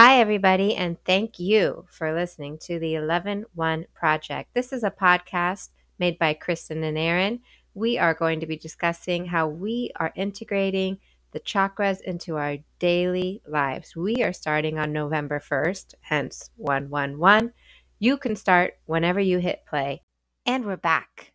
Hi, 0.00 0.20
everybody, 0.20 0.76
and 0.76 0.96
thank 1.04 1.40
you 1.40 1.84
for 1.90 2.14
listening 2.14 2.58
to 2.58 2.78
the 2.78 2.94
11 2.94 3.46
1 3.52 3.86
Project. 3.92 4.54
This 4.54 4.72
is 4.72 4.84
a 4.84 4.92
podcast 4.92 5.70
made 5.98 6.20
by 6.20 6.34
Kristin 6.34 6.84
and 6.84 6.96
Erin. 6.96 7.40
We 7.74 7.98
are 7.98 8.14
going 8.14 8.38
to 8.38 8.46
be 8.46 8.56
discussing 8.56 9.26
how 9.26 9.48
we 9.48 9.90
are 9.96 10.12
integrating 10.14 10.98
the 11.32 11.40
chakras 11.40 12.00
into 12.02 12.36
our 12.36 12.58
daily 12.78 13.42
lives. 13.44 13.96
We 13.96 14.22
are 14.22 14.32
starting 14.32 14.78
on 14.78 14.92
November 14.92 15.40
1st, 15.40 15.94
hence 16.02 16.50
111. 16.54 17.52
You 17.98 18.18
can 18.18 18.36
start 18.36 18.74
whenever 18.86 19.18
you 19.18 19.38
hit 19.38 19.66
play. 19.68 20.04
And 20.46 20.64
we're 20.64 20.76
back. 20.76 21.32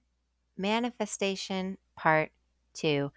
Manifestation 0.57 1.79
Part 1.97 2.31
2. 2.75 3.11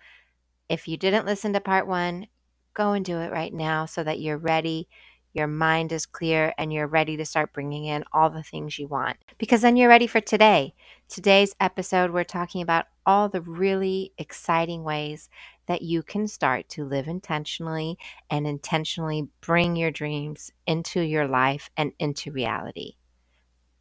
If 0.68 0.88
you 0.88 0.96
didn't 0.96 1.24
listen 1.24 1.52
to 1.52 1.60
Part 1.60 1.86
1, 1.86 2.26
go 2.74 2.94
and 2.94 3.04
do 3.04 3.18
it 3.18 3.30
right 3.30 3.54
now 3.54 3.86
so 3.86 4.02
that 4.02 4.18
you're 4.18 4.38
ready 4.38 4.88
your 5.36 5.46
mind 5.46 5.92
is 5.92 6.06
clear, 6.06 6.54
and 6.56 6.72
you're 6.72 6.86
ready 6.86 7.16
to 7.18 7.24
start 7.26 7.52
bringing 7.52 7.84
in 7.84 8.04
all 8.12 8.30
the 8.30 8.42
things 8.42 8.78
you 8.78 8.88
want. 8.88 9.18
Because 9.38 9.60
then 9.60 9.76
you're 9.76 9.88
ready 9.88 10.06
for 10.06 10.20
today. 10.20 10.74
Today's 11.09 11.54
episode, 11.60 12.10
we're 12.10 12.24
talking 12.24 12.62
about 12.62 12.86
all 13.04 13.28
the 13.28 13.42
really 13.42 14.12
exciting 14.18 14.82
ways 14.82 15.28
that 15.66 15.82
you 15.82 16.02
can 16.02 16.26
start 16.26 16.68
to 16.70 16.84
live 16.84 17.06
intentionally 17.06 17.98
and 18.30 18.46
intentionally 18.46 19.28
bring 19.40 19.76
your 19.76 19.90
dreams 19.90 20.50
into 20.66 21.00
your 21.02 21.28
life 21.28 21.70
and 21.76 21.92
into 21.98 22.32
reality. 22.32 22.95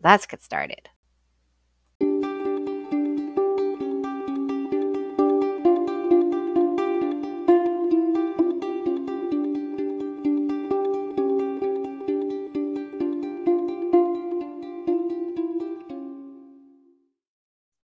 Let's 0.03 0.25
get 0.25 0.43
started. 0.43 0.89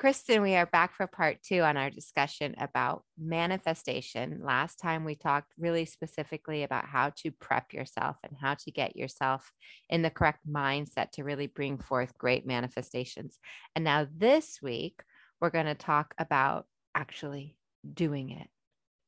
Kristin, 0.08 0.40
we 0.40 0.54
are 0.54 0.64
back 0.64 0.94
for 0.94 1.06
part 1.06 1.36
two 1.42 1.60
on 1.60 1.76
our 1.76 1.90
discussion 1.90 2.54
about 2.56 3.02
manifestation. 3.18 4.40
Last 4.42 4.76
time 4.76 5.04
we 5.04 5.14
talked 5.14 5.52
really 5.58 5.84
specifically 5.84 6.62
about 6.62 6.86
how 6.86 7.12
to 7.16 7.30
prep 7.30 7.74
yourself 7.74 8.16
and 8.24 8.34
how 8.40 8.54
to 8.54 8.70
get 8.70 8.96
yourself 8.96 9.52
in 9.90 10.00
the 10.00 10.08
correct 10.08 10.48
mindset 10.50 11.10
to 11.12 11.24
really 11.24 11.46
bring 11.46 11.76
forth 11.76 12.16
great 12.16 12.46
manifestations. 12.46 13.38
And 13.76 13.84
now 13.84 14.06
this 14.16 14.60
week, 14.62 14.98
we're 15.42 15.50
going 15.50 15.66
to 15.66 15.74
talk 15.74 16.14
about 16.16 16.64
actually 16.94 17.58
doing 17.92 18.30
it. 18.30 18.48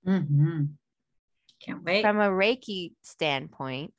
Mm-hmm. 0.07 0.65
Can't 1.65 1.83
wait. 1.83 2.03
From 2.03 2.21
a 2.21 2.29
Reiki 2.29 2.93
standpoint, 3.01 3.95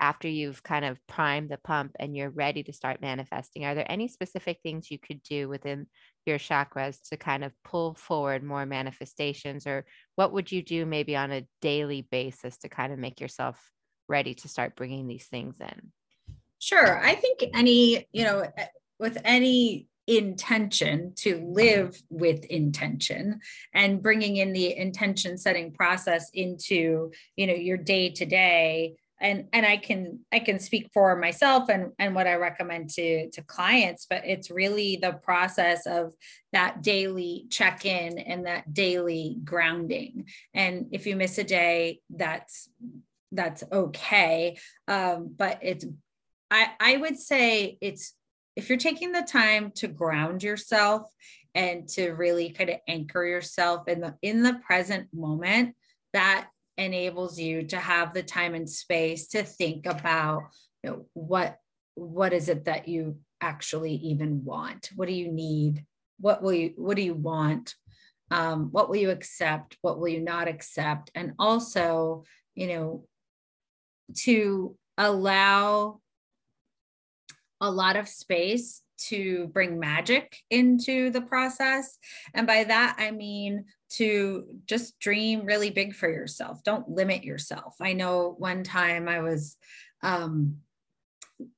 after 0.00 0.28
you've 0.28 0.62
kind 0.62 0.84
of 0.84 1.04
primed 1.06 1.50
the 1.50 1.58
pump 1.58 1.92
and 1.98 2.16
you're 2.16 2.30
ready 2.30 2.62
to 2.62 2.72
start 2.72 3.00
manifesting, 3.00 3.64
are 3.64 3.74
there 3.74 3.90
any 3.90 4.08
specific 4.08 4.58
things 4.62 4.90
you 4.90 4.98
could 4.98 5.22
do 5.22 5.48
within 5.48 5.86
your 6.26 6.38
chakras 6.38 6.98
to 7.08 7.16
kind 7.16 7.44
of 7.44 7.52
pull 7.64 7.94
forward 7.94 8.42
more 8.42 8.66
manifestations? 8.66 9.66
Or 9.66 9.84
what 10.14 10.32
would 10.32 10.52
you 10.52 10.62
do 10.62 10.86
maybe 10.86 11.16
on 11.16 11.32
a 11.32 11.46
daily 11.60 12.02
basis 12.02 12.58
to 12.58 12.68
kind 12.68 12.92
of 12.92 12.98
make 12.98 13.20
yourself 13.20 13.60
ready 14.08 14.34
to 14.34 14.48
start 14.48 14.76
bringing 14.76 15.06
these 15.06 15.26
things 15.26 15.60
in? 15.60 15.92
Sure. 16.58 17.04
I 17.04 17.14
think 17.14 17.44
any, 17.54 18.06
you 18.12 18.24
know, 18.24 18.44
eh, 18.56 18.66
with 18.98 19.18
any 19.24 19.88
intention 20.08 21.12
to 21.14 21.36
live 21.46 22.00
with 22.08 22.42
intention 22.46 23.40
and 23.74 24.02
bringing 24.02 24.36
in 24.36 24.54
the 24.54 24.74
intention 24.74 25.36
setting 25.36 25.70
process 25.70 26.30
into 26.32 27.12
you 27.36 27.46
know 27.46 27.52
your 27.52 27.76
day 27.76 28.08
to 28.08 28.24
day 28.24 28.96
and 29.20 29.46
and 29.52 29.66
i 29.66 29.76
can 29.76 30.20
i 30.32 30.38
can 30.38 30.58
speak 30.58 30.90
for 30.92 31.16
myself 31.16 31.68
and 31.68 31.92
and 31.98 32.14
what 32.14 32.26
i 32.26 32.34
recommend 32.34 32.88
to 32.88 33.28
to 33.30 33.42
clients 33.42 34.06
but 34.08 34.22
it's 34.24 34.50
really 34.50 34.96
the 34.96 35.12
process 35.12 35.86
of 35.86 36.14
that 36.52 36.82
daily 36.82 37.46
check 37.50 37.84
in 37.84 38.18
and 38.18 38.46
that 38.46 38.72
daily 38.72 39.36
grounding. 39.44 40.28
And 40.54 40.86
if 40.92 41.06
you 41.06 41.16
miss 41.16 41.38
a 41.38 41.44
day 41.44 42.00
that's 42.10 42.68
that's 43.30 43.62
okay. 43.70 44.56
Um, 44.86 45.34
but 45.36 45.58
it's 45.62 45.84
i 46.50 46.70
i 46.80 46.96
would 46.96 47.18
say 47.18 47.76
it's 47.82 48.14
if 48.56 48.68
you're 48.68 48.78
taking 48.78 49.12
the 49.12 49.22
time 49.22 49.70
to 49.72 49.86
ground 49.86 50.42
yourself 50.42 51.02
and 51.54 51.86
to 51.88 52.12
really 52.12 52.50
kind 52.50 52.70
of 52.70 52.76
anchor 52.88 53.24
yourself 53.24 53.86
in 53.86 54.00
the 54.00 54.14
in 54.22 54.42
the 54.42 54.54
present 54.66 55.08
moment 55.12 55.74
that 56.14 56.48
enables 56.78 57.38
you 57.38 57.64
to 57.64 57.76
have 57.76 58.14
the 58.14 58.22
time 58.22 58.54
and 58.54 58.70
space 58.70 59.28
to 59.28 59.42
think 59.42 59.84
about 59.84 60.44
you 60.82 60.90
know, 60.90 61.06
what 61.12 61.58
what 61.94 62.32
is 62.32 62.48
it 62.48 62.66
that 62.66 62.86
you 62.86 63.18
actually 63.40 63.94
even 63.94 64.44
want? 64.44 64.90
What 64.94 65.08
do 65.08 65.14
you 65.14 65.30
need? 65.30 65.84
What 66.20 66.42
will 66.42 66.52
you 66.52 66.72
what 66.76 66.96
do 66.96 67.02
you 67.02 67.14
want? 67.14 67.74
Um, 68.30 68.68
what 68.70 68.88
will 68.88 68.96
you 68.96 69.10
accept? 69.10 69.76
What 69.82 69.98
will 69.98 70.08
you 70.08 70.20
not 70.20 70.48
accept? 70.48 71.10
And 71.14 71.32
also 71.38 72.24
you 72.54 72.68
know 72.68 73.04
to 74.18 74.76
allow 74.96 76.00
a 77.60 77.70
lot 77.70 77.96
of 77.96 78.08
space 78.08 78.82
to 78.98 79.48
bring 79.48 79.78
magic 79.78 80.36
into 80.50 81.10
the 81.10 81.20
process. 81.20 81.98
And 82.34 82.46
by 82.46 82.64
that, 82.64 82.96
I 82.98 83.10
mean 83.10 83.64
to 83.90 84.44
just 84.66 84.98
dream 84.98 85.44
really 85.44 85.70
big 85.70 85.94
for 85.94 86.08
yourself. 86.08 86.62
Don't 86.62 86.88
limit 86.88 87.24
yourself. 87.24 87.74
I 87.80 87.92
know 87.94 88.34
one 88.38 88.62
time 88.62 89.08
I 89.08 89.20
was 89.20 89.56
um, 90.02 90.58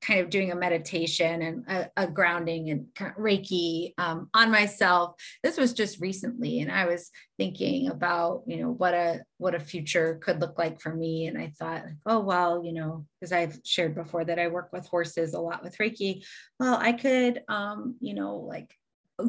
kind 0.01 0.19
of 0.19 0.29
doing 0.29 0.51
a 0.51 0.55
meditation 0.55 1.41
and 1.41 1.65
a, 1.67 1.91
a 1.97 2.07
grounding 2.07 2.69
and 2.69 2.87
kind 2.95 3.11
of 3.11 3.17
Reiki 3.17 3.93
um, 3.97 4.29
on 4.33 4.51
myself. 4.51 5.15
This 5.43 5.57
was 5.57 5.73
just 5.73 5.99
recently, 5.99 6.59
and 6.59 6.71
I 6.71 6.85
was 6.85 7.09
thinking 7.37 7.89
about 7.89 8.43
you 8.45 8.57
know 8.57 8.71
what 8.71 8.93
a 8.93 9.21
what 9.37 9.55
a 9.55 9.59
future 9.59 10.19
could 10.21 10.39
look 10.39 10.57
like 10.57 10.79
for 10.79 10.93
me. 10.93 11.27
And 11.27 11.37
I 11.37 11.51
thought, 11.57 11.83
oh 12.05 12.19
well, 12.19 12.63
you 12.63 12.73
know, 12.73 13.05
because 13.19 13.31
I've 13.31 13.59
shared 13.65 13.95
before 13.95 14.25
that 14.25 14.39
I 14.39 14.47
work 14.47 14.69
with 14.71 14.87
horses 14.87 15.33
a 15.33 15.39
lot 15.39 15.63
with 15.63 15.77
Reiki. 15.77 16.23
Well, 16.59 16.75
I 16.75 16.93
could, 16.93 17.41
um, 17.47 17.95
you 17.99 18.13
know, 18.13 18.35
like 18.37 18.73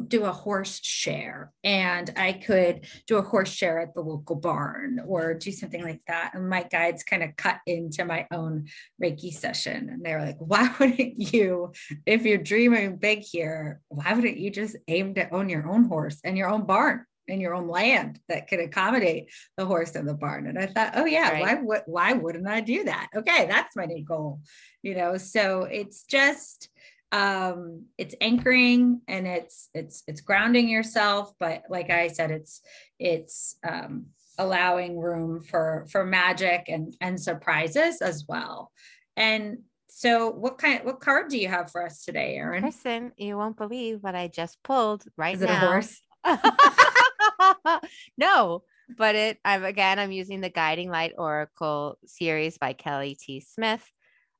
do 0.01 0.25
a 0.25 0.31
horse 0.31 0.79
share 0.83 1.51
and 1.63 2.11
I 2.15 2.33
could 2.33 2.85
do 3.07 3.17
a 3.17 3.21
horse 3.21 3.49
share 3.49 3.79
at 3.79 3.93
the 3.93 4.01
local 4.01 4.35
barn 4.35 5.01
or 5.05 5.33
do 5.33 5.51
something 5.51 5.83
like 5.83 6.01
that. 6.07 6.31
And 6.33 6.49
my 6.49 6.63
guides 6.63 7.03
kind 7.03 7.23
of 7.23 7.35
cut 7.35 7.57
into 7.65 8.05
my 8.05 8.27
own 8.31 8.67
Reiki 9.01 9.31
session. 9.33 9.89
And 9.89 10.03
they 10.03 10.13
were 10.13 10.25
like, 10.25 10.37
why 10.39 10.73
wouldn't 10.79 11.33
you, 11.33 11.73
if 12.05 12.25
you're 12.25 12.37
dreaming 12.37 12.97
big 12.97 13.19
here, 13.19 13.81
why 13.89 14.13
wouldn't 14.13 14.37
you 14.37 14.51
just 14.51 14.75
aim 14.87 15.15
to 15.15 15.29
own 15.33 15.49
your 15.49 15.67
own 15.67 15.85
horse 15.85 16.19
and 16.23 16.37
your 16.37 16.49
own 16.49 16.65
barn? 16.65 17.05
and 17.29 17.41
your 17.41 17.53
own 17.53 17.67
land 17.67 18.19
that 18.27 18.47
could 18.47 18.59
accommodate 18.59 19.31
the 19.57 19.65
horse 19.65 19.95
and 19.95 20.07
the 20.07 20.13
barn. 20.13 20.47
And 20.47 20.59
I 20.59 20.65
thought, 20.65 20.93
oh 20.95 21.05
yeah, 21.05 21.31
right. 21.31 21.41
why 21.41 21.53
would 21.55 21.81
why 21.85 22.13
wouldn't 22.13 22.47
I 22.47 22.61
do 22.61 22.83
that? 22.83 23.07
Okay, 23.15 23.47
that's 23.47 23.75
my 23.75 23.85
new 23.85 24.03
goal. 24.03 24.41
You 24.81 24.95
know, 24.95 25.17
so 25.17 25.63
it's 25.63 26.03
just 26.03 26.69
um, 27.13 27.85
it's 27.97 28.15
anchoring 28.19 28.99
and 29.07 29.27
it's 29.27 29.69
it's 29.73 30.03
it's 30.07 30.19
grounding 30.21 30.67
yourself 30.67 31.31
but 31.39 31.61
like 31.69 31.89
i 31.91 32.07
said 32.07 32.31
it's 32.31 32.59
it's 32.99 33.55
um, 33.65 34.07
allowing 34.37 34.99
room 34.99 35.41
for 35.43 35.85
for 35.91 36.03
magic 36.03 36.65
and 36.67 36.95
and 36.99 37.21
surprises 37.21 38.01
as 38.01 38.25
well. 38.27 38.71
And 39.15 39.59
so 39.87 40.31
what 40.31 40.57
kind 40.57 40.83
what 40.83 40.99
card 41.01 41.29
do 41.29 41.37
you 41.37 41.47
have 41.47 41.69
for 41.71 41.85
us 41.85 42.03
today 42.03 42.35
Erin 42.35 42.63
listen 42.63 43.11
you 43.15 43.37
won't 43.37 43.57
believe 43.57 43.99
what 44.01 44.15
i 44.15 44.27
just 44.27 44.57
pulled 44.63 45.05
right 45.17 45.35
Is 45.35 45.43
it 45.43 45.49
now. 45.49 45.55
a 45.55 45.67
horse? 45.67 46.01
No 48.17 48.63
but 48.97 49.13
it 49.15 49.37
i'm 49.45 49.63
again 49.63 49.99
i'm 49.99 50.11
using 50.11 50.41
the 50.41 50.49
guiding 50.49 50.89
light 50.89 51.13
oracle 51.17 51.97
series 52.05 52.57
by 52.57 52.73
kelly 52.73 53.15
t. 53.19 53.39
Smith 53.39 53.87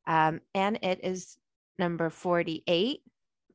um, 0.07 0.41
and 0.55 0.79
it 0.81 1.01
is 1.03 1.37
number 1.77 2.09
48 2.09 3.01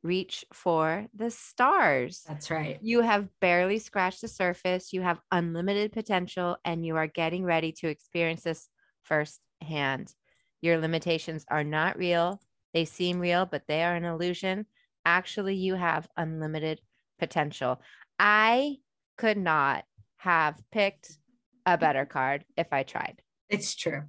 reach 0.01 0.45
for 0.53 1.07
the 1.13 1.29
stars. 1.29 2.23
That's 2.27 2.49
right. 2.49 2.79
You 2.81 3.01
have 3.01 3.27
barely 3.41 3.79
scratched 3.79 4.21
the 4.21 4.27
surface. 4.27 4.93
You 4.93 5.01
have 5.01 5.19
unlimited 5.31 5.91
potential, 5.91 6.57
and 6.63 6.85
you 6.85 6.95
are 6.95 7.07
getting 7.07 7.43
ready 7.43 7.71
to 7.73 7.87
experience 7.87 8.43
this 8.43 8.69
firsthand. 9.03 10.13
Your 10.61 10.77
limitations 10.77 11.45
are 11.49 11.63
not 11.63 11.97
real. 11.97 12.41
They 12.73 12.85
seem 12.85 13.19
real, 13.19 13.45
but 13.45 13.63
they 13.67 13.83
are 13.83 13.95
an 13.95 14.05
illusion. 14.05 14.65
Actually, 15.05 15.55
you 15.55 15.75
have 15.75 16.07
unlimited 16.17 16.81
potential. 17.17 17.81
I 18.19 18.77
could 19.17 19.37
not 19.37 19.85
have 20.17 20.61
picked 20.71 21.17
a 21.65 21.77
better 21.77 22.05
card 22.05 22.45
if 22.57 22.71
I 22.71 22.83
tried. 22.83 23.21
It's 23.49 23.75
true. 23.75 24.03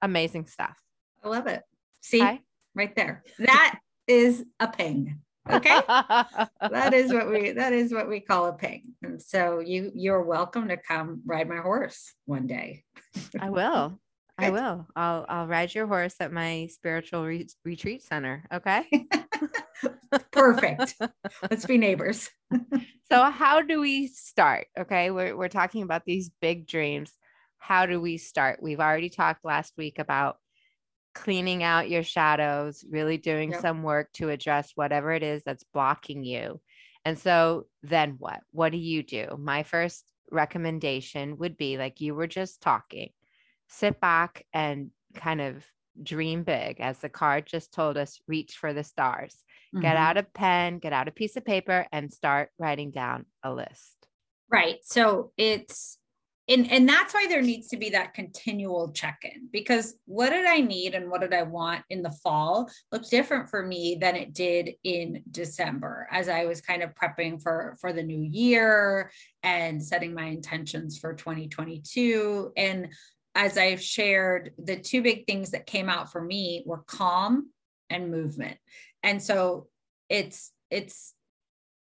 Amazing 0.00 0.46
stuff. 0.46 0.78
I 1.22 1.28
love 1.28 1.46
it. 1.46 1.62
See? 2.00 2.20
Hi 2.20 2.40
right 2.78 2.94
there. 2.96 3.24
That 3.40 3.80
is 4.06 4.44
a 4.60 4.68
ping. 4.68 5.18
Okay. 5.50 5.80
that 5.88 6.94
is 6.94 7.12
what 7.12 7.28
we 7.28 7.52
that 7.52 7.72
is 7.72 7.92
what 7.92 8.08
we 8.08 8.20
call 8.20 8.46
a 8.46 8.52
ping. 8.52 8.94
And 9.02 9.20
so 9.20 9.60
you 9.60 9.90
you're 9.94 10.22
welcome 10.22 10.68
to 10.68 10.76
come 10.76 11.22
ride 11.26 11.48
my 11.48 11.58
horse 11.58 12.14
one 12.24 12.46
day. 12.46 12.84
I 13.38 13.50
will. 13.50 13.98
I 14.38 14.50
will. 14.50 14.86
I'll 14.94 15.26
I'll 15.28 15.46
ride 15.48 15.74
your 15.74 15.88
horse 15.88 16.14
at 16.20 16.32
my 16.32 16.68
spiritual 16.70 17.26
re- 17.26 17.48
retreat 17.64 18.02
center. 18.02 18.44
Okay. 18.52 18.84
Perfect. 20.32 20.94
Let's 21.50 21.66
be 21.66 21.76
neighbors. 21.76 22.30
so 23.10 23.24
how 23.24 23.62
do 23.62 23.80
we 23.80 24.06
start? 24.06 24.68
Okay, 24.78 25.10
we're 25.10 25.36
we're 25.36 25.48
talking 25.48 25.82
about 25.82 26.04
these 26.04 26.30
big 26.40 26.68
dreams. 26.68 27.12
How 27.58 27.86
do 27.86 28.00
we 28.00 28.16
start? 28.16 28.62
We've 28.62 28.80
already 28.80 29.10
talked 29.10 29.44
last 29.44 29.72
week 29.76 29.98
about 29.98 30.38
cleaning 31.22 31.62
out 31.62 31.90
your 31.90 32.02
shadows, 32.02 32.84
really 32.88 33.18
doing 33.18 33.52
yep. 33.52 33.60
some 33.60 33.82
work 33.82 34.12
to 34.14 34.30
address 34.30 34.72
whatever 34.74 35.12
it 35.12 35.22
is 35.22 35.42
that's 35.44 35.64
blocking 35.74 36.24
you. 36.24 36.60
And 37.04 37.18
so 37.18 37.66
then 37.82 38.16
what? 38.18 38.40
What 38.52 38.72
do 38.72 38.78
you 38.78 39.02
do? 39.02 39.36
My 39.38 39.62
first 39.62 40.04
recommendation 40.30 41.38
would 41.38 41.56
be 41.56 41.78
like 41.78 42.00
you 42.00 42.14
were 42.14 42.26
just 42.26 42.60
talking 42.60 43.10
sit 43.68 44.00
back 44.00 44.44
and 44.52 44.90
kind 45.14 45.40
of 45.40 45.64
dream 46.02 46.42
big 46.42 46.80
as 46.80 46.98
the 46.98 47.08
card 47.08 47.46
just 47.46 47.72
told 47.72 47.96
us 47.96 48.20
reach 48.28 48.56
for 48.56 48.72
the 48.72 48.84
stars 48.84 49.42
mm-hmm. 49.74 49.82
get 49.82 49.96
out 49.96 50.16
a 50.16 50.22
pen 50.22 50.78
get 50.78 50.92
out 50.92 51.08
a 51.08 51.12
piece 51.12 51.36
of 51.36 51.44
paper 51.44 51.86
and 51.92 52.12
start 52.12 52.50
writing 52.58 52.90
down 52.90 53.26
a 53.42 53.52
list 53.52 53.96
right 54.50 54.78
so 54.82 55.32
it's 55.36 55.98
and 56.48 56.70
and 56.70 56.88
that's 56.88 57.14
why 57.14 57.26
there 57.28 57.42
needs 57.42 57.68
to 57.68 57.76
be 57.76 57.90
that 57.90 58.14
continual 58.14 58.90
check-in 58.92 59.48
because 59.52 59.94
what 60.06 60.30
did 60.30 60.46
i 60.46 60.60
need 60.60 60.94
and 60.94 61.10
what 61.10 61.20
did 61.20 61.34
i 61.34 61.42
want 61.42 61.84
in 61.90 62.02
the 62.02 62.10
fall 62.22 62.68
looked 62.92 63.10
different 63.10 63.48
for 63.48 63.64
me 63.64 63.96
than 64.00 64.16
it 64.16 64.32
did 64.32 64.70
in 64.84 65.22
december 65.30 66.08
as 66.10 66.28
i 66.28 66.44
was 66.44 66.60
kind 66.60 66.82
of 66.82 66.94
prepping 66.94 67.40
for 67.42 67.76
for 67.80 67.92
the 67.92 68.02
new 68.02 68.22
year 68.22 69.10
and 69.42 69.82
setting 69.82 70.14
my 70.14 70.24
intentions 70.24 70.98
for 70.98 71.14
2022 71.14 72.52
and 72.56 72.88
as 73.38 73.56
I've 73.56 73.80
shared, 73.80 74.50
the 74.58 74.76
two 74.76 75.00
big 75.00 75.24
things 75.24 75.52
that 75.52 75.64
came 75.64 75.88
out 75.88 76.10
for 76.10 76.20
me 76.20 76.64
were 76.66 76.82
calm 76.88 77.50
and 77.88 78.10
movement. 78.10 78.58
And 79.04 79.22
so 79.22 79.68
it's 80.08 80.52
it's 80.70 81.14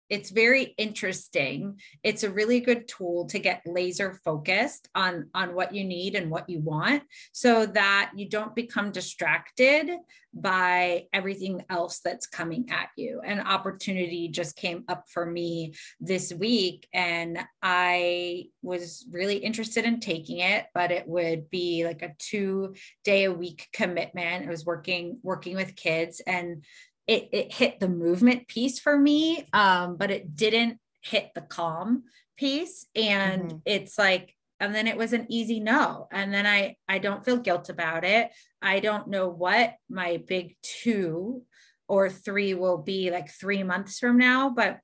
it's 0.10 0.30
very 0.30 0.76
interesting. 0.78 1.80
It's 2.04 2.24
a 2.24 2.30
really 2.30 2.60
good 2.60 2.88
tool 2.88 3.26
to 3.28 3.40
get 3.40 3.62
laser 3.66 4.20
focused 4.24 4.90
on 4.96 5.30
on 5.34 5.56
what 5.56 5.74
you 5.74 5.84
need 5.84 6.16
and 6.16 6.30
what 6.30 6.50
you 6.50 6.60
want 6.60 7.04
so 7.32 7.66
that 7.66 8.12
you 8.16 8.30
don't 8.30 8.56
become 8.56 8.92
distracted 8.92 9.90
by 10.34 11.06
everything 11.14 11.64
else 11.70 12.02
that's 12.04 12.28
coming 12.28 12.70
at 12.70 12.90
you. 12.98 13.22
An 13.24 13.40
opportunity 13.40 14.28
just 14.28 14.58
came 14.58 14.84
up 14.90 15.06
for 15.10 15.26
me 15.26 15.74
this 16.00 16.34
week 16.34 16.88
and 16.94 17.40
i 17.62 18.46
was 18.62 19.06
really 19.12 19.38
interested 19.38 19.86
in 19.86 20.00
taking 20.00 20.40
it 20.40 20.66
but 20.74 20.92
it 20.92 21.08
would 21.08 21.50
be 21.50 21.86
like 21.86 22.02
a 22.02 22.14
two 22.20 22.76
day 23.04 23.26
a 23.26 23.32
week 23.32 23.68
commitment. 23.74 24.46
I 24.46 24.50
was 24.50 24.66
working 24.66 25.20
working 25.24 25.56
with 25.56 25.76
kids 25.76 26.22
and 26.26 26.64
it, 27.08 27.30
it 27.32 27.54
hit 27.54 27.80
the 27.80 27.88
movement 27.88 28.48
piece 28.48 28.80
for 28.80 28.98
me, 28.98 29.48
um, 29.54 29.98
but 29.98 30.12
it 30.12 30.36
didn't 30.36 30.80
hit 31.02 31.32
the 31.36 31.42
calm 31.42 32.04
piece. 32.38 32.88
And 32.96 33.44
mm-hmm. 33.44 33.58
it's 33.66 33.98
like, 33.98 34.36
and 34.60 34.74
then 34.74 34.88
it 34.88 34.98
was 34.98 35.14
an 35.14 35.28
easy 35.30 35.60
no. 35.60 36.08
And 36.12 36.34
then 36.34 36.46
I 36.46 36.78
I 36.88 37.00
don't 37.00 37.26
feel 37.26 37.38
guilt 37.38 37.70
about 37.70 38.04
it. 38.06 38.32
I 38.62 38.80
don't 38.80 39.10
know 39.10 39.28
what 39.28 39.76
my 39.90 40.24
big 40.26 40.56
two 40.62 41.44
or 41.88 42.10
three 42.10 42.54
will 42.54 42.78
be 42.78 43.12
like 43.12 43.30
three 43.30 43.64
months 43.64 44.00
from 44.00 44.18
now, 44.18 44.50
but 44.50 44.80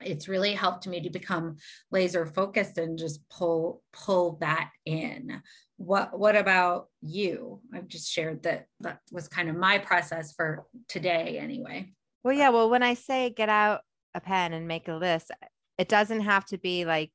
it's 0.00 0.28
really 0.28 0.52
helped 0.52 0.86
me 0.86 1.00
to 1.02 1.10
become 1.10 1.56
laser 1.90 2.26
focused 2.26 2.78
and 2.78 2.98
just 2.98 3.28
pull 3.28 3.82
pull 3.92 4.38
that 4.40 4.70
in. 4.84 5.42
What 5.76 6.18
what 6.18 6.36
about 6.36 6.88
you? 7.00 7.60
I've 7.74 7.88
just 7.88 8.10
shared 8.10 8.42
that 8.44 8.66
that 8.80 9.00
was 9.10 9.28
kind 9.28 9.48
of 9.48 9.56
my 9.56 9.78
process 9.78 10.32
for 10.32 10.66
today 10.88 11.38
anyway. 11.38 11.92
Well 12.24 12.34
yeah 12.34 12.50
well 12.50 12.68
when 12.68 12.82
i 12.82 12.94
say 12.94 13.30
get 13.30 13.48
out 13.48 13.82
a 14.14 14.20
pen 14.20 14.52
and 14.52 14.66
make 14.66 14.88
a 14.88 14.94
list 14.94 15.30
it 15.78 15.88
doesn't 15.88 16.22
have 16.22 16.44
to 16.46 16.58
be 16.58 16.84
like 16.84 17.12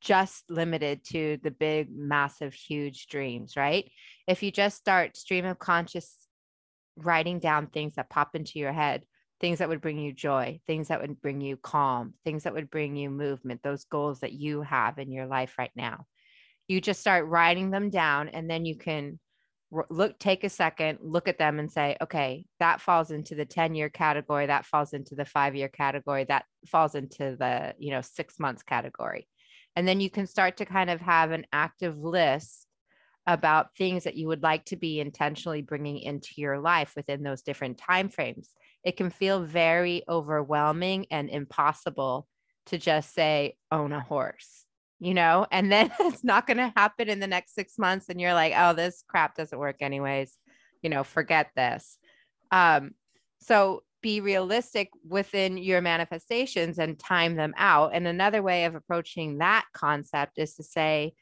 just 0.00 0.48
limited 0.50 1.04
to 1.04 1.38
the 1.42 1.50
big 1.50 1.88
massive 1.94 2.54
huge 2.54 3.08
dreams 3.08 3.56
right? 3.56 3.90
If 4.26 4.42
you 4.42 4.50
just 4.50 4.78
start 4.78 5.16
stream 5.16 5.44
of 5.44 5.58
conscious 5.58 6.16
writing 6.96 7.38
down 7.38 7.66
things 7.66 7.96
that 7.96 8.10
pop 8.10 8.34
into 8.34 8.58
your 8.58 8.72
head 8.72 9.02
things 9.40 9.58
that 9.58 9.68
would 9.68 9.80
bring 9.80 9.98
you 9.98 10.12
joy 10.12 10.58
things 10.66 10.88
that 10.88 11.00
would 11.00 11.20
bring 11.20 11.40
you 11.40 11.56
calm 11.56 12.14
things 12.24 12.44
that 12.44 12.54
would 12.54 12.70
bring 12.70 12.96
you 12.96 13.10
movement 13.10 13.60
those 13.62 13.84
goals 13.84 14.20
that 14.20 14.32
you 14.32 14.62
have 14.62 14.98
in 14.98 15.10
your 15.10 15.26
life 15.26 15.54
right 15.58 15.72
now. 15.76 16.04
You 16.68 16.80
just 16.80 17.00
start 17.00 17.26
writing 17.26 17.70
them 17.70 17.90
down 17.90 18.28
and 18.28 18.50
then 18.50 18.64
you 18.64 18.76
can 18.76 19.18
look 19.90 20.18
take 20.18 20.44
a 20.44 20.48
second 20.48 20.98
look 21.02 21.26
at 21.26 21.38
them 21.38 21.58
and 21.58 21.70
say 21.70 21.96
okay 22.00 22.46
that 22.60 22.80
falls 22.80 23.10
into 23.10 23.34
the 23.34 23.44
10 23.44 23.74
year 23.74 23.88
category 23.88 24.46
that 24.46 24.64
falls 24.64 24.92
into 24.92 25.16
the 25.16 25.24
5 25.24 25.56
year 25.56 25.68
category 25.68 26.24
that 26.24 26.44
falls 26.68 26.94
into 26.94 27.36
the 27.36 27.74
you 27.78 27.90
know 27.90 28.00
6 28.00 28.38
months 28.38 28.62
category. 28.62 29.28
And 29.74 29.86
then 29.86 30.00
you 30.00 30.08
can 30.08 30.26
start 30.26 30.56
to 30.58 30.64
kind 30.64 30.88
of 30.88 31.00
have 31.02 31.32
an 31.32 31.46
active 31.52 31.98
list 31.98 32.65
about 33.26 33.74
things 33.74 34.04
that 34.04 34.16
you 34.16 34.28
would 34.28 34.42
like 34.42 34.64
to 34.64 34.76
be 34.76 35.00
intentionally 35.00 35.62
bringing 35.62 35.98
into 35.98 36.30
your 36.36 36.58
life 36.58 36.92
within 36.96 37.22
those 37.22 37.42
different 37.42 37.78
time 37.78 38.08
frames 38.08 38.50
it 38.84 38.96
can 38.96 39.10
feel 39.10 39.42
very 39.42 40.04
overwhelming 40.08 41.06
and 41.10 41.28
impossible 41.28 42.28
to 42.66 42.78
just 42.78 43.12
say 43.14 43.56
own 43.72 43.92
a 43.92 44.00
horse 44.00 44.66
you 44.98 45.14
know, 45.14 45.46
and 45.52 45.70
then 45.70 45.90
it's 46.00 46.24
not 46.24 46.46
going 46.46 46.56
to 46.56 46.72
happen 46.76 47.08
in 47.08 47.20
the 47.20 47.26
next 47.26 47.54
six 47.54 47.78
months. 47.78 48.08
And 48.08 48.20
you're 48.20 48.34
like, 48.34 48.52
oh, 48.56 48.72
this 48.72 49.02
crap 49.06 49.34
doesn't 49.34 49.58
work 49.58 49.76
anyways, 49.80 50.36
you 50.82 50.90
know, 50.90 51.04
forget 51.04 51.50
this. 51.56 51.98
Um, 52.50 52.92
so 53.40 53.82
be 54.02 54.20
realistic 54.20 54.90
within 55.06 55.58
your 55.58 55.80
manifestations 55.80 56.78
and 56.78 56.98
time 56.98 57.36
them 57.36 57.54
out. 57.56 57.90
And 57.92 58.06
another 58.06 58.42
way 58.42 58.64
of 58.64 58.74
approaching 58.74 59.38
that 59.38 59.64
concept 59.72 60.38
is 60.38 60.54
to 60.54 60.62
say, 60.62 61.14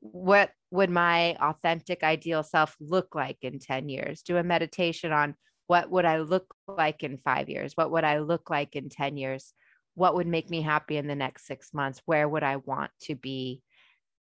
what 0.00 0.50
would 0.70 0.90
my 0.90 1.36
authentic 1.36 2.02
ideal 2.02 2.42
self 2.42 2.76
look 2.80 3.14
like 3.14 3.38
in 3.42 3.58
10 3.58 3.88
years? 3.88 4.22
Do 4.22 4.36
a 4.36 4.42
meditation 4.42 5.12
on 5.12 5.34
what 5.66 5.90
would 5.90 6.04
I 6.04 6.18
look 6.18 6.54
like 6.66 7.02
in 7.02 7.18
five 7.18 7.48
years? 7.48 7.76
What 7.76 7.90
would 7.92 8.04
I 8.04 8.18
look 8.18 8.50
like 8.50 8.74
in 8.76 8.88
10 8.88 9.16
years? 9.16 9.52
what 9.94 10.14
would 10.14 10.26
make 10.26 10.48
me 10.48 10.62
happy 10.62 10.96
in 10.96 11.06
the 11.06 11.14
next 11.14 11.46
six 11.46 11.74
months? 11.74 12.00
Where 12.06 12.28
would 12.28 12.42
I 12.42 12.56
want 12.56 12.90
to 13.02 13.14
be? 13.14 13.62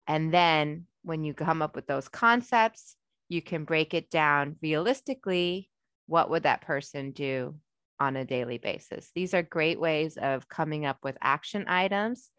And 0.06 0.32
then 0.32 0.86
when 1.02 1.24
you 1.24 1.34
come 1.34 1.62
up 1.62 1.74
with 1.74 1.86
those 1.86 2.08
concepts, 2.08 2.96
you 3.28 3.40
can 3.40 3.64
break 3.64 3.94
it 3.94 4.10
down 4.10 4.56
realistically. 4.60 5.70
What 6.06 6.30
would 6.30 6.42
that 6.42 6.62
person 6.62 7.12
do 7.12 7.54
on 7.98 8.16
a 8.16 8.24
daily 8.24 8.58
basis? 8.58 9.10
These 9.14 9.34
are 9.34 9.42
great 9.42 9.80
ways 9.80 10.18
of 10.18 10.48
coming 10.48 10.84
up 10.84 10.98
with 11.02 11.16
action 11.22 11.64
items 11.68 12.30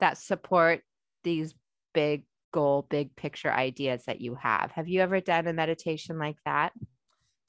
that 0.00 0.18
support 0.18 0.80
these 1.22 1.54
big 1.92 2.24
goal, 2.52 2.86
big 2.88 3.14
picture 3.16 3.52
ideas 3.52 4.04
that 4.06 4.20
you 4.20 4.34
have. 4.36 4.70
Have 4.72 4.88
you 4.88 5.00
ever 5.00 5.20
done 5.20 5.46
a 5.46 5.52
meditation 5.52 6.18
like 6.18 6.36
that? 6.44 6.72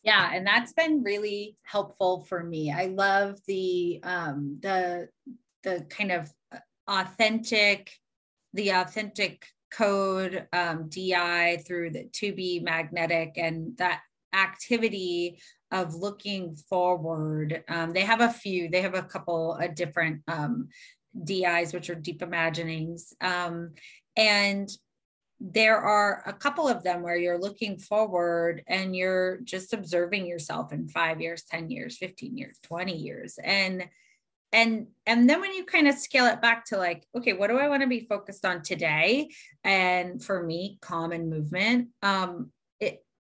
yeah 0.04 0.32
and 0.34 0.46
that's 0.46 0.74
been 0.74 1.04
really 1.04 1.56
helpful 1.64 2.26
for 2.28 2.44
me 2.44 2.72
i 2.72 2.86
love 2.86 3.40
the 3.48 4.00
um 4.04 4.58
the 4.62 5.08
the 5.64 5.86
kind 5.90 6.12
of 6.12 6.32
authentic 6.88 7.92
the 8.54 8.70
authentic 8.70 9.46
code 9.72 10.48
um, 10.52 10.90
di 10.90 11.58
through 11.66 11.90
the 11.92 12.06
to 12.12 12.34
be 12.34 12.60
magnetic 12.60 13.34
and 13.38 13.78
that 13.78 14.02
activity 14.34 15.40
of 15.72 15.96
looking 15.96 16.56
forward 16.56 17.64
um, 17.70 17.92
they 17.92 18.02
have 18.02 18.22
a 18.22 18.30
few 18.30 18.70
they 18.70 18.82
have 18.82 18.96
a 18.96 19.04
couple 19.04 19.54
of 19.54 19.76
different 19.76 20.22
um, 20.28 20.68
dis 21.24 21.74
which 21.74 21.90
are 21.90 21.96
deep 21.96 22.22
imaginings 22.22 23.14
um, 23.22 23.72
and 24.18 24.70
there 25.44 25.78
are 25.78 26.22
a 26.28 26.34
couple 26.34 26.68
of 26.68 26.84
them 26.84 27.02
where 27.02 27.18
you're 27.18 27.40
looking 27.40 27.80
forward 27.80 28.64
and 28.68 28.96
you're 28.96 29.40
just 29.44 29.74
observing 29.74 30.28
yourself 30.28 30.72
in 30.72 30.88
5 30.88 31.20
years 31.20 31.44
10 31.44 31.72
years 31.72 31.98
15 31.98 32.38
years 32.38 32.60
20 32.64 32.96
years. 32.96 33.40
And 33.44 33.90
and 34.54 34.88
and 35.08 35.28
then 35.28 35.42
when 35.42 35.54
you 35.54 35.66
kind 35.66 35.88
of 35.88 35.96
scale 35.96 36.26
it 36.26 36.42
back 36.42 36.66
to 36.66 36.78
like 36.78 37.08
okay 37.16 37.34
what 37.34 37.50
do 37.50 37.58
i 37.58 37.70
want 37.70 37.82
to 37.82 37.88
be 37.88 38.06
focused 38.08 38.46
on 38.46 38.62
today? 38.62 39.30
And 39.64 40.24
for 40.24 40.44
me 40.44 40.78
calm 40.82 41.12
and 41.12 41.30
movement. 41.30 41.90
Um 42.04 42.52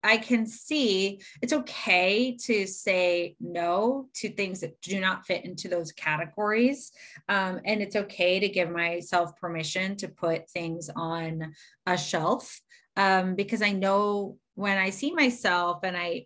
I 0.04 0.18
can 0.18 0.46
see 0.46 1.22
it's 1.42 1.54
okay 1.54 2.36
to 2.44 2.68
say 2.68 3.36
no 3.40 4.10
to 4.16 4.30
things 4.30 4.60
that 4.60 4.80
do 4.82 5.00
not 5.00 5.26
fit 5.26 5.46
into 5.46 5.70
those 5.70 5.92
categories. 5.92 6.92
Um, 7.30 7.62
and 7.66 7.82
it's 7.82 7.96
okay 7.96 8.40
to 8.40 8.50
give 8.50 8.70
myself 8.70 9.38
permission 9.38 9.96
to 9.98 10.10
put 10.10 10.50
things 10.50 10.90
on 10.96 11.54
a 11.86 11.98
shelf 11.98 12.60
um, 12.98 13.36
because 13.36 13.62
I 13.62 13.72
know 13.72 14.38
when 14.56 14.78
I 14.78 14.90
see 14.90 15.14
myself 15.14 15.80
and 15.84 15.98
I, 15.98 16.26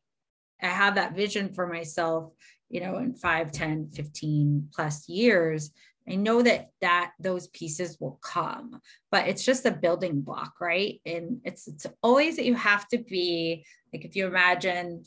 I 0.62 0.68
have 0.68 0.96
that 0.96 1.16
vision 1.16 1.54
for 1.54 1.68
myself, 1.68 2.32
you 2.70 2.82
know, 2.82 2.98
in 2.98 3.16
5, 3.16 3.52
10, 3.52 3.92
15 3.94 4.70
plus 4.74 5.08
years, 5.08 5.72
I 6.10 6.16
know 6.16 6.42
that 6.42 6.70
that 6.82 7.12
those 7.20 7.48
pieces 7.48 7.98
will 8.00 8.20
come, 8.22 8.80
but 9.12 9.28
it's 9.28 9.44
just 9.44 9.66
a 9.66 9.72
building 9.72 10.22
block, 10.22 10.62
right? 10.62 11.02
And 11.06 11.42
it's 11.44 11.68
it's 11.68 11.86
always 12.02 12.38
that 12.38 12.46
you 12.46 12.56
have 12.56 12.88
to 12.90 12.98
be 12.98 13.66
like 13.94 14.06
if 14.06 14.16
you 14.16 14.28
imagine 14.28 15.04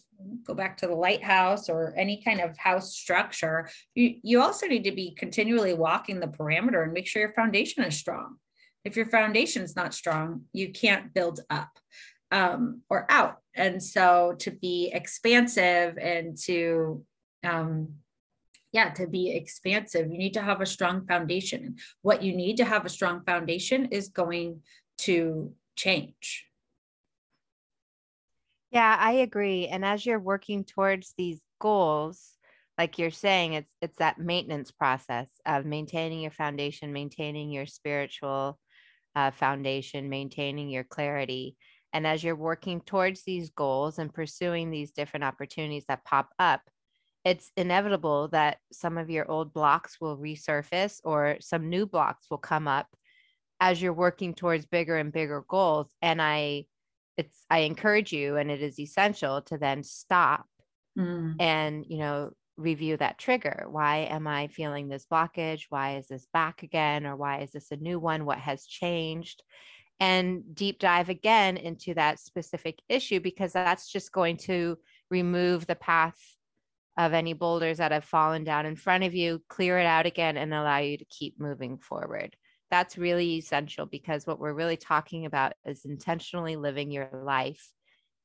go 0.46 0.54
back 0.54 0.76
to 0.78 0.86
the 0.86 0.94
lighthouse 0.94 1.68
or 1.68 1.94
any 1.96 2.22
kind 2.22 2.40
of 2.40 2.56
house 2.58 2.94
structure, 2.94 3.68
you 3.94 4.16
you 4.22 4.42
also 4.42 4.66
need 4.66 4.84
to 4.84 4.92
be 4.92 5.14
continually 5.14 5.74
walking 5.74 6.20
the 6.20 6.26
parameter 6.26 6.82
and 6.82 6.92
make 6.92 7.06
sure 7.06 7.22
your 7.22 7.32
foundation 7.32 7.82
is 7.84 7.96
strong. 7.96 8.36
If 8.84 8.96
your 8.96 9.06
foundation 9.06 9.62
is 9.62 9.76
not 9.76 9.94
strong, 9.94 10.42
you 10.52 10.72
can't 10.72 11.14
build 11.14 11.40
up 11.50 11.70
um, 12.30 12.82
or 12.88 13.06
out. 13.10 13.38
And 13.54 13.82
so 13.82 14.34
to 14.40 14.50
be 14.50 14.90
expansive 14.92 15.98
and 15.98 16.36
to 16.44 17.04
um, 17.44 17.94
yeah 18.72 18.90
to 18.90 19.06
be 19.06 19.30
expansive 19.30 20.10
you 20.10 20.18
need 20.18 20.34
to 20.34 20.42
have 20.42 20.60
a 20.60 20.66
strong 20.66 21.06
foundation. 21.06 21.76
What 22.02 22.22
you 22.22 22.34
need 22.34 22.56
to 22.58 22.64
have 22.64 22.84
a 22.84 22.90
strong 22.90 23.22
foundation 23.24 23.86
is 23.86 24.08
going 24.08 24.62
to 24.98 25.52
change. 25.76 26.46
Yeah 28.70 28.96
i 28.98 29.12
agree. 29.12 29.66
And 29.66 29.84
as 29.84 30.04
you're 30.04 30.20
working 30.20 30.64
towards 30.64 31.14
these 31.16 31.40
goals 31.60 32.36
like 32.78 32.98
you're 32.98 33.10
saying 33.10 33.52
it's 33.54 33.70
it's 33.82 33.98
that 33.98 34.18
maintenance 34.18 34.70
process 34.70 35.28
of 35.44 35.66
maintaining 35.66 36.20
your 36.20 36.30
foundation 36.30 36.92
maintaining 36.92 37.50
your 37.50 37.66
spiritual 37.66 38.58
uh, 39.16 39.30
foundation 39.30 40.08
maintaining 40.08 40.68
your 40.70 40.84
clarity. 40.84 41.56
And 41.92 42.06
as 42.06 42.22
you're 42.22 42.36
working 42.36 42.80
towards 42.80 43.24
these 43.24 43.50
goals 43.50 43.98
and 43.98 44.14
pursuing 44.14 44.70
these 44.70 44.92
different 44.92 45.24
opportunities 45.24 45.84
that 45.88 46.04
pop 46.04 46.30
up 46.38 46.60
it's 47.24 47.50
inevitable 47.56 48.28
that 48.28 48.58
some 48.72 48.96
of 48.96 49.10
your 49.10 49.30
old 49.30 49.52
blocks 49.52 50.00
will 50.00 50.16
resurface 50.16 51.00
or 51.04 51.36
some 51.40 51.68
new 51.68 51.86
blocks 51.86 52.26
will 52.30 52.38
come 52.38 52.66
up 52.66 52.86
as 53.60 53.80
you're 53.80 53.92
working 53.92 54.34
towards 54.34 54.64
bigger 54.64 54.96
and 54.96 55.12
bigger 55.12 55.44
goals. 55.46 55.88
And 56.00 56.20
i 56.20 56.64
it's 57.16 57.44
i 57.50 57.58
encourage 57.58 58.12
you 58.12 58.36
and 58.36 58.50
it 58.50 58.62
is 58.62 58.78
essential 58.78 59.42
to 59.42 59.58
then 59.58 59.82
stop 59.82 60.46
mm. 60.96 61.34
and 61.40 61.84
you 61.86 61.98
know 61.98 62.30
review 62.56 62.96
that 62.96 63.18
trigger. 63.18 63.66
Why 63.70 64.08
am 64.10 64.26
i 64.26 64.46
feeling 64.48 64.88
this 64.88 65.06
blockage? 65.10 65.64
Why 65.68 65.96
is 65.96 66.08
this 66.08 66.26
back 66.32 66.62
again? 66.62 67.06
Or 67.06 67.16
why 67.16 67.40
is 67.40 67.52
this 67.52 67.70
a 67.70 67.76
new 67.76 67.98
one? 67.98 68.24
What 68.24 68.38
has 68.38 68.66
changed? 68.66 69.42
And 69.98 70.54
deep 70.54 70.78
dive 70.78 71.10
again 71.10 71.58
into 71.58 71.92
that 71.94 72.18
specific 72.18 72.78
issue 72.88 73.20
because 73.20 73.52
that's 73.52 73.90
just 73.92 74.12
going 74.12 74.38
to 74.38 74.78
remove 75.10 75.66
the 75.66 75.74
path 75.74 76.18
of 77.00 77.14
any 77.14 77.32
boulders 77.32 77.78
that 77.78 77.92
have 77.92 78.04
fallen 78.04 78.44
down 78.44 78.66
in 78.66 78.76
front 78.76 79.04
of 79.04 79.14
you, 79.14 79.42
clear 79.48 79.78
it 79.78 79.86
out 79.86 80.04
again, 80.04 80.36
and 80.36 80.52
allow 80.52 80.76
you 80.76 80.98
to 80.98 81.04
keep 81.06 81.40
moving 81.40 81.78
forward. 81.78 82.36
That's 82.70 82.98
really 82.98 83.38
essential 83.38 83.86
because 83.86 84.26
what 84.26 84.38
we're 84.38 84.52
really 84.52 84.76
talking 84.76 85.24
about 85.24 85.54
is 85.64 85.86
intentionally 85.86 86.56
living 86.56 86.90
your 86.90 87.08
life. 87.24 87.72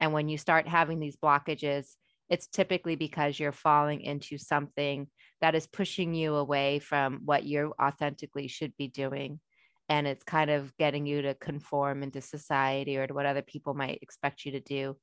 And 0.02 0.12
when 0.12 0.28
you 0.28 0.38
start 0.38 0.68
having 0.68 1.00
these 1.00 1.16
blockages, 1.16 1.88
it's 2.30 2.48
typically 2.48 2.98
because 2.98 3.40
you're 3.40 3.54
falling 3.54 4.02
into 4.02 4.38
something 4.38 5.08
that 5.40 5.56
is 5.56 5.68
pushing 5.68 6.14
you 6.14 6.36
away 6.36 6.80
from 6.80 7.22
what 7.24 7.46
you 7.46 7.74
authentically 7.82 8.50
should 8.50 8.76
be 8.76 8.90
doing. 8.90 9.40
And 9.88 10.06
it's 10.06 10.24
kind 10.26 10.52
of 10.52 10.76
getting 10.76 11.06
you 11.06 11.22
to 11.22 11.34
conform 11.34 12.04
into 12.04 12.20
society 12.20 12.98
or 12.98 13.08
to 13.08 13.14
what 13.14 13.26
other 13.26 13.42
people 13.42 13.74
might 13.74 14.00
expect 14.02 14.44
you 14.44 14.52
to 14.52 14.60
do. 14.60 14.98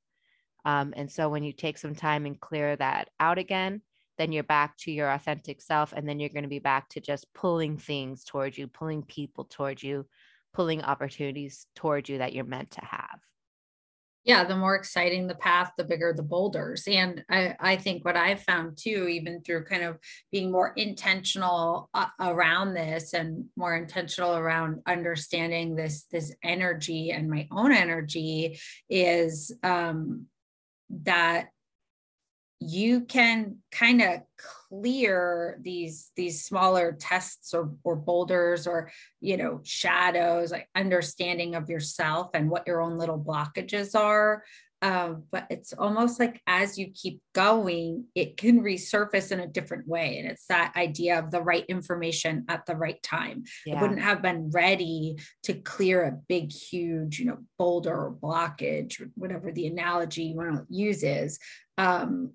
Um, 0.65 0.95
and 0.97 1.11
so 1.11 1.29
when 1.29 1.43
you 1.43 1.53
take 1.53 1.79
some 1.79 1.95
time 1.95 2.27
and 2.27 2.41
clear 2.41 2.77
that 2.77 3.11
out 3.19 3.39
again, 3.39 3.83
then 4.19 4.33
you're 4.33 4.43
back 4.45 4.77
to 4.79 4.93
your 4.93 5.11
authentic 5.11 5.61
self. 5.61 5.93
And 5.93 6.09
then 6.09 6.21
you're 6.21 6.29
going 6.29 6.43
to 6.45 6.49
be 6.49 6.59
back 6.59 6.89
to 6.91 7.01
just 7.01 7.33
pulling 7.35 7.79
things 7.79 8.25
towards 8.25 8.59
you, 8.59 8.67
pulling 8.69 9.03
people 9.03 9.45
towards 9.45 9.83
you, 9.83 10.07
pulling 10.53 10.83
opportunities 10.83 11.67
towards 11.75 12.09
you 12.09 12.19
that 12.19 12.33
you're 12.33 12.45
meant 12.45 12.73
to 12.73 12.85
have. 12.85 13.21
Yeah, 14.25 14.45
the 14.45 14.57
more 14.57 14.77
exciting 14.77 15.27
the 15.27 15.35
path, 15.35 15.73
the 15.77 15.83
bigger 15.83 16.13
the 16.13 16.23
boulders. 16.23 16.85
And 16.87 17.25
I, 17.29 17.57
I 17.59 17.77
think 17.77 18.05
what 18.05 18.17
I've 18.17 18.41
found 18.43 18.79
too, 18.79 19.09
even 19.09 19.43
through 19.43 19.65
kind 19.65 19.83
of 19.83 19.99
being 20.31 20.53
more 20.53 20.73
intentional 20.77 21.91
uh, 21.93 22.07
around 22.21 22.75
this 22.75 23.15
and 23.15 23.47
more 23.57 23.75
intentional 23.75 24.37
around 24.37 24.83
understanding 24.87 25.75
this 25.75 26.05
this 26.13 26.33
energy 26.45 27.11
and 27.11 27.29
my 27.29 27.49
own 27.51 27.73
energy, 27.73 28.61
is 28.89 29.53
um, 29.65 30.27
that 31.03 31.49
you 32.61 33.01
can 33.01 33.57
kind 33.73 34.01
of 34.01 34.21
clear 34.69 35.59
these 35.63 36.13
these 36.17 36.45
smaller 36.45 36.93
tests 36.93 37.55
or, 37.55 37.73
or 37.83 37.97
boulders 37.97 38.67
or 38.67 38.91
you 39.21 39.37
know 39.37 39.61
shadows 39.65 40.53
like 40.53 40.69
understanding 40.77 41.57
of 41.57 41.69
yourself 41.69 42.31
and 42.35 42.49
what 42.49 42.67
your 42.67 42.81
own 42.81 42.99
little 42.99 43.19
blockages 43.19 43.99
are 43.99 44.45
um, 44.83 45.23
but 45.31 45.47
it's 45.49 45.73
almost 45.73 46.19
like 46.19 46.43
as 46.49 46.77
you 46.77 46.91
keep 46.93 47.21
going, 47.35 48.07
it 48.17 48.37
can 48.37 48.61
resurface 48.63 49.31
in 49.31 49.39
a 49.39 49.47
different 49.47 49.87
way. 49.87 50.19
And 50.19 50.29
it's 50.29 50.47
that 50.49 50.75
idea 50.77 51.21
of 51.21 51.31
the 51.31 51.41
right 51.41 51.65
information 51.67 52.45
at 52.49 52.67
the 52.67 52.75
right 52.75 53.01
time. 53.01 53.45
Yeah. 53.65 53.77
It 53.77 53.81
wouldn't 53.81 54.01
have 54.01 54.23
been 54.23 54.51
ready 54.51 55.17
to 55.45 55.55
clear 55.55 56.03
a 56.03 56.19
big, 56.29 56.51
huge, 56.51 57.21
you 57.21 57.27
know, 57.27 57.39
boulder 57.59 57.95
or 57.95 58.13
blockage, 58.13 59.01
whatever 59.15 59.53
the 59.53 59.69
analogy 59.69 60.25
you 60.25 60.37
want 60.37 60.57
to 60.57 60.67
use 60.69 61.05
is. 61.05 61.39
Um, 61.79 62.33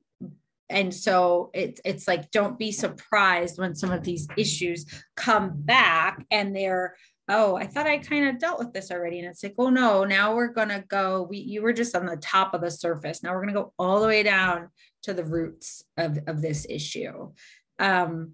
and 0.70 0.94
so 0.94 1.50
it's 1.54 1.80
it's 1.86 2.08
like 2.08 2.30
don't 2.32 2.60
be 2.60 2.72
surprised 2.72 3.58
when 3.58 3.75
some 3.75 3.92
of 3.92 4.04
these 4.04 4.27
issues 4.38 4.86
come 5.16 5.51
back 5.54 6.25
and 6.30 6.56
they're 6.56 6.96
oh, 7.30 7.56
I 7.56 7.68
thought 7.68 7.88
I 7.88 7.98
kind 7.98 8.28
of 8.28 8.40
dealt 8.40 8.60
with 8.60 8.74
this 8.74 8.92
already. 8.92 9.20
And 9.20 9.28
it's 9.28 9.44
like, 9.44 9.56
oh 9.58 9.70
no, 9.70 10.04
now 10.04 10.36
we're 10.36 10.48
gonna 10.48 10.84
go. 10.88 11.28
We 11.30 11.38
you 11.38 11.62
were 11.62 11.74
just 11.74 11.96
on 11.96 12.06
the 12.06 12.18
top 12.18 12.54
of 12.54 12.62
the 12.62 12.72
surface. 12.72 13.22
Now 13.22 13.34
we're 13.34 13.42
gonna 13.42 13.54
go 13.54 13.74
all 13.78 14.00
the 14.00 14.08
way 14.08 14.24
down 14.24 14.70
to 15.04 15.14
the 15.14 15.26
roots 15.26 15.84
of, 15.98 16.20
of 16.28 16.42
this 16.42 16.66
issue. 16.70 17.32
Um, 17.80 18.34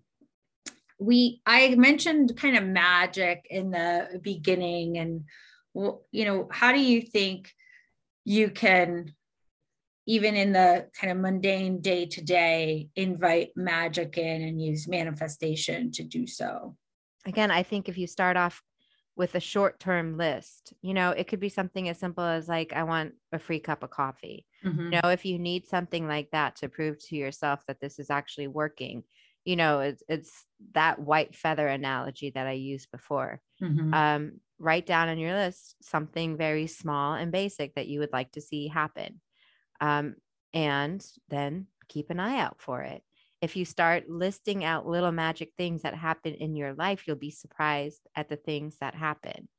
we 1.00 1.42
I 1.46 1.76
mentioned 1.76 2.38
kind 2.38 2.56
of 2.56 2.64
magic 2.64 3.48
in 3.50 3.72
the 3.72 4.20
beginning, 4.22 4.98
and 4.98 5.26
you 6.12 6.26
know, 6.26 6.48
how 6.52 6.72
do 6.72 6.80
you 6.80 7.02
think 7.02 7.52
you 8.26 8.50
can 8.50 9.14
even 10.06 10.36
in 10.36 10.52
the 10.52 10.88
kind 11.00 11.12
of 11.12 11.18
mundane 11.18 11.80
day 11.80 12.06
to 12.06 12.22
day 12.22 12.90
invite 12.96 13.52
magic 13.56 14.18
in 14.18 14.42
and 14.42 14.62
use 14.62 14.88
manifestation 14.88 15.92
to 15.92 16.04
do 16.04 16.28
so? 16.28 16.76
Again, 17.26 17.52
I 17.52 17.64
think 17.64 17.88
if 17.88 17.98
you 17.98 18.06
start 18.06 18.36
off 18.36 18.62
with 19.15 19.36
a 19.36 19.39
short 19.39 19.79
term 19.79 20.17
list. 20.17 20.74
You 20.82 20.93
know, 20.93 21.12
it 21.12 21.27
could 21.27 21.39
be 21.39 21.50
something 21.50 21.88
as 21.89 22.00
simple 22.00 22.24
as 22.24 22.48
like, 22.48 22.74
I 22.74 22.84
want 22.84 23.13
a 23.32 23.39
free 23.39 23.60
cup 23.60 23.84
of 23.84 23.91
coffee. 23.91 24.46
Mm-hmm. 24.65 24.93
You 24.93 25.01
know, 25.01 25.10
if 25.10 25.25
you 25.25 25.38
need 25.38 25.67
something 25.67 26.08
like 26.08 26.32
that 26.32 26.55
to 26.58 26.70
prove 26.70 26.98
to 27.08 27.15
yourself 27.15 27.62
that 27.67 27.79
this 27.79 28.00
is 28.00 28.10
actually 28.10 28.48
working, 28.48 29.03
you 29.46 29.55
know, 29.55 29.82
it's, 29.82 30.01
it's 30.08 30.46
that 30.74 31.00
white 31.00 31.36
feather 31.36 31.67
analogy 31.67 32.32
that 32.32 32.48
I 32.48 32.53
used 32.53 32.89
before. 32.91 33.41
Mm-hmm. 33.62 33.93
Um, 33.93 34.32
write 34.58 34.86
down 34.86 35.10
on 35.10 35.17
your 35.17 35.34
list 35.34 35.75
something 35.82 36.38
very 36.38 36.67
small 36.67 37.13
and 37.13 37.32
basic 37.32 37.75
that 37.75 37.88
you 37.88 38.00
would 38.00 38.13
like 38.13 38.32
to 38.32 38.41
see 38.41 38.67
happen. 38.67 39.20
Um, 39.82 40.15
and 40.53 41.05
then 41.29 41.67
keep 41.88 42.10
an 42.10 42.20
eye 42.20 42.39
out 42.39 42.55
for 42.60 42.82
it 42.82 43.03
if 43.44 43.58
you 43.58 43.66
start 43.66 44.10
listing 44.10 44.64
out 44.64 44.88
little 44.88 45.12
magic 45.12 45.52
things 45.58 45.82
that 45.82 45.94
happen 45.94 46.34
in 46.34 46.56
your 46.56 46.74
life, 46.76 47.04
you'll 47.06 47.18
be 47.18 47.30
surprised 47.30 48.00
at 48.16 48.30
the 48.30 48.38
things 48.38 48.78
that 48.80 48.96
happen. 48.96 49.50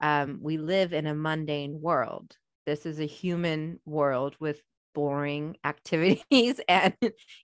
Um, 0.00 0.38
we 0.40 0.56
live 0.56 0.94
in 0.94 1.06
a 1.06 1.14
mundane 1.14 1.78
world. 1.78 2.34
This 2.64 2.86
is 2.86 3.00
a 3.00 3.04
human 3.04 3.80
world 3.84 4.34
with 4.40 4.62
boring 4.94 5.58
activities 5.64 6.58
and 6.68 6.94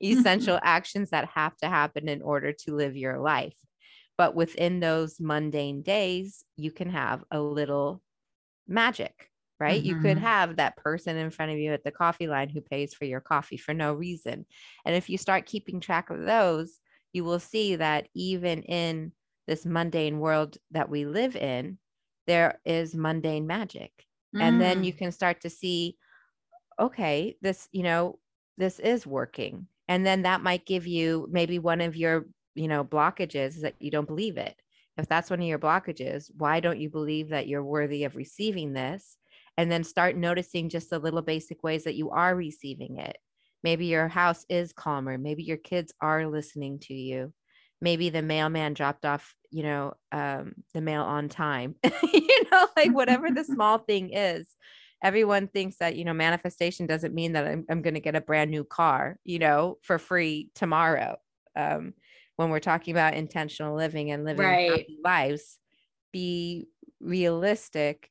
essential 0.03 0.59
actions 0.65 1.11
that 1.11 1.29
have 1.35 1.55
to 1.59 1.69
happen 1.69 2.09
in 2.09 2.23
order 2.23 2.55
to 2.65 2.75
live 2.75 2.97
your 2.97 3.19
life. 3.19 3.57
But 4.17 4.35
within 4.35 4.81
those 4.81 5.21
mundane 5.21 5.83
days, 5.83 6.47
you 6.57 6.73
can 6.73 6.89
have 6.89 7.23
a 7.31 7.43
little 7.43 8.01
magic 8.67 9.30
right? 9.61 9.81
Mm-hmm. 9.81 9.89
You 9.89 10.01
could 10.01 10.17
mm-hmm. 10.17 10.27
have 10.27 10.57
that 10.57 10.77
person 10.77 11.17
in 11.17 11.31
front 11.31 11.53
of 11.53 11.59
you 11.59 11.73
at 11.73 11.85
the 11.85 11.91
coffee 11.91 12.27
line 12.27 12.49
who 12.49 12.61
pays 12.61 12.95
for 12.95 13.05
your 13.05 13.21
coffee 13.21 13.59
for 13.59 13.75
no 13.75 13.93
reason. 13.93 14.47
And 14.85 14.97
if 14.97 15.11
you 15.11 15.19
start 15.19 15.47
keeping 15.47 15.79
track 15.79 16.11
of 16.11 16.25
those, 16.25 16.81
you 17.13 17.25
will 17.25 17.41
see 17.41 17.77
that 17.77 18.09
even 18.15 18.63
in 18.63 19.13
this 19.47 19.67
mundane 19.67 20.19
world 20.19 20.57
that 20.71 20.89
we 20.89 21.05
live 21.05 21.37
in, 21.37 21.79
there 22.27 22.61
is 22.65 22.95
mundane 22.95 23.47
magic. 23.47 23.93
Mm. 24.35 24.41
And 24.41 24.61
then 24.61 24.85
you 24.85 24.93
mm. 24.93 24.99
can 24.99 25.13
start 25.13 25.43
to 25.43 25.51
see, 25.51 25.97
okay, 26.79 27.37
this, 27.43 27.69
you 27.73 27.83
know, 27.83 28.19
this 28.57 28.79
is 28.79 29.07
working. 29.07 29.67
And 29.89 30.07
then 30.07 30.23
that 30.23 30.43
might 30.43 30.67
give 30.67 30.87
you 30.87 31.29
maybe 31.31 31.59
one 31.59 31.81
of 31.81 31.97
your, 31.97 32.27
you 32.55 32.69
know, 32.69 32.85
blockages 32.85 33.61
that 33.63 33.75
you 33.81 33.91
don't 33.91 34.07
believe 34.07 34.37
it. 34.37 34.55
If 34.97 35.09
that's 35.09 35.31
one 35.31 35.41
of 35.41 35.47
your 35.47 35.59
blockages, 35.59 36.31
why 36.37 36.61
don't 36.61 36.79
you 36.79 36.91
believe 36.91 37.31
that 37.31 37.49
you're 37.49 37.65
worthy 37.65 38.05
of 38.05 38.17
receiving 38.17 38.73
this? 38.73 39.17
And 39.61 39.71
then 39.71 39.85
start 39.85 40.17
noticing 40.17 40.69
just 40.69 40.91
the 40.91 40.99
little 40.99 41.23
basic 41.23 41.63
ways 41.63 41.85
that 41.85 41.97
you 41.97 42.11
are 42.11 42.35
receiving 42.35 42.97
it. 42.99 43.19
Maybe 43.63 43.87
your 43.87 44.09
house 44.09 44.47
is 44.49 44.73
calmer. 44.73 45.19
Maybe 45.19 45.43
your 45.43 45.59
kids 45.59 45.93
are 46.01 46.27
listening 46.27 46.79
to 46.81 46.95
you. 46.95 47.33
Maybe 47.81 48.11
the 48.11 48.23
mailman 48.23 48.75
dropped 48.75 49.05
off 49.05 49.35
you 49.53 49.65
know, 49.65 49.95
um, 50.13 50.55
the 50.75 50.81
mail 50.81 51.03
on 51.03 51.29
time, 51.29 51.75
you 52.13 52.45
know, 52.53 52.69
like 52.77 52.95
whatever 52.95 53.33
the 53.33 53.43
small 53.45 53.79
thing 53.79 54.11
is. 54.13 54.57
Everyone 55.03 55.49
thinks 55.49 55.79
that, 55.79 55.97
you 55.97 56.05
know, 56.05 56.13
manifestation 56.13 56.87
doesn't 56.87 57.15
mean 57.15 57.33
that 57.33 57.47
I'm, 57.47 57.65
I'm 57.69 57.83
going 57.83 57.95
to 57.95 58.01
get 58.01 58.15
a 58.15 58.21
brand 58.21 58.53
new 58.53 58.63
car, 58.65 59.19
you 59.25 59.41
know, 59.41 59.79
for 59.83 59.99
free 59.99 60.51
tomorrow. 60.55 61.17
Um, 61.57 61.95
when 62.37 62.51
we're 62.51 62.61
talking 62.61 62.93
about 62.93 63.15
intentional 63.15 63.77
living 63.77 64.13
and 64.13 64.25
living 64.25 64.61
Right. 64.61 64.87
lives, 65.05 65.59
be 66.13 66.69
realistic 67.01 68.11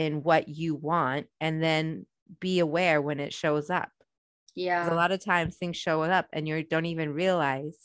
in 0.00 0.22
what 0.22 0.48
you 0.48 0.74
want 0.74 1.26
and 1.42 1.62
then 1.62 2.06
be 2.40 2.58
aware 2.58 3.02
when 3.02 3.20
it 3.20 3.34
shows 3.34 3.68
up. 3.68 3.90
Yeah. 4.56 4.90
a 4.90 4.94
lot 4.94 5.12
of 5.12 5.22
times 5.22 5.56
things 5.56 5.76
show 5.76 6.02
up 6.02 6.26
and 6.32 6.48
you 6.48 6.64
don't 6.64 6.86
even 6.86 7.12
realize 7.12 7.76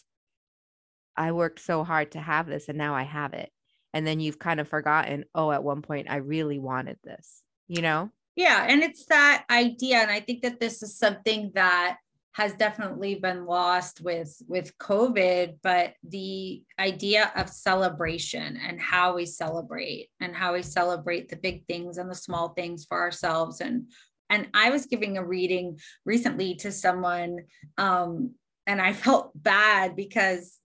I 1.18 1.34
worked 1.34 1.60
so 1.60 1.84
hard 1.84 2.14
to 2.14 2.20
have 2.20 2.48
this 2.48 2.70
and 2.70 2.78
now 2.78 2.96
I 2.96 3.04
have 3.04 3.34
it. 3.34 3.52
And 3.94 4.08
then 4.08 4.22
you've 4.22 4.40
kind 4.40 4.62
of 4.62 4.70
forgotten, 4.70 5.26
oh, 5.36 5.52
at 5.52 5.64
one 5.64 5.82
point 5.82 6.08
I 6.10 6.18
really 6.18 6.58
wanted 6.58 6.98
this, 7.04 7.44
you 7.68 7.82
know? 7.82 8.12
Yeah, 8.38 8.66
and 8.68 8.82
it's 8.82 9.06
that 9.08 9.46
idea, 9.50 9.98
and 9.98 10.12
I 10.12 10.22
think 10.22 10.42
that 10.44 10.60
this 10.60 10.82
is 10.84 10.98
something 10.98 11.52
that 11.56 11.98
has 12.36 12.54
definitely 12.54 13.16
been 13.16 13.46
lost 13.46 14.02
with 14.02 14.36
with 14.46 14.78
COVID, 14.78 15.56
but 15.64 15.94
the 16.04 16.64
idea 16.78 17.32
of 17.34 17.50
celebration 17.50 18.58
and 18.58 18.80
how 18.80 19.16
we 19.16 19.26
celebrate 19.26 20.10
and 20.20 20.36
how 20.36 20.52
we 20.52 20.62
celebrate 20.62 21.30
the 21.30 21.38
big 21.38 21.66
things 21.66 21.98
and 21.98 22.12
the 22.12 22.16
small 22.16 22.50
things 22.50 22.84
for 22.84 23.00
ourselves. 23.00 23.62
And 23.62 23.90
and 24.30 24.50
I 24.54 24.70
was 24.70 24.86
giving 24.86 25.18
a 25.18 25.26
reading 25.26 25.80
recently 26.04 26.56
to 26.56 26.74
someone, 26.74 27.40
um, 27.78 28.32
and 28.68 28.82
I 28.82 28.92
felt 29.06 29.32
bad 29.34 29.96
because 29.96 30.60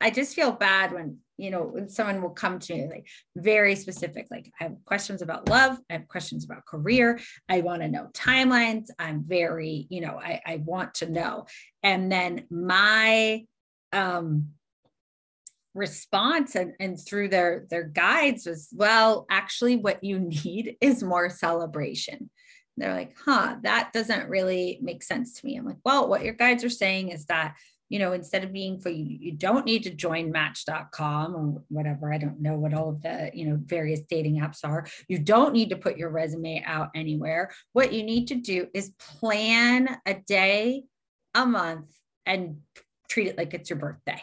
I 0.00 0.10
just 0.10 0.34
feel 0.34 0.52
bad 0.52 0.92
when 0.92 1.18
you 1.36 1.50
know 1.50 1.62
when 1.62 1.88
someone 1.88 2.20
will 2.20 2.30
come 2.30 2.58
to 2.58 2.74
me 2.74 2.88
like 2.88 3.06
very 3.36 3.76
specific 3.76 4.26
like 4.28 4.50
i 4.60 4.64
have 4.64 4.74
questions 4.84 5.22
about 5.22 5.48
love 5.48 5.78
i 5.88 5.92
have 5.92 6.08
questions 6.08 6.44
about 6.44 6.66
career 6.66 7.20
i 7.48 7.60
want 7.60 7.80
to 7.80 7.86
know 7.86 8.08
timelines 8.12 8.88
i'm 8.98 9.22
very 9.24 9.86
you 9.88 10.00
know 10.00 10.18
i, 10.20 10.40
I 10.44 10.56
want 10.56 10.94
to 10.94 11.08
know. 11.08 11.46
And 11.82 12.10
then 12.10 12.44
my 12.50 13.44
um 13.92 14.50
response 15.74 16.54
and, 16.56 16.72
and 16.80 16.98
through 16.98 17.28
their 17.28 17.66
their 17.70 17.84
guides 17.84 18.46
was 18.46 18.68
well 18.72 19.26
actually 19.30 19.76
what 19.76 20.02
you 20.02 20.18
need 20.44 20.76
is 20.80 21.02
more 21.02 21.30
celebration. 21.30 22.30
They're 22.76 22.94
like 22.94 23.14
huh 23.24 23.56
that 23.62 23.92
doesn't 23.92 24.28
really 24.28 24.78
make 24.82 25.02
sense 25.02 25.34
to 25.34 25.46
me. 25.46 25.56
I'm 25.56 25.66
like 25.66 25.78
well 25.84 26.08
what 26.08 26.24
your 26.24 26.34
guides 26.34 26.64
are 26.64 26.70
saying 26.70 27.10
is 27.10 27.26
that 27.26 27.56
you 27.88 27.98
know, 27.98 28.12
instead 28.12 28.44
of 28.44 28.52
being 28.52 28.80
for 28.80 28.90
you, 28.90 29.04
you 29.04 29.32
don't 29.32 29.64
need 29.64 29.82
to 29.84 29.90
join 29.90 30.30
match.com 30.30 31.34
or 31.34 31.62
whatever. 31.68 32.12
I 32.12 32.18
don't 32.18 32.40
know 32.40 32.54
what 32.54 32.74
all 32.74 32.90
of 32.90 33.02
the, 33.02 33.30
you 33.32 33.46
know, 33.46 33.58
various 33.64 34.00
dating 34.08 34.40
apps 34.40 34.64
are. 34.64 34.86
You 35.08 35.18
don't 35.18 35.52
need 35.52 35.70
to 35.70 35.76
put 35.76 35.96
your 35.96 36.10
resume 36.10 36.62
out 36.64 36.90
anywhere. 36.94 37.50
What 37.72 37.92
you 37.92 38.02
need 38.02 38.28
to 38.28 38.34
do 38.36 38.68
is 38.74 38.92
plan 38.98 39.96
a 40.06 40.14
day, 40.14 40.84
a 41.34 41.46
month, 41.46 41.90
and 42.26 42.58
treat 43.08 43.28
it 43.28 43.38
like 43.38 43.54
it's 43.54 43.70
your 43.70 43.78
birthday. 43.78 44.20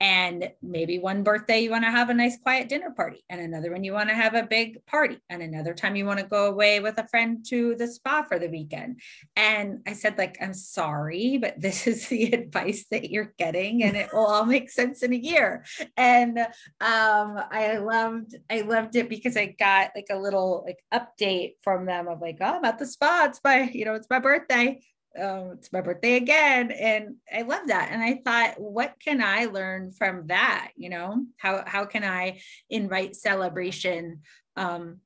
And 0.00 0.50
maybe 0.62 0.98
one 0.98 1.22
birthday 1.22 1.60
you 1.60 1.70
want 1.70 1.84
to 1.84 1.90
have 1.90 2.10
a 2.10 2.14
nice 2.14 2.36
quiet 2.38 2.68
dinner 2.68 2.90
party, 2.90 3.24
and 3.30 3.40
another 3.40 3.72
one 3.72 3.82
you 3.82 3.92
want 3.92 4.10
to 4.10 4.14
have 4.14 4.34
a 4.34 4.42
big 4.42 4.84
party, 4.86 5.18
and 5.30 5.42
another 5.42 5.72
time 5.72 5.96
you 5.96 6.04
want 6.04 6.20
to 6.20 6.26
go 6.26 6.46
away 6.46 6.80
with 6.80 6.98
a 6.98 7.08
friend 7.08 7.44
to 7.48 7.74
the 7.76 7.86
spa 7.86 8.22
for 8.22 8.38
the 8.38 8.48
weekend. 8.48 9.00
And 9.36 9.80
I 9.86 9.94
said, 9.94 10.18
like, 10.18 10.36
I'm 10.40 10.52
sorry, 10.52 11.38
but 11.38 11.54
this 11.60 11.86
is 11.86 12.08
the 12.08 12.32
advice 12.32 12.86
that 12.90 13.10
you're 13.10 13.32
getting, 13.38 13.82
and 13.82 13.96
it 13.96 14.10
will 14.12 14.26
all 14.26 14.44
make 14.44 14.70
sense 14.70 15.02
in 15.02 15.12
a 15.12 15.16
year. 15.16 15.64
And 15.96 16.38
um, 16.38 17.40
I 17.50 17.78
loved, 17.78 18.36
I 18.50 18.60
loved 18.62 18.96
it 18.96 19.08
because 19.08 19.36
I 19.36 19.54
got 19.58 19.92
like 19.94 20.08
a 20.10 20.18
little 20.18 20.66
like 20.66 20.78
update 20.92 21.54
from 21.62 21.86
them 21.86 22.08
of 22.08 22.20
like, 22.20 22.36
oh, 22.40 22.56
I'm 22.56 22.64
at 22.64 22.78
the 22.78 22.86
spa. 22.86 23.26
It's 23.28 23.40
my, 23.42 23.70
you 23.72 23.84
know, 23.84 23.94
it's 23.94 24.10
my 24.10 24.18
birthday 24.18 24.80
um, 25.18 25.52
it's 25.52 25.72
my 25.72 25.80
birthday 25.80 26.16
again. 26.16 26.70
And 26.70 27.16
I 27.34 27.42
love 27.42 27.68
that. 27.68 27.90
And 27.90 28.02
I 28.02 28.20
thought, 28.24 28.60
what 28.60 28.94
can 29.00 29.22
I 29.22 29.46
learn 29.46 29.90
from 29.92 30.26
that? 30.26 30.70
You 30.76 30.90
know, 30.90 31.24
how, 31.36 31.64
how 31.66 31.84
can 31.84 32.04
I 32.04 32.40
invite 32.70 33.16
celebration 33.16 34.20
um, 34.56 35.00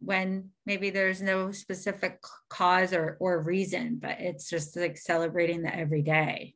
when 0.00 0.50
maybe 0.64 0.90
there's 0.90 1.22
no 1.22 1.50
specific 1.52 2.20
cause 2.48 2.92
or, 2.92 3.16
or 3.20 3.40
reason, 3.40 3.98
but 4.00 4.20
it's 4.20 4.48
just 4.48 4.76
like 4.76 4.96
celebrating 4.96 5.62
the 5.62 5.74
everyday. 5.74 6.54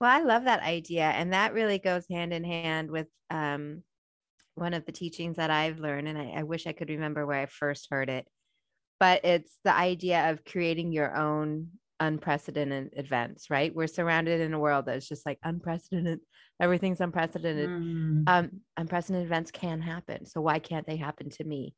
Well, 0.00 0.10
I 0.10 0.22
love 0.22 0.44
that 0.44 0.62
idea. 0.62 1.04
And 1.04 1.32
that 1.32 1.54
really 1.54 1.78
goes 1.78 2.04
hand 2.10 2.32
in 2.32 2.44
hand 2.44 2.90
with 2.90 3.06
um, 3.30 3.82
one 4.54 4.74
of 4.74 4.84
the 4.84 4.92
teachings 4.92 5.36
that 5.36 5.50
I've 5.50 5.78
learned. 5.78 6.08
And 6.08 6.18
I, 6.18 6.34
I 6.36 6.42
wish 6.42 6.66
I 6.66 6.72
could 6.72 6.90
remember 6.90 7.24
where 7.24 7.40
I 7.40 7.46
first 7.46 7.88
heard 7.90 8.10
it, 8.10 8.26
but 9.00 9.24
it's 9.24 9.58
the 9.64 9.74
idea 9.74 10.30
of 10.30 10.44
creating 10.44 10.92
your 10.92 11.16
own 11.16 11.68
unprecedented 12.00 12.90
events, 12.96 13.50
right? 13.50 13.74
We're 13.74 13.86
surrounded 13.86 14.40
in 14.40 14.54
a 14.54 14.58
world 14.58 14.86
that's 14.86 15.08
just 15.08 15.26
like 15.26 15.38
unprecedented. 15.42 16.20
Everything's 16.60 17.00
unprecedented. 17.00 17.68
Mm. 17.68 18.24
Um, 18.26 18.50
unprecedented 18.76 19.26
events 19.26 19.50
can 19.50 19.80
happen. 19.80 20.26
So 20.26 20.40
why 20.40 20.58
can't 20.58 20.86
they 20.86 20.96
happen 20.96 21.30
to 21.30 21.44
me? 21.44 21.74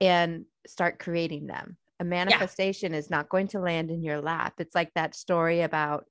And 0.00 0.44
start 0.66 0.98
creating 0.98 1.46
them. 1.46 1.76
A 2.00 2.04
manifestation 2.04 2.92
is 2.92 3.10
not 3.10 3.28
going 3.28 3.48
to 3.48 3.60
land 3.60 3.90
in 3.90 4.02
your 4.02 4.20
lap. 4.20 4.54
It's 4.58 4.74
like 4.74 4.92
that 4.94 5.14
story 5.14 5.62
about 5.62 6.04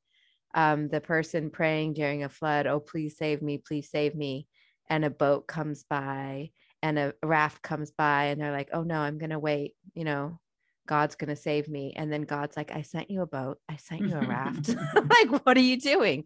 um, 0.56 0.88
the 0.88 1.02
person 1.02 1.50
praying 1.50 1.94
during 1.94 2.24
a 2.24 2.30
flood, 2.30 2.66
oh, 2.66 2.80
please 2.80 3.18
save 3.18 3.42
me, 3.42 3.58
please 3.58 3.90
save 3.90 4.16
me. 4.16 4.48
And 4.90 5.04
a 5.06 5.10
boat 5.10 5.48
comes 5.48 5.84
by 5.84 6.52
and 6.82 6.98
a 6.98 7.14
raft 7.24 7.62
comes 7.62 7.92
by, 7.92 8.26
and 8.26 8.40
they're 8.40 8.52
like, 8.52 8.70
oh 8.72 8.84
no, 8.84 9.00
I'm 9.00 9.18
going 9.18 9.32
to 9.32 9.40
wait, 9.40 9.74
you 9.96 10.04
know, 10.04 10.40
God's 10.88 11.16
going 11.16 11.30
to 11.30 11.36
save 11.36 11.68
me. 11.68 11.94
And 11.96 12.12
then 12.12 12.24
God's 12.24 12.56
like, 12.56 12.72
I 12.72 12.82
sent 12.82 13.10
you 13.10 13.22
a 13.22 13.28
boat, 13.28 13.60
I 13.70 13.78
sent 13.78 14.02
you 14.02 14.16
a 14.16 14.26
raft. 14.26 14.70
like, 14.96 15.46
what 15.46 15.58
are 15.58 15.62
you 15.62 15.80
doing? 15.80 16.26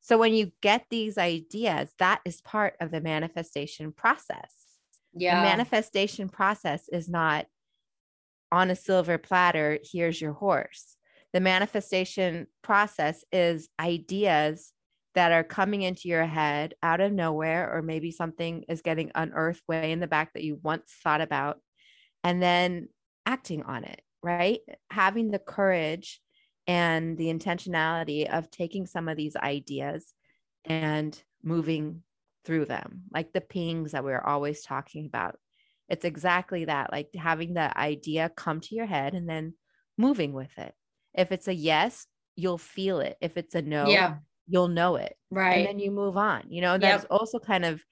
So 0.00 0.18
when 0.18 0.34
you 0.34 0.50
get 0.60 0.86
these 0.90 1.16
ideas, 1.16 1.90
that 1.98 2.20
is 2.24 2.40
part 2.40 2.74
of 2.80 2.90
the 2.90 3.00
manifestation 3.00 3.92
process. 3.92 4.52
Yeah. 5.14 5.36
The 5.36 5.42
manifestation 5.42 6.28
process 6.28 6.88
is 6.90 7.08
not 7.08 7.46
on 8.50 8.70
a 8.70 8.76
silver 8.76 9.16
platter, 9.16 9.78
here's 9.82 10.20
your 10.20 10.32
horse. 10.32 10.96
The 11.32 11.40
manifestation 11.40 12.48
process 12.62 13.24
is 13.32 13.68
ideas 13.80 14.72
that 15.14 15.32
are 15.32 15.44
coming 15.44 15.82
into 15.82 16.08
your 16.08 16.26
head 16.26 16.74
out 16.82 17.00
of 17.00 17.12
nowhere, 17.12 17.74
or 17.74 17.82
maybe 17.82 18.10
something 18.10 18.64
is 18.68 18.82
getting 18.82 19.10
unearthed 19.14 19.62
way 19.68 19.92
in 19.92 20.00
the 20.00 20.06
back 20.06 20.32
that 20.34 20.42
you 20.42 20.58
once 20.62 20.92
thought 21.02 21.20
about, 21.20 21.60
and 22.24 22.42
then 22.42 22.88
acting 23.26 23.62
on 23.62 23.84
it, 23.84 24.02
right? 24.22 24.60
Having 24.90 25.30
the 25.30 25.38
courage 25.38 26.20
and 26.66 27.16
the 27.18 27.26
intentionality 27.26 28.28
of 28.28 28.50
taking 28.50 28.86
some 28.86 29.08
of 29.08 29.16
these 29.16 29.36
ideas 29.36 30.12
and 30.64 31.20
moving 31.42 32.02
through 32.44 32.64
them, 32.66 33.02
like 33.12 33.32
the 33.32 33.40
pings 33.40 33.92
that 33.92 34.04
we're 34.04 34.20
always 34.20 34.62
talking 34.62 35.06
about. 35.06 35.38
It's 35.88 36.04
exactly 36.04 36.66
that, 36.66 36.92
like 36.92 37.08
having 37.14 37.54
the 37.54 37.76
idea 37.78 38.30
come 38.34 38.60
to 38.60 38.74
your 38.74 38.86
head 38.86 39.14
and 39.14 39.28
then 39.28 39.54
moving 39.98 40.32
with 40.32 40.56
it. 40.56 40.74
If 41.14 41.32
it's 41.32 41.48
a 41.48 41.54
yes, 41.54 42.06
you'll 42.36 42.58
feel 42.58 43.00
it. 43.00 43.16
If 43.20 43.36
it's 43.36 43.54
a 43.54 43.62
no, 43.62 43.86
yeah. 43.86 44.16
you'll 44.48 44.68
know 44.68 44.96
it. 44.96 45.14
Right. 45.30 45.58
And 45.58 45.66
then 45.66 45.78
you 45.78 45.90
move 45.90 46.16
on. 46.16 46.44
You 46.48 46.62
know, 46.62 46.78
that's 46.78 47.04
also 47.06 47.38
kind 47.38 47.64
of 47.64 47.82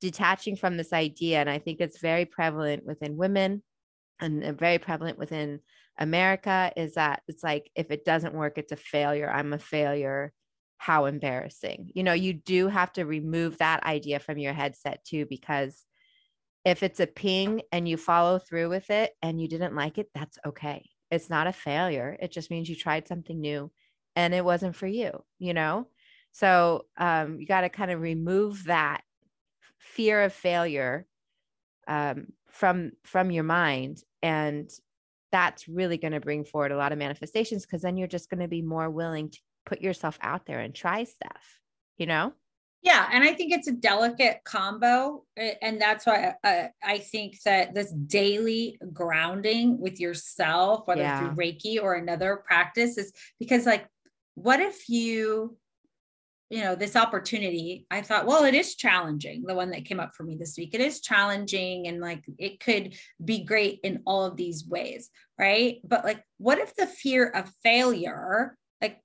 detaching 0.00 0.56
from 0.56 0.76
this 0.76 0.92
idea. 0.92 1.40
And 1.40 1.48
I 1.48 1.58
think 1.58 1.80
it's 1.80 2.00
very 2.00 2.24
prevalent 2.24 2.84
within 2.84 3.16
women 3.16 3.62
and 4.20 4.44
uh, 4.44 4.52
very 4.52 4.78
prevalent 4.78 5.18
within 5.18 5.60
America 5.98 6.72
is 6.76 6.94
that 6.94 7.22
it's 7.28 7.42
like, 7.42 7.70
if 7.74 7.90
it 7.90 8.04
doesn't 8.04 8.34
work, 8.34 8.58
it's 8.58 8.72
a 8.72 8.76
failure. 8.76 9.30
I'm 9.30 9.52
a 9.52 9.58
failure. 9.58 10.32
How 10.76 11.06
embarrassing. 11.06 11.92
You 11.94 12.02
know, 12.02 12.12
you 12.12 12.34
do 12.34 12.68
have 12.68 12.92
to 12.94 13.06
remove 13.06 13.58
that 13.58 13.84
idea 13.84 14.18
from 14.18 14.36
your 14.38 14.52
headset 14.52 15.02
too, 15.04 15.24
because 15.24 15.84
if 16.64 16.82
it's 16.82 17.00
a 17.00 17.06
ping 17.06 17.62
and 17.72 17.88
you 17.88 17.96
follow 17.96 18.38
through 18.38 18.68
with 18.68 18.90
it 18.90 19.12
and 19.22 19.40
you 19.40 19.48
didn't 19.48 19.74
like 19.74 19.96
it, 19.96 20.08
that's 20.14 20.36
okay. 20.44 20.90
It's 21.10 21.30
not 21.30 21.46
a 21.46 21.52
failure. 21.52 22.18
It 22.20 22.32
just 22.32 22.50
means 22.50 22.68
you 22.68 22.76
tried 22.76 23.08
something 23.08 23.40
new 23.40 23.70
and 24.14 24.34
it 24.34 24.44
wasn't 24.44 24.76
for 24.76 24.86
you, 24.86 25.24
you 25.38 25.54
know? 25.54 25.88
So 26.32 26.86
um, 26.98 27.38
you 27.38 27.46
got 27.46 27.62
to 27.62 27.68
kind 27.68 27.90
of 27.90 28.00
remove 28.02 28.64
that 28.64 29.02
fear 29.78 30.22
of 30.22 30.32
failure 30.32 31.06
um, 31.86 32.26
from 32.54 32.92
from 33.04 33.30
your 33.30 33.44
mind 33.44 34.02
and 34.22 34.70
that's 35.32 35.68
really 35.68 35.98
going 35.98 36.12
to 36.12 36.20
bring 36.20 36.44
forward 36.44 36.70
a 36.72 36.76
lot 36.76 36.92
of 36.92 36.98
manifestations 36.98 37.66
because 37.66 37.82
then 37.82 37.96
you're 37.96 38.06
just 38.08 38.30
going 38.30 38.40
to 38.40 38.48
be 38.48 38.62
more 38.62 38.88
willing 38.88 39.28
to 39.28 39.38
put 39.66 39.80
yourself 39.80 40.16
out 40.22 40.46
there 40.46 40.60
and 40.60 40.74
try 40.74 41.04
stuff 41.04 41.60
you 41.98 42.06
know 42.06 42.32
Yeah, 42.82 43.08
and 43.12 43.24
I 43.24 43.32
think 43.32 43.50
it's 43.52 43.66
a 43.66 43.72
delicate 43.72 44.40
combo, 44.44 45.24
and 45.36 45.80
that's 45.80 46.04
why 46.04 46.34
uh, 46.44 46.68
I 46.84 46.98
think 46.98 47.40
that 47.44 47.72
this 47.72 47.90
daily 47.90 48.78
grounding 48.92 49.80
with 49.80 49.98
yourself, 49.98 50.86
whether 50.86 51.00
Yeah. 51.00 51.18
through 51.18 51.36
Reiki 51.42 51.82
or 51.82 51.94
another 51.94 52.36
practice, 52.36 52.98
is 52.98 53.10
because 53.40 53.64
like, 53.64 53.86
what 54.34 54.60
if 54.60 54.88
you, 54.90 55.56
you 56.54 56.62
know 56.62 56.76
this 56.76 56.94
opportunity 56.94 57.84
i 57.90 58.00
thought 58.00 58.26
well 58.26 58.44
it 58.44 58.54
is 58.54 58.76
challenging 58.76 59.42
the 59.44 59.54
one 59.56 59.70
that 59.70 59.84
came 59.84 59.98
up 59.98 60.12
for 60.14 60.22
me 60.22 60.36
this 60.36 60.56
week. 60.56 60.72
It 60.72 60.80
is 60.80 61.00
challenging 61.00 61.88
and 61.88 62.00
like 62.00 62.22
it 62.38 62.60
could 62.60 62.94
be 63.24 63.42
great 63.42 63.80
in 63.82 64.02
all 64.06 64.24
of 64.24 64.36
these 64.36 64.64
ways 64.64 65.10
right? 65.36 65.80
But 65.84 66.04
like 66.04 66.22
what 66.38 66.58
if 66.58 66.76
the 66.76 66.86
fear 66.86 67.28
of 67.28 67.50
failure 67.64 68.56
like 68.80 69.00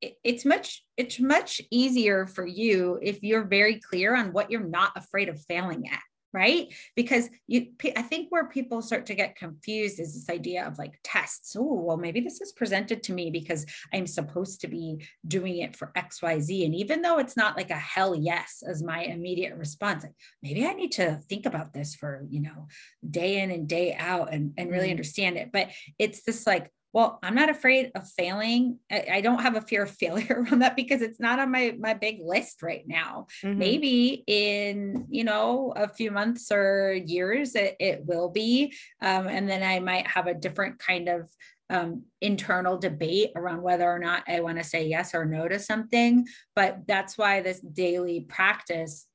it, 0.00 0.16
it's 0.24 0.44
much 0.44 0.84
it's 0.96 1.20
much 1.20 1.60
easier 1.70 2.26
for 2.26 2.44
you 2.44 2.98
if 3.00 3.22
you're 3.22 3.44
very 3.44 3.80
clear 3.80 4.16
on 4.16 4.32
what 4.32 4.50
you're 4.50 4.60
not 4.60 4.92
afraid 4.96 5.28
of 5.28 5.40
failing 5.46 5.88
at 5.88 6.00
right? 6.32 6.72
Because 6.96 7.28
you 7.46 7.68
i 7.96 8.02
think 8.02 8.30
where 8.30 8.46
people 8.48 8.82
start 8.82 9.06
to 9.06 9.14
get 9.14 9.36
confused 9.36 10.00
is 10.00 10.14
this 10.14 10.34
idea 10.34 10.66
of 10.66 10.78
like 10.78 10.98
tests. 11.02 11.56
Oh 11.58 11.74
well 11.74 11.96
maybe 11.96 12.20
this 12.20 12.40
is 12.40 12.52
presented 12.52 13.02
to 13.04 13.12
me 13.12 13.30
because 13.30 13.66
i'm 13.92 14.06
supposed 14.06 14.60
to 14.60 14.68
be 14.68 15.06
doing 15.26 15.58
it 15.58 15.76
for 15.76 15.92
xyz 15.96 16.64
and 16.64 16.74
even 16.74 17.02
though 17.02 17.18
it's 17.18 17.36
not 17.36 17.56
like 17.56 17.70
a 17.70 17.74
hell 17.74 18.14
yes 18.14 18.62
as 18.66 18.82
my 18.82 19.02
immediate 19.02 19.56
response 19.56 20.04
like 20.04 20.14
maybe 20.42 20.64
i 20.66 20.72
need 20.72 20.92
to 20.92 21.20
think 21.28 21.46
about 21.46 21.72
this 21.72 21.94
for 21.94 22.26
you 22.28 22.40
know 22.40 22.68
day 23.08 23.40
in 23.40 23.50
and 23.50 23.68
day 23.68 23.94
out 23.94 24.32
and, 24.32 24.52
and 24.56 24.70
really 24.70 24.84
mm-hmm. 24.84 24.90
understand 24.92 25.36
it. 25.36 25.50
But 25.52 25.70
it's 25.98 26.22
this 26.22 26.46
like 26.46 26.70
well 26.92 27.18
i'm 27.22 27.34
not 27.34 27.50
afraid 27.50 27.90
of 27.94 28.08
failing. 28.08 28.78
I, 28.90 29.06
I, 29.14 29.20
don't 29.20 29.40
have 29.40 29.56
a 29.56 29.60
fear 29.60 29.82
of 29.84 29.90
failure 30.02 30.44
around 30.44 30.60
that 30.60 30.76
because 30.76 31.02
it's 31.02 31.20
not 31.20 31.38
on 31.38 31.50
my 31.50 31.76
my 31.78 31.94
big 31.94 32.20
list 32.22 32.62
right 32.62 32.84
now. 32.86 33.26
Mm-hmm. 33.42 33.58
maybe 33.58 34.24
in 34.26 35.06
you 35.08 35.24
know 35.24 35.72
a 35.76 35.88
few 35.88 36.10
months 36.10 36.50
or 36.50 36.94
years 37.06 37.54
it, 37.54 37.76
it 37.78 38.04
will 38.04 38.28
be 38.28 38.74
um, 39.02 39.28
and 39.28 39.48
then 39.48 39.62
i 39.62 39.80
might 39.80 40.06
have 40.06 40.26
a 40.26 40.34
different 40.34 40.78
kind 40.78 41.08
of 41.08 41.30
um, 41.70 42.02
internal 42.20 42.76
debate 42.76 43.30
around 43.36 43.62
whether 43.62 43.88
or 43.88 43.98
not 43.98 44.24
i 44.28 44.40
want 44.40 44.58
to 44.58 44.64
say 44.64 44.86
yes 44.86 45.14
or 45.14 45.24
no 45.24 45.48
to 45.48 45.58
something. 45.58 46.26
But 46.56 46.86
that's 46.86 47.16
why 47.16 47.40
this 47.40 47.60
daily 47.60 48.20
practice 48.20 49.06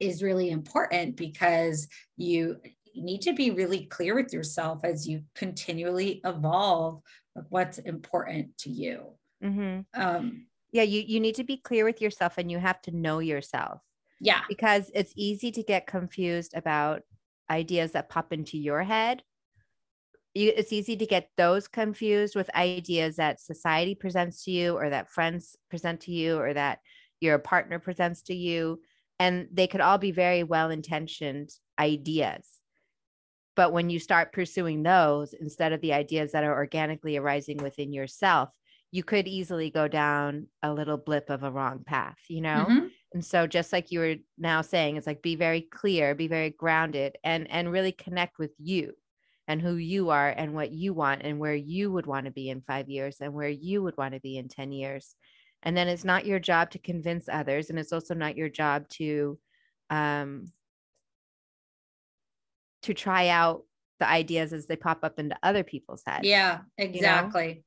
is 0.00 0.22
really 0.22 0.50
important 0.50 1.16
because 1.16 1.88
you 2.16 2.60
you 2.94 3.02
need 3.02 3.22
to 3.22 3.32
be 3.32 3.50
really 3.50 3.86
clear 3.86 4.14
with 4.14 4.32
yourself 4.32 4.80
as 4.84 5.06
you 5.06 5.24
continually 5.34 6.20
evolve 6.24 7.02
what's 7.48 7.78
important 7.78 8.56
to 8.58 8.70
you. 8.70 9.02
Mm-hmm. 9.42 10.00
Um, 10.00 10.46
yeah, 10.72 10.84
you 10.84 11.02
you 11.06 11.20
need 11.20 11.34
to 11.36 11.44
be 11.44 11.56
clear 11.56 11.84
with 11.84 12.00
yourself, 12.00 12.38
and 12.38 12.50
you 12.50 12.58
have 12.58 12.80
to 12.82 12.96
know 12.96 13.18
yourself. 13.18 13.80
Yeah, 14.20 14.40
because 14.48 14.90
it's 14.94 15.12
easy 15.16 15.50
to 15.52 15.62
get 15.62 15.86
confused 15.86 16.54
about 16.54 17.02
ideas 17.50 17.92
that 17.92 18.08
pop 18.08 18.32
into 18.32 18.56
your 18.56 18.82
head. 18.82 19.22
You, 20.34 20.52
it's 20.56 20.72
easy 20.72 20.96
to 20.96 21.06
get 21.06 21.30
those 21.36 21.68
confused 21.68 22.34
with 22.34 22.54
ideas 22.54 23.16
that 23.16 23.40
society 23.40 23.94
presents 23.94 24.44
to 24.44 24.52
you, 24.52 24.76
or 24.76 24.88
that 24.90 25.10
friends 25.10 25.56
present 25.68 26.00
to 26.02 26.12
you, 26.12 26.38
or 26.38 26.54
that 26.54 26.78
your 27.20 27.38
partner 27.38 27.80
presents 27.80 28.22
to 28.22 28.34
you, 28.34 28.80
and 29.18 29.48
they 29.52 29.66
could 29.66 29.80
all 29.80 29.98
be 29.98 30.12
very 30.12 30.44
well 30.44 30.70
intentioned 30.70 31.50
ideas 31.78 32.60
but 33.56 33.72
when 33.72 33.90
you 33.90 33.98
start 33.98 34.32
pursuing 34.32 34.82
those 34.82 35.32
instead 35.34 35.72
of 35.72 35.80
the 35.80 35.92
ideas 35.92 36.32
that 36.32 36.44
are 36.44 36.54
organically 36.54 37.16
arising 37.16 37.58
within 37.58 37.92
yourself, 37.92 38.50
you 38.90 39.02
could 39.02 39.26
easily 39.26 39.70
go 39.70 39.88
down 39.88 40.46
a 40.62 40.72
little 40.72 40.96
blip 40.96 41.30
of 41.30 41.42
a 41.42 41.50
wrong 41.50 41.82
path, 41.84 42.18
you 42.28 42.40
know? 42.40 42.66
Mm-hmm. 42.68 42.86
And 43.12 43.24
so 43.24 43.46
just 43.46 43.72
like 43.72 43.90
you 43.90 44.00
were 44.00 44.14
now 44.38 44.62
saying, 44.62 44.96
it's 44.96 45.06
like 45.06 45.22
be 45.22 45.36
very 45.36 45.62
clear, 45.62 46.14
be 46.14 46.28
very 46.28 46.50
grounded 46.50 47.16
and 47.24 47.50
and 47.50 47.72
really 47.72 47.92
connect 47.92 48.38
with 48.38 48.52
you 48.58 48.92
and 49.46 49.60
who 49.60 49.74
you 49.74 50.10
are 50.10 50.30
and 50.30 50.54
what 50.54 50.72
you 50.72 50.94
want 50.94 51.22
and 51.22 51.38
where 51.38 51.54
you 51.54 51.92
would 51.92 52.06
want 52.06 52.26
to 52.26 52.32
be 52.32 52.48
in 52.48 52.60
5 52.62 52.88
years 52.88 53.16
and 53.20 53.34
where 53.34 53.48
you 53.48 53.82
would 53.82 53.96
want 53.96 54.14
to 54.14 54.20
be 54.20 54.36
in 54.36 54.48
10 54.48 54.72
years. 54.72 55.14
And 55.62 55.76
then 55.76 55.88
it's 55.88 56.04
not 56.04 56.26
your 56.26 56.38
job 56.38 56.70
to 56.70 56.78
convince 56.78 57.28
others 57.28 57.70
and 57.70 57.78
it's 57.78 57.92
also 57.92 58.14
not 58.14 58.36
your 58.36 58.48
job 58.48 58.88
to 58.90 59.38
um 59.90 60.46
to 62.84 62.94
try 62.94 63.28
out 63.28 63.64
the 64.00 64.08
ideas 64.08 64.52
as 64.52 64.66
they 64.66 64.76
pop 64.76 65.04
up 65.04 65.18
into 65.18 65.36
other 65.42 65.64
people's 65.64 66.02
heads. 66.06 66.26
Yeah, 66.26 66.60
exactly. 66.78 67.48
You 67.48 67.54
know? 67.54 67.60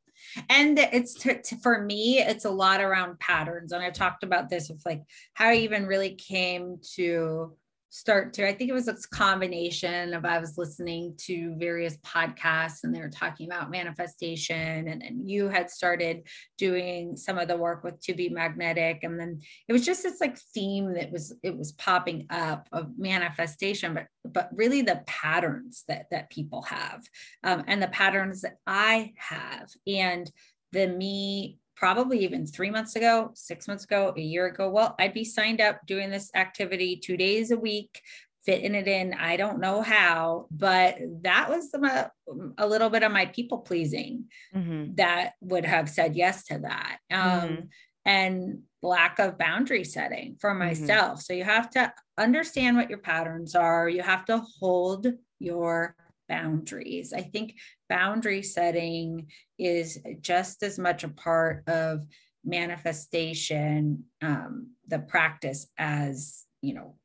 And 0.50 0.80
it's 0.80 1.14
to, 1.22 1.42
to, 1.42 1.58
for 1.58 1.82
me, 1.82 2.20
it's 2.20 2.46
a 2.46 2.50
lot 2.50 2.82
around 2.82 3.20
patterns. 3.20 3.72
And 3.72 3.84
I've 3.84 3.94
talked 3.94 4.24
about 4.24 4.50
this 4.50 4.70
with 4.70 4.82
like 4.86 5.04
how 5.34 5.50
I 5.50 5.56
even 5.56 5.86
really 5.86 6.16
came 6.16 6.78
to 6.96 7.56
start 7.90 8.34
to 8.34 8.48
i 8.48 8.54
think 8.54 8.70
it 8.70 8.74
was 8.74 8.88
a 8.88 8.96
combination 9.12 10.14
of 10.14 10.26
i 10.26 10.38
was 10.38 10.58
listening 10.58 11.14
to 11.18 11.56
various 11.58 11.98
podcasts 11.98 12.84
and 12.84 12.94
they 12.94 13.00
were 13.00 13.10
talking 13.10 13.48
about 13.48 13.72
manifestation 13.72 14.88
and 14.88 15.02
then 15.02 15.22
you 15.26 15.48
had 15.48 15.70
started 15.70 16.28
doing 16.58 17.16
some 17.16 17.38
of 17.38 17.48
the 17.48 17.58
work 17.58 17.84
with 17.84 18.00
to 18.02 18.14
be 18.14 18.30
magnetic. 18.30 19.04
And 19.04 19.20
then 19.20 19.42
it 19.68 19.74
was 19.74 19.86
just 19.86 20.04
this 20.04 20.22
like 20.22 20.38
theme 20.54 20.94
that 20.94 21.12
was 21.12 21.34
it 21.44 21.58
was 21.58 21.72
popping 21.74 22.28
up 22.30 22.68
of 22.72 22.98
manifestation 22.98 23.94
but 23.94 24.08
but 24.34 24.50
really 24.52 24.82
the 24.82 25.02
patterns 25.06 25.84
that 25.88 26.08
that 26.12 26.30
people 26.30 26.62
have 26.64 27.04
um, 27.44 27.64
and 27.68 27.82
the 27.82 27.88
patterns 27.88 28.42
that 28.42 28.58
i 28.66 29.14
have 29.18 29.70
and 29.86 30.30
the 30.72 30.88
me 30.88 31.60
probably 31.78 32.24
even 32.24 32.46
three 32.46 32.72
months 32.72 32.96
ago, 32.96 33.32
six 33.36 33.68
months 33.68 33.84
ago, 33.86 34.14
a 34.18 34.22
year 34.22 34.48
ago, 34.48 34.70
well, 34.70 34.96
I'd 35.00 35.14
be 35.14 35.24
signed 35.24 35.62
up 35.62 35.80
doing 35.86 36.10
this 36.10 36.32
activity 36.36 36.98
two 36.98 37.16
days 37.16 37.52
a 37.52 37.58
week, 37.58 38.02
fitting 38.46 38.76
it 38.76 38.88
in. 38.88 39.14
I 39.14 39.38
don't 39.38 39.60
know 39.60 39.82
how, 39.82 40.48
but 40.50 40.98
that 41.22 41.50
was 41.50 41.70
the, 41.72 42.10
a 42.58 42.68
little 42.68 42.90
bit 42.90 43.04
of 43.04 43.12
my 43.12 43.28
people 43.28 43.60
pleasing 43.60 44.26
mm-hmm. 44.56 44.96
that 44.96 45.34
would 45.42 45.66
have 45.66 45.88
said 45.88 46.16
yes 46.16 46.46
to 46.46 46.60
that. 46.60 46.98
Um, 47.12 47.20
mm-hmm. 47.22 47.66
And 48.06 48.60
lack 48.82 49.20
of 49.20 49.38
boundary 49.38 49.84
setting 49.84 50.38
for 50.40 50.50
mm-hmm. 50.50 50.60
myself. 50.60 51.20
Mm-hmm. 51.20 51.20
So 51.20 51.34
you 51.34 51.44
have 51.44 51.70
to 51.72 51.94
understand 52.18 52.78
what 52.78 52.90
your 52.90 53.00
patterns 53.00 53.54
are. 53.54 53.88
You 53.88 54.02
have 54.02 54.26
to 54.26 54.42
hold 54.60 55.08
your 55.40 55.96
boundaries. 56.28 57.14
I 57.14 57.22
think 57.22 57.56
boundary 57.90 58.44
setting 58.44 59.28
is 59.58 60.00
just 60.22 60.64
as 60.64 60.78
much 60.78 61.04
a 61.04 61.10
part 61.10 61.68
of 61.68 62.06
manifestation, 62.44 64.04
um, 64.22 64.72
the 64.88 65.00
practice, 65.00 65.68
as 65.78 66.46
you 66.62 66.74
know, 66.74 66.96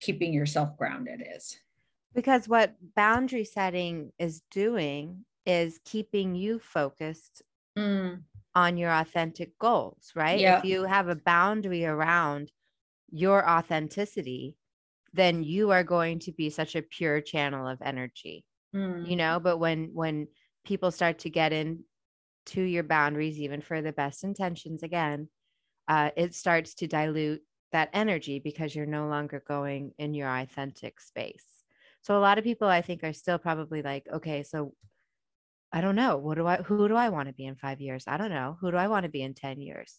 keeping 0.00 0.32
yourself 0.32 0.76
grounded 0.76 1.22
is. 1.36 1.58
Because 2.14 2.48
what 2.48 2.74
boundary 2.96 3.44
setting 3.44 4.12
is 4.18 4.42
doing 4.50 5.24
is 5.44 5.80
keeping 5.84 6.34
you 6.34 6.58
focused 6.58 7.42
mm. 7.76 8.20
on 8.54 8.76
your 8.76 8.90
authentic 8.90 9.58
goals, 9.58 10.12
right? 10.14 10.40
Yep. 10.40 10.58
If 10.58 10.64
you 10.64 10.84
have 10.84 11.08
a 11.08 11.16
boundary 11.16 11.84
around 11.84 12.50
your 13.10 13.48
authenticity, 13.48 14.56
then 15.12 15.42
you 15.42 15.70
are 15.70 15.84
going 15.84 16.18
to 16.20 16.32
be 16.32 16.50
such 16.50 16.76
a 16.76 16.82
pure 16.82 17.20
channel 17.20 17.66
of 17.66 17.80
energy 17.82 18.44
mm. 18.74 19.08
you 19.08 19.16
know 19.16 19.40
but 19.40 19.58
when 19.58 19.90
when 19.92 20.26
people 20.64 20.90
start 20.90 21.18
to 21.20 21.30
get 21.30 21.52
in 21.52 21.84
to 22.46 22.62
your 22.62 22.82
boundaries 22.82 23.38
even 23.38 23.60
for 23.60 23.82
the 23.82 23.92
best 23.92 24.24
intentions 24.24 24.82
again 24.82 25.28
uh, 25.88 26.10
it 26.16 26.34
starts 26.34 26.74
to 26.74 26.86
dilute 26.86 27.42
that 27.72 27.88
energy 27.92 28.38
because 28.38 28.74
you're 28.74 28.86
no 28.86 29.08
longer 29.08 29.42
going 29.46 29.92
in 29.98 30.14
your 30.14 30.28
authentic 30.28 31.00
space. 31.00 31.44
So 32.02 32.16
a 32.16 32.20
lot 32.20 32.38
of 32.38 32.44
people 32.44 32.68
i 32.68 32.80
think 32.80 33.02
are 33.02 33.12
still 33.12 33.38
probably 33.38 33.82
like 33.82 34.06
okay 34.12 34.42
so 34.42 34.74
i 35.72 35.80
don't 35.80 35.96
know. 35.96 36.16
What 36.16 36.36
do 36.36 36.46
i 36.46 36.56
who 36.56 36.88
do 36.88 36.94
i 36.94 37.08
want 37.08 37.28
to 37.28 37.34
be 37.34 37.46
in 37.46 37.56
five 37.56 37.80
years? 37.80 38.04
I 38.06 38.16
don't 38.16 38.30
know. 38.30 38.56
Who 38.60 38.70
do 38.70 38.76
i 38.76 38.88
want 38.88 39.04
to 39.04 39.10
be 39.10 39.22
in 39.22 39.34
10 39.34 39.60
years? 39.60 39.98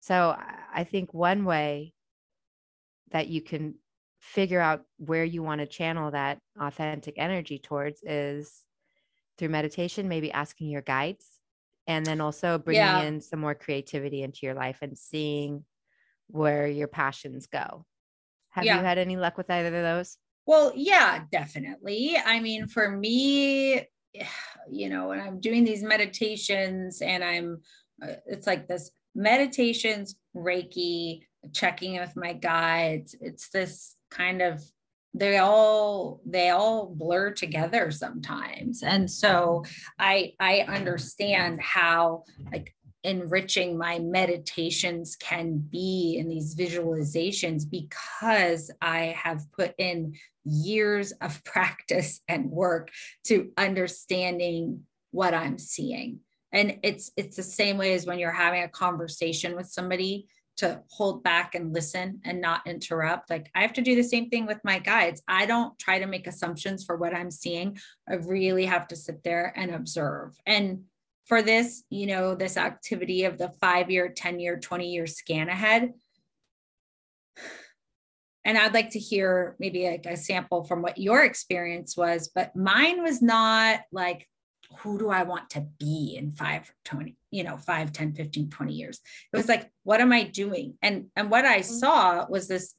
So 0.00 0.36
i 0.74 0.84
think 0.84 1.12
one 1.12 1.44
way 1.44 1.94
that 3.10 3.28
you 3.28 3.42
can 3.42 3.74
figure 4.22 4.60
out 4.60 4.82
where 4.98 5.24
you 5.24 5.42
want 5.42 5.60
to 5.60 5.66
channel 5.66 6.12
that 6.12 6.38
authentic 6.58 7.14
energy 7.18 7.58
towards 7.58 8.02
is 8.04 8.62
through 9.36 9.48
meditation, 9.48 10.08
maybe 10.08 10.30
asking 10.30 10.68
your 10.68 10.80
guides, 10.80 11.26
and 11.88 12.06
then 12.06 12.20
also 12.20 12.56
bringing 12.56 12.82
yeah. 12.82 13.02
in 13.02 13.20
some 13.20 13.40
more 13.40 13.54
creativity 13.54 14.22
into 14.22 14.40
your 14.42 14.54
life 14.54 14.78
and 14.80 14.96
seeing 14.96 15.64
where 16.28 16.68
your 16.68 16.86
passions 16.86 17.48
go. 17.48 17.84
Have 18.50 18.64
yeah. 18.64 18.78
you 18.78 18.84
had 18.84 18.96
any 18.96 19.16
luck 19.16 19.36
with 19.36 19.50
either 19.50 19.74
of 19.74 19.82
those? 19.82 20.16
Well, 20.46 20.72
yeah, 20.76 21.24
definitely. 21.32 22.16
I 22.24 22.38
mean, 22.38 22.68
for 22.68 22.88
me, 22.90 23.88
you 24.70 24.88
know, 24.88 25.08
when 25.08 25.20
I'm 25.20 25.40
doing 25.40 25.64
these 25.64 25.82
meditations 25.82 27.02
and 27.02 27.24
I'm, 27.24 27.60
uh, 28.00 28.14
it's 28.26 28.46
like 28.46 28.68
this 28.68 28.92
meditations, 29.16 30.14
Reiki, 30.36 31.22
checking 31.52 31.98
with 31.98 32.16
my 32.16 32.32
guides. 32.32 33.14
It's 33.20 33.48
this 33.48 33.96
kind 34.10 34.42
of 34.42 34.62
they 35.14 35.38
all 35.38 36.20
they 36.24 36.50
all 36.50 36.86
blur 36.86 37.32
together 37.32 37.90
sometimes. 37.90 38.82
And 38.82 39.10
so 39.10 39.64
i 39.98 40.32
i 40.40 40.60
understand 40.60 41.60
how 41.60 42.24
like 42.50 42.74
enriching 43.04 43.76
my 43.76 43.98
meditations 43.98 45.16
can 45.16 45.58
be 45.58 46.16
in 46.18 46.28
these 46.28 46.54
visualizations 46.54 47.68
because 47.68 48.70
i 48.80 49.06
have 49.20 49.50
put 49.52 49.74
in 49.76 50.14
years 50.44 51.10
of 51.20 51.42
practice 51.44 52.20
and 52.28 52.50
work 52.50 52.90
to 53.24 53.50
understanding 53.58 54.84
what 55.10 55.34
i'm 55.34 55.58
seeing. 55.58 56.20
And 56.54 56.78
it's 56.82 57.10
it's 57.16 57.36
the 57.36 57.42
same 57.42 57.76
way 57.76 57.94
as 57.94 58.06
when 58.06 58.18
you're 58.18 58.30
having 58.30 58.62
a 58.62 58.68
conversation 58.68 59.56
with 59.56 59.66
somebody 59.66 60.26
to 60.58 60.82
hold 60.90 61.22
back 61.22 61.54
and 61.54 61.72
listen 61.72 62.20
and 62.24 62.40
not 62.40 62.66
interrupt. 62.66 63.30
Like 63.30 63.50
I 63.54 63.62
have 63.62 63.72
to 63.74 63.82
do 63.82 63.96
the 63.96 64.02
same 64.02 64.28
thing 64.28 64.46
with 64.46 64.58
my 64.64 64.78
guides. 64.78 65.22
I 65.26 65.46
don't 65.46 65.78
try 65.78 65.98
to 65.98 66.06
make 66.06 66.26
assumptions 66.26 66.84
for 66.84 66.96
what 66.96 67.14
I'm 67.14 67.30
seeing. 67.30 67.78
I 68.08 68.14
really 68.14 68.66
have 68.66 68.86
to 68.88 68.96
sit 68.96 69.22
there 69.24 69.52
and 69.56 69.74
observe. 69.74 70.36
And 70.46 70.84
for 71.26 71.42
this, 71.42 71.84
you 71.88 72.06
know, 72.06 72.34
this 72.34 72.56
activity 72.56 73.24
of 73.24 73.38
the 73.38 73.48
five 73.60 73.90
year, 73.90 74.08
10 74.08 74.40
year, 74.40 74.58
20 74.58 74.88
year 74.88 75.06
scan 75.06 75.48
ahead. 75.48 75.92
And 78.44 78.58
I'd 78.58 78.74
like 78.74 78.90
to 78.90 78.98
hear 78.98 79.54
maybe 79.58 79.88
like 79.88 80.04
a 80.04 80.16
sample 80.16 80.64
from 80.64 80.82
what 80.82 80.98
your 80.98 81.24
experience 81.24 81.96
was, 81.96 82.28
but 82.34 82.56
mine 82.56 83.02
was 83.02 83.22
not 83.22 83.80
like, 83.92 84.26
who 84.78 84.98
do 84.98 85.10
I 85.10 85.22
want 85.22 85.50
to 85.50 85.66
be 85.78 86.16
in 86.18 86.30
five, 86.30 86.72
20, 86.84 87.16
you 87.30 87.44
know, 87.44 87.56
5, 87.56 87.92
10, 87.92 88.14
15, 88.14 88.50
20 88.50 88.72
years? 88.72 89.00
It 89.32 89.36
was 89.36 89.48
like, 89.48 89.70
what 89.84 90.00
am 90.00 90.12
I 90.12 90.24
doing? 90.24 90.74
And 90.82 91.06
and 91.16 91.30
what 91.30 91.44
I 91.44 91.58
mm-hmm. 91.60 91.74
saw 91.74 92.26
was 92.28 92.48
this 92.48 92.74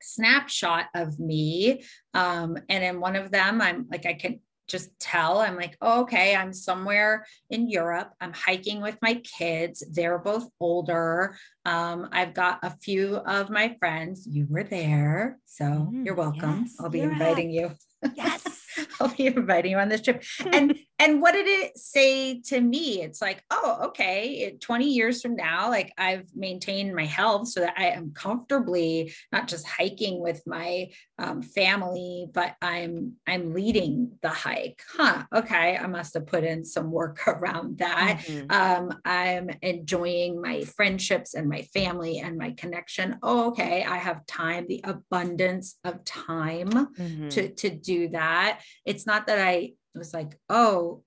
snapshot 0.00 0.86
of 0.94 1.18
me. 1.18 1.82
Um, 2.14 2.56
and 2.68 2.84
in 2.84 3.00
one 3.00 3.16
of 3.16 3.30
them, 3.30 3.60
I'm 3.60 3.86
like, 3.90 4.06
I 4.06 4.14
can 4.14 4.40
just 4.68 4.90
tell 5.00 5.38
I'm 5.38 5.56
like, 5.56 5.76
oh, 5.80 6.02
okay, 6.02 6.36
I'm 6.36 6.52
somewhere 6.52 7.26
in 7.50 7.68
Europe. 7.68 8.12
I'm 8.20 8.34
hiking 8.34 8.80
with 8.82 8.98
my 9.00 9.14
kids. 9.38 9.82
They're 9.90 10.18
both 10.18 10.46
older. 10.60 11.36
Um, 11.64 12.08
I've 12.12 12.34
got 12.34 12.58
a 12.62 12.70
few 12.70 13.16
of 13.16 13.50
my 13.50 13.76
friends. 13.80 14.26
You 14.30 14.46
were 14.48 14.64
there. 14.64 15.38
So 15.46 15.64
mm, 15.64 16.04
you're 16.04 16.14
welcome. 16.14 16.64
Yes, 16.66 16.76
I'll 16.78 16.90
be 16.90 17.00
inviting 17.00 17.50
you. 17.50 17.72
Yes. 18.14 18.37
I'll 19.00 19.14
be 19.14 19.26
inviting 19.26 19.72
you 19.72 19.78
on 19.78 19.88
this 19.88 20.02
trip. 20.02 20.22
And 20.52 20.78
and 21.00 21.22
what 21.22 21.32
did 21.32 21.46
it 21.46 21.78
say 21.78 22.40
to 22.46 22.60
me? 22.60 23.02
It's 23.02 23.22
like, 23.22 23.44
oh, 23.50 23.78
okay, 23.86 24.56
20 24.60 24.88
years 24.88 25.22
from 25.22 25.36
now, 25.36 25.70
like 25.70 25.92
I've 25.96 26.26
maintained 26.34 26.94
my 26.94 27.04
health 27.04 27.48
so 27.48 27.60
that 27.60 27.74
I 27.76 27.90
am 27.90 28.12
comfortably 28.12 29.14
not 29.30 29.46
just 29.46 29.66
hiking 29.66 30.20
with 30.20 30.42
my 30.44 30.90
um, 31.18 31.42
family, 31.42 32.26
but 32.32 32.56
I'm 32.60 33.14
I'm 33.26 33.52
leading 33.52 34.12
the 34.22 34.28
hike. 34.28 34.82
Huh. 34.92 35.24
Okay. 35.34 35.76
I 35.76 35.86
must 35.86 36.14
have 36.14 36.26
put 36.26 36.42
in 36.42 36.64
some 36.64 36.90
work 36.90 37.20
around 37.28 37.78
that. 37.78 38.22
Mm-hmm. 38.24 38.50
Um, 38.50 38.98
I'm 39.04 39.50
enjoying 39.62 40.40
my 40.40 40.62
friendships 40.62 41.34
and 41.34 41.48
my 41.48 41.62
family 41.62 42.18
and 42.18 42.36
my 42.36 42.52
connection. 42.52 43.18
Oh, 43.22 43.48
okay. 43.48 43.84
I 43.84 43.98
have 43.98 44.26
time, 44.26 44.66
the 44.68 44.80
abundance 44.82 45.76
of 45.84 46.04
time 46.04 46.70
mm-hmm. 46.70 47.28
to, 47.28 47.50
to 47.50 47.70
do 47.70 48.08
that. 48.08 48.60
It's 48.84 49.06
not 49.06 49.28
that 49.28 49.38
I 49.38 49.72
was 49.98 50.14
like, 50.14 50.38
oh, 50.48 51.02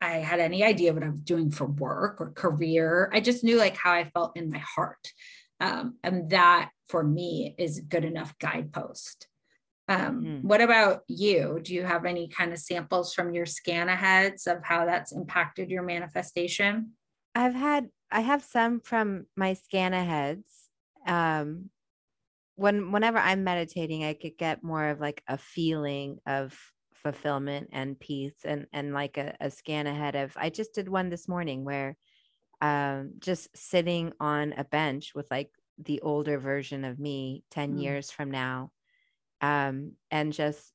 I 0.00 0.16
had 0.16 0.40
any 0.40 0.64
idea 0.64 0.94
what 0.94 1.02
I 1.02 1.10
was 1.10 1.20
doing 1.20 1.50
for 1.50 1.66
work 1.66 2.20
or 2.20 2.32
career. 2.32 3.10
I 3.12 3.20
just 3.20 3.44
knew 3.44 3.56
like 3.58 3.76
how 3.76 3.92
I 3.92 4.04
felt 4.04 4.36
in 4.36 4.50
my 4.50 4.58
heart. 4.58 5.12
Um, 5.60 5.98
and 6.02 6.30
that 6.30 6.70
for 6.88 7.04
me 7.04 7.54
is 7.58 7.80
good 7.80 8.04
enough 8.04 8.34
guidepost. 8.38 9.28
Um, 9.88 10.22
mm. 10.22 10.42
What 10.42 10.60
about 10.60 11.02
you? 11.06 11.60
Do 11.62 11.74
you 11.74 11.82
have 11.82 12.06
any 12.06 12.28
kind 12.28 12.52
of 12.52 12.58
samples 12.58 13.12
from 13.12 13.34
your 13.34 13.44
scan 13.44 13.88
aheads 13.88 14.46
of 14.46 14.64
how 14.64 14.86
that's 14.86 15.12
impacted 15.12 15.68
your 15.68 15.82
manifestation? 15.82 16.92
I've 17.34 17.54
had, 17.54 17.88
I 18.10 18.20
have 18.20 18.42
some 18.42 18.80
from 18.80 19.26
my 19.36 19.54
scan 19.54 19.92
aheads. 19.92 20.48
Um, 21.06 21.70
when, 22.56 22.92
whenever 22.92 23.18
I'm 23.18 23.44
meditating, 23.44 24.04
I 24.04 24.14
could 24.14 24.38
get 24.38 24.62
more 24.62 24.88
of 24.88 25.00
like 25.00 25.22
a 25.28 25.36
feeling 25.36 26.18
of 26.26 26.58
fulfillment 27.02 27.68
and 27.72 27.98
peace 27.98 28.44
and 28.44 28.66
and 28.72 28.92
like 28.92 29.16
a, 29.16 29.34
a 29.40 29.50
scan 29.50 29.86
ahead 29.86 30.14
of 30.14 30.32
i 30.36 30.50
just 30.50 30.74
did 30.74 30.88
one 30.88 31.08
this 31.08 31.28
morning 31.28 31.64
where 31.64 31.96
um 32.60 33.12
just 33.18 33.48
sitting 33.56 34.12
on 34.20 34.52
a 34.56 34.64
bench 34.64 35.12
with 35.14 35.26
like 35.30 35.50
the 35.78 36.00
older 36.02 36.38
version 36.38 36.84
of 36.84 36.98
me 36.98 37.42
10 37.50 37.76
mm. 37.76 37.82
years 37.82 38.10
from 38.10 38.30
now 38.30 38.70
um 39.40 39.92
and 40.10 40.32
just 40.32 40.72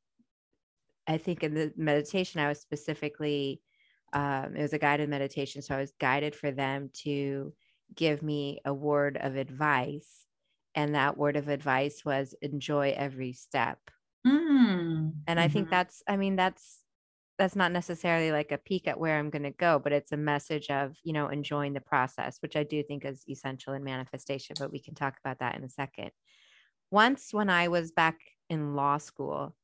i 1.07 1.17
think 1.17 1.43
in 1.43 1.53
the 1.53 1.71
meditation 1.77 2.41
i 2.41 2.47
was 2.47 2.59
specifically 2.59 3.61
um 4.13 4.55
it 4.55 4.61
was 4.61 4.73
a 4.73 4.79
guided 4.79 5.09
meditation 5.09 5.61
so 5.61 5.75
i 5.75 5.79
was 5.79 5.93
guided 5.99 6.35
for 6.35 6.51
them 6.51 6.89
to 6.93 7.53
give 7.93 8.23
me 8.23 8.59
a 8.65 8.73
word 8.73 9.17
of 9.21 9.35
advice 9.35 10.25
and 10.73 10.95
that 10.95 11.17
word 11.17 11.37
of 11.37 11.47
advice 11.47 12.03
was 12.03 12.33
enjoy 12.41 12.93
every 12.97 13.33
step 13.33 13.79
Mm. 14.25 15.13
And 15.27 15.39
I 15.39 15.47
think 15.47 15.65
mm-hmm. 15.65 15.75
that's, 15.75 16.03
I 16.07 16.17
mean, 16.17 16.35
that's, 16.35 16.81
that's 17.37 17.55
not 17.55 17.71
necessarily 17.71 18.31
like 18.31 18.51
a 18.51 18.57
peek 18.57 18.87
at 18.87 18.99
where 18.99 19.19
I'm 19.19 19.29
going 19.29 19.43
to 19.43 19.51
go, 19.51 19.77
but 19.77 19.91
it's 19.91 20.11
a 20.11 20.17
message 20.17 20.69
of, 20.69 20.95
you 21.03 21.13
know, 21.13 21.27
enjoying 21.27 21.73
the 21.73 21.81
process, 21.81 22.37
which 22.39 22.55
I 22.55 22.63
do 22.63 22.81
think 22.81 23.05
is 23.05 23.23
essential 23.29 23.73
in 23.73 23.83
manifestation, 23.83 24.55
but 24.57 24.71
we 24.71 24.79
can 24.79 24.95
talk 24.95 25.17
about 25.23 25.39
that 25.39 25.55
in 25.55 25.63
a 25.63 25.69
second. 25.69 26.11
Once 26.91 27.29
when 27.31 27.49
I 27.49 27.67
was 27.67 27.91
back 27.91 28.19
in 28.49 28.75
law 28.75 28.97
school, 28.97 29.55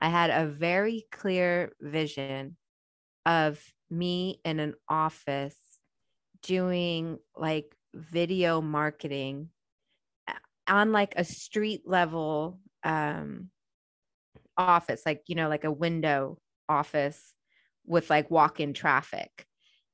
I 0.00 0.08
had 0.08 0.30
a 0.30 0.48
very 0.48 1.06
clear 1.12 1.72
vision 1.80 2.56
of 3.24 3.62
me 3.90 4.40
in 4.44 4.58
an 4.58 4.74
office 4.88 5.56
doing 6.42 7.18
like 7.36 7.74
video 7.94 8.60
marketing 8.60 9.50
on 10.66 10.92
like 10.92 11.14
a 11.16 11.24
street 11.24 11.82
level 11.86 12.58
um 12.82 13.50
office, 14.56 15.02
like, 15.04 15.22
you 15.26 15.34
know, 15.34 15.48
like 15.48 15.64
a 15.64 15.72
window 15.72 16.38
office 16.68 17.32
with 17.86 18.10
like 18.10 18.30
walk 18.30 18.60
in 18.60 18.72
traffic. 18.72 19.46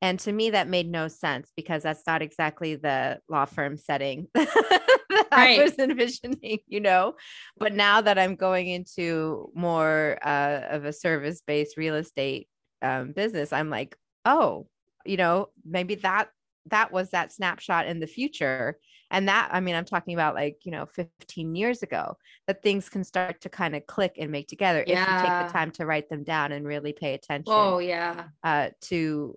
And 0.03 0.19
to 0.21 0.33
me, 0.33 0.51
that 0.51 0.69
made 0.69 0.91
no 0.91 1.09
sense 1.09 1.53
because 1.57 1.83
that's 1.83 2.07
not 2.07 2.23
exactly 2.23 2.75
the 2.75 3.21
law 3.29 3.45
firm 3.45 3.77
setting 3.77 4.29
that 4.35 5.29
right. 5.33 5.61
I 5.61 5.63
was 5.63 5.75
envisioning, 5.79 6.61
you 6.67 6.81
know. 6.81 7.17
But 7.59 7.75
now 7.75 8.01
that 8.01 8.19
I'm 8.19 8.35
going 8.35 8.69
into 8.69 9.51
more 9.55 10.19
uh, 10.23 10.63
of 10.71 10.85
a 10.85 10.93
service 10.93 11.43
based 11.47 11.77
real 11.77 11.97
estate 11.97 12.49
um, 12.81 13.13
business, 13.13 13.53
I'm 13.53 13.69
like, 13.69 13.95
oh, 14.25 14.67
you 15.05 15.17
know, 15.17 15.49
maybe 15.65 15.97
that 15.97 16.29
that 16.67 16.93
was 16.93 17.11
that 17.11 17.33
snapshot 17.33 17.87
in 17.87 18.01
the 18.01 18.07
future 18.07 18.79
and 19.11 19.29
that 19.29 19.49
i 19.53 19.61
mean 19.61 19.75
i'm 19.75 19.85
talking 19.85 20.15
about 20.15 20.35
like 20.35 20.59
you 20.65 20.73
know 20.73 20.87
15 20.87 21.55
years 21.55 21.83
ago 21.83 22.17
that 22.47 22.63
things 22.63 22.89
can 22.89 23.05
start 23.05 23.41
to 23.41 23.49
kind 23.49 23.75
of 23.75 23.87
click 23.87 24.17
and 24.19 24.31
make 24.31 24.49
together 24.49 24.85
yeah. 24.87 25.03
if 25.03 25.09
you 25.09 25.29
take 25.29 25.47
the 25.47 25.53
time 25.53 25.71
to 25.71 25.87
write 25.87 26.09
them 26.09 26.25
down 26.25 26.53
and 26.53 26.67
really 26.67 26.93
pay 26.93 27.15
attention 27.15 27.53
oh 27.55 27.79
yeah. 27.79 28.25
uh, 28.45 28.69
to 28.81 29.37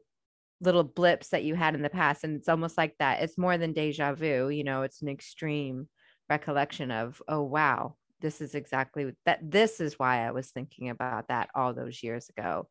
little 0.64 0.84
blips 0.84 1.30
that 1.30 1.44
you 1.44 1.56
had 1.56 1.76
in 1.76 1.82
the 1.82 1.90
past. 1.90 2.24
And 2.24 2.38
it's 2.38 2.50
almost 2.50 2.78
like 2.78 2.96
that 3.00 3.22
it's 3.22 3.38
more 3.38 3.58
than 3.58 3.74
deja 3.74 4.14
vu 4.14 4.50
you 4.50 4.64
know 4.64 4.84
it's 4.84 5.02
an 5.02 5.10
extreme 5.10 5.88
recollection 6.30 6.90
of 6.90 7.22
oh 7.28 7.42
wow 7.42 7.96
this 8.22 8.40
is 8.40 8.56
exactly 8.56 9.12
that 9.26 9.40
this 9.44 9.82
is 9.82 10.00
why 10.00 10.26
i 10.26 10.32
was 10.32 10.50
thinking 10.50 10.90
about 10.90 11.28
that 11.28 11.50
all 11.54 11.74
those 11.74 12.02
years 12.02 12.30
ago. 12.30 12.68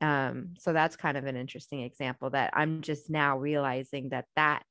Um, 0.00 0.54
so 0.58 0.72
that's 0.72 0.96
kind 0.96 1.16
of 1.16 1.26
an 1.26 1.36
interesting 1.36 1.82
example 1.82 2.30
that 2.30 2.50
i'm 2.54 2.80
just 2.80 3.08
now 3.08 3.38
realizing 3.38 4.08
that 4.08 4.24
that 4.36 4.64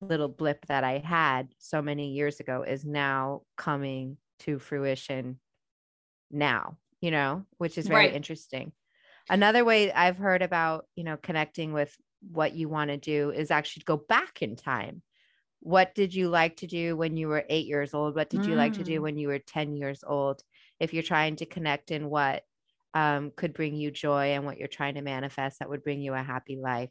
little 0.00 0.28
blip 0.28 0.66
that 0.66 0.84
I 0.84 0.98
had 0.98 1.48
so 1.58 1.80
many 1.80 2.12
years 2.12 2.40
ago 2.40 2.62
is 2.62 2.84
now 2.84 3.42
coming 3.56 4.18
to 4.40 4.58
fruition 4.58 5.38
now, 6.30 6.76
you 7.00 7.10
know, 7.10 7.44
which 7.58 7.78
is 7.78 7.86
very 7.86 8.06
right. 8.06 8.14
interesting. 8.14 8.72
Another 9.28 9.64
way 9.64 9.92
I've 9.92 10.18
heard 10.18 10.42
about, 10.42 10.86
you 10.94 11.04
know, 11.04 11.16
connecting 11.16 11.72
with 11.72 11.96
what 12.30 12.54
you 12.54 12.68
want 12.68 12.90
to 12.90 12.96
do 12.96 13.30
is 13.30 13.50
actually 13.50 13.84
go 13.84 13.96
back 13.96 14.42
in 14.42 14.56
time. 14.56 15.02
What 15.60 15.94
did 15.94 16.14
you 16.14 16.28
like 16.28 16.56
to 16.58 16.66
do 16.66 16.96
when 16.96 17.16
you 17.16 17.28
were 17.28 17.44
eight 17.48 17.66
years 17.66 17.94
old? 17.94 18.14
What 18.14 18.30
did 18.30 18.40
mm. 18.40 18.48
you 18.48 18.54
like 18.54 18.74
to 18.74 18.84
do 18.84 19.00
mm. 19.00 19.02
when 19.02 19.18
you 19.18 19.28
were 19.28 19.38
10 19.38 19.76
years 19.76 20.04
old? 20.06 20.42
If 20.78 20.94
you're 20.94 21.02
trying 21.02 21.36
to 21.36 21.46
connect 21.46 21.90
in 21.90 22.08
what 22.08 22.44
um, 22.94 23.32
could 23.34 23.52
bring 23.52 23.74
you 23.74 23.90
joy 23.90 24.32
and 24.32 24.44
what 24.44 24.58
you're 24.58 24.68
trying 24.68 24.94
to 24.94 25.02
manifest 25.02 25.58
that 25.58 25.68
would 25.68 25.82
bring 25.82 26.00
you 26.00 26.14
a 26.14 26.22
happy 26.22 26.56
life 26.56 26.90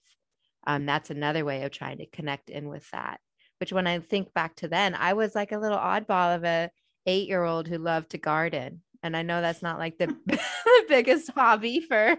um, 0.68 0.86
that's 0.86 1.10
another 1.10 1.46
way 1.46 1.64
of 1.64 1.72
trying 1.72 1.98
to 1.98 2.06
connect 2.08 2.50
in 2.50 2.68
with 2.68 2.90
that 2.92 3.20
which 3.60 3.74
when 3.74 3.88
i 3.88 4.00
think 4.00 4.34
back 4.34 4.56
to 4.56 4.68
then 4.68 4.96
i 4.96 5.14
was 5.14 5.36
like 5.36 5.52
a 5.52 5.58
little 5.58 5.78
oddball 5.78 6.36
of 6.36 6.44
a 6.44 6.70
eight 7.06 7.28
year 7.28 7.44
old 7.44 7.68
who 7.68 7.78
loved 7.78 8.12
to 8.12 8.18
garden. 8.18 8.82
And 9.04 9.16
i 9.16 9.22
know 9.22 9.40
that's 9.40 9.62
not 9.62 9.78
like 9.78 9.98
the, 10.00 10.08
the 10.26 10.40
biggest 10.90 11.30
hobby 11.32 11.80
for 11.80 11.96
eight 12.08 12.18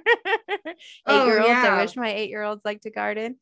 year 1.09 1.41
olds 1.41 1.47
oh, 1.47 1.47
yeah. 1.47 1.75
i 1.75 1.83
wish 1.83 1.97
my 1.97 2.13
eight 2.13 2.31
year 2.31 2.43
olds 2.43 2.63
like 2.65 2.83
to 2.83 2.91
garden 2.91 3.37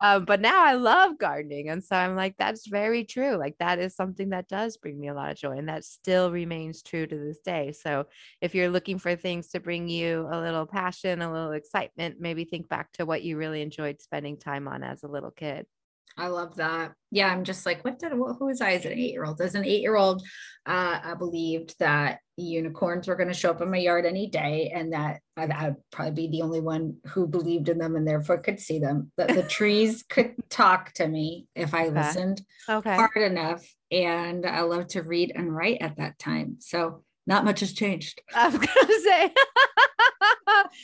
um, 0.00 0.24
but 0.24 0.40
now 0.40 0.64
I 0.64 0.74
love 0.74 1.18
gardening. 1.18 1.68
And 1.68 1.82
so 1.82 1.96
I'm 1.96 2.14
like, 2.14 2.36
that's 2.38 2.66
very 2.68 3.04
true. 3.04 3.36
Like 3.36 3.56
that 3.58 3.78
is 3.78 3.96
something 3.96 4.30
that 4.30 4.48
does 4.48 4.76
bring 4.76 4.98
me 5.00 5.08
a 5.08 5.14
lot 5.14 5.30
of 5.30 5.36
joy. 5.36 5.56
And 5.56 5.68
that 5.68 5.84
still 5.84 6.30
remains 6.30 6.82
true 6.82 7.06
to 7.06 7.16
this 7.18 7.40
day. 7.40 7.72
So 7.72 8.06
if 8.40 8.54
you're 8.54 8.68
looking 8.70 8.98
for 8.98 9.16
things 9.16 9.48
to 9.48 9.60
bring 9.60 9.88
you 9.88 10.28
a 10.30 10.40
little 10.40 10.66
passion, 10.66 11.20
a 11.22 11.32
little 11.32 11.52
excitement, 11.52 12.20
maybe 12.20 12.44
think 12.44 12.68
back 12.68 12.92
to 12.92 13.06
what 13.06 13.22
you 13.22 13.36
really 13.36 13.60
enjoyed 13.62 14.00
spending 14.00 14.36
time 14.38 14.68
on 14.68 14.82
as 14.84 15.02
a 15.02 15.08
little 15.08 15.32
kid. 15.32 15.66
I 16.16 16.28
love 16.28 16.56
that. 16.56 16.92
Yeah, 17.10 17.28
I'm 17.28 17.44
just 17.44 17.64
like, 17.64 17.84
what 17.84 17.98
did 17.98 18.12
who 18.12 18.46
was 18.46 18.60
I 18.60 18.72
as 18.72 18.84
an 18.84 18.92
eight 18.92 19.12
year 19.12 19.24
old? 19.24 19.40
As 19.40 19.54
an 19.54 19.64
eight 19.64 19.80
year 19.80 19.96
old, 19.96 20.22
uh, 20.66 21.00
I 21.02 21.14
believed 21.14 21.74
that 21.78 22.20
unicorns 22.36 23.08
were 23.08 23.16
going 23.16 23.28
to 23.28 23.34
show 23.34 23.50
up 23.50 23.60
in 23.60 23.70
my 23.70 23.78
yard 23.78 24.04
any 24.04 24.28
day, 24.28 24.72
and 24.74 24.92
that 24.92 25.20
I'd, 25.36 25.50
I'd, 25.50 25.76
probably 25.90 26.26
be 26.26 26.38
the 26.38 26.42
only 26.42 26.60
one 26.60 26.96
who 27.06 27.26
believed 27.26 27.68
in 27.68 27.78
them 27.78 27.96
and 27.96 28.06
therefore 28.06 28.38
could 28.38 28.60
see 28.60 28.78
them. 28.78 29.10
That 29.16 29.28
the 29.28 29.42
trees 29.48 30.04
could 30.08 30.34
talk 30.48 30.92
to 30.94 31.08
me 31.08 31.46
if 31.54 31.74
I 31.74 31.86
okay. 31.86 31.94
listened 31.94 32.42
okay. 32.68 32.94
hard 32.94 33.16
enough, 33.16 33.64
and 33.90 34.44
I 34.44 34.62
love 34.62 34.88
to 34.88 35.02
read 35.02 35.32
and 35.34 35.54
write 35.54 35.78
at 35.80 35.96
that 35.96 36.18
time. 36.18 36.56
So 36.60 37.04
not 37.26 37.44
much 37.44 37.60
has 37.60 37.72
changed. 37.72 38.20
I 38.34 38.48
was 38.48 38.58
gonna 38.58 39.00
say, 39.00 39.32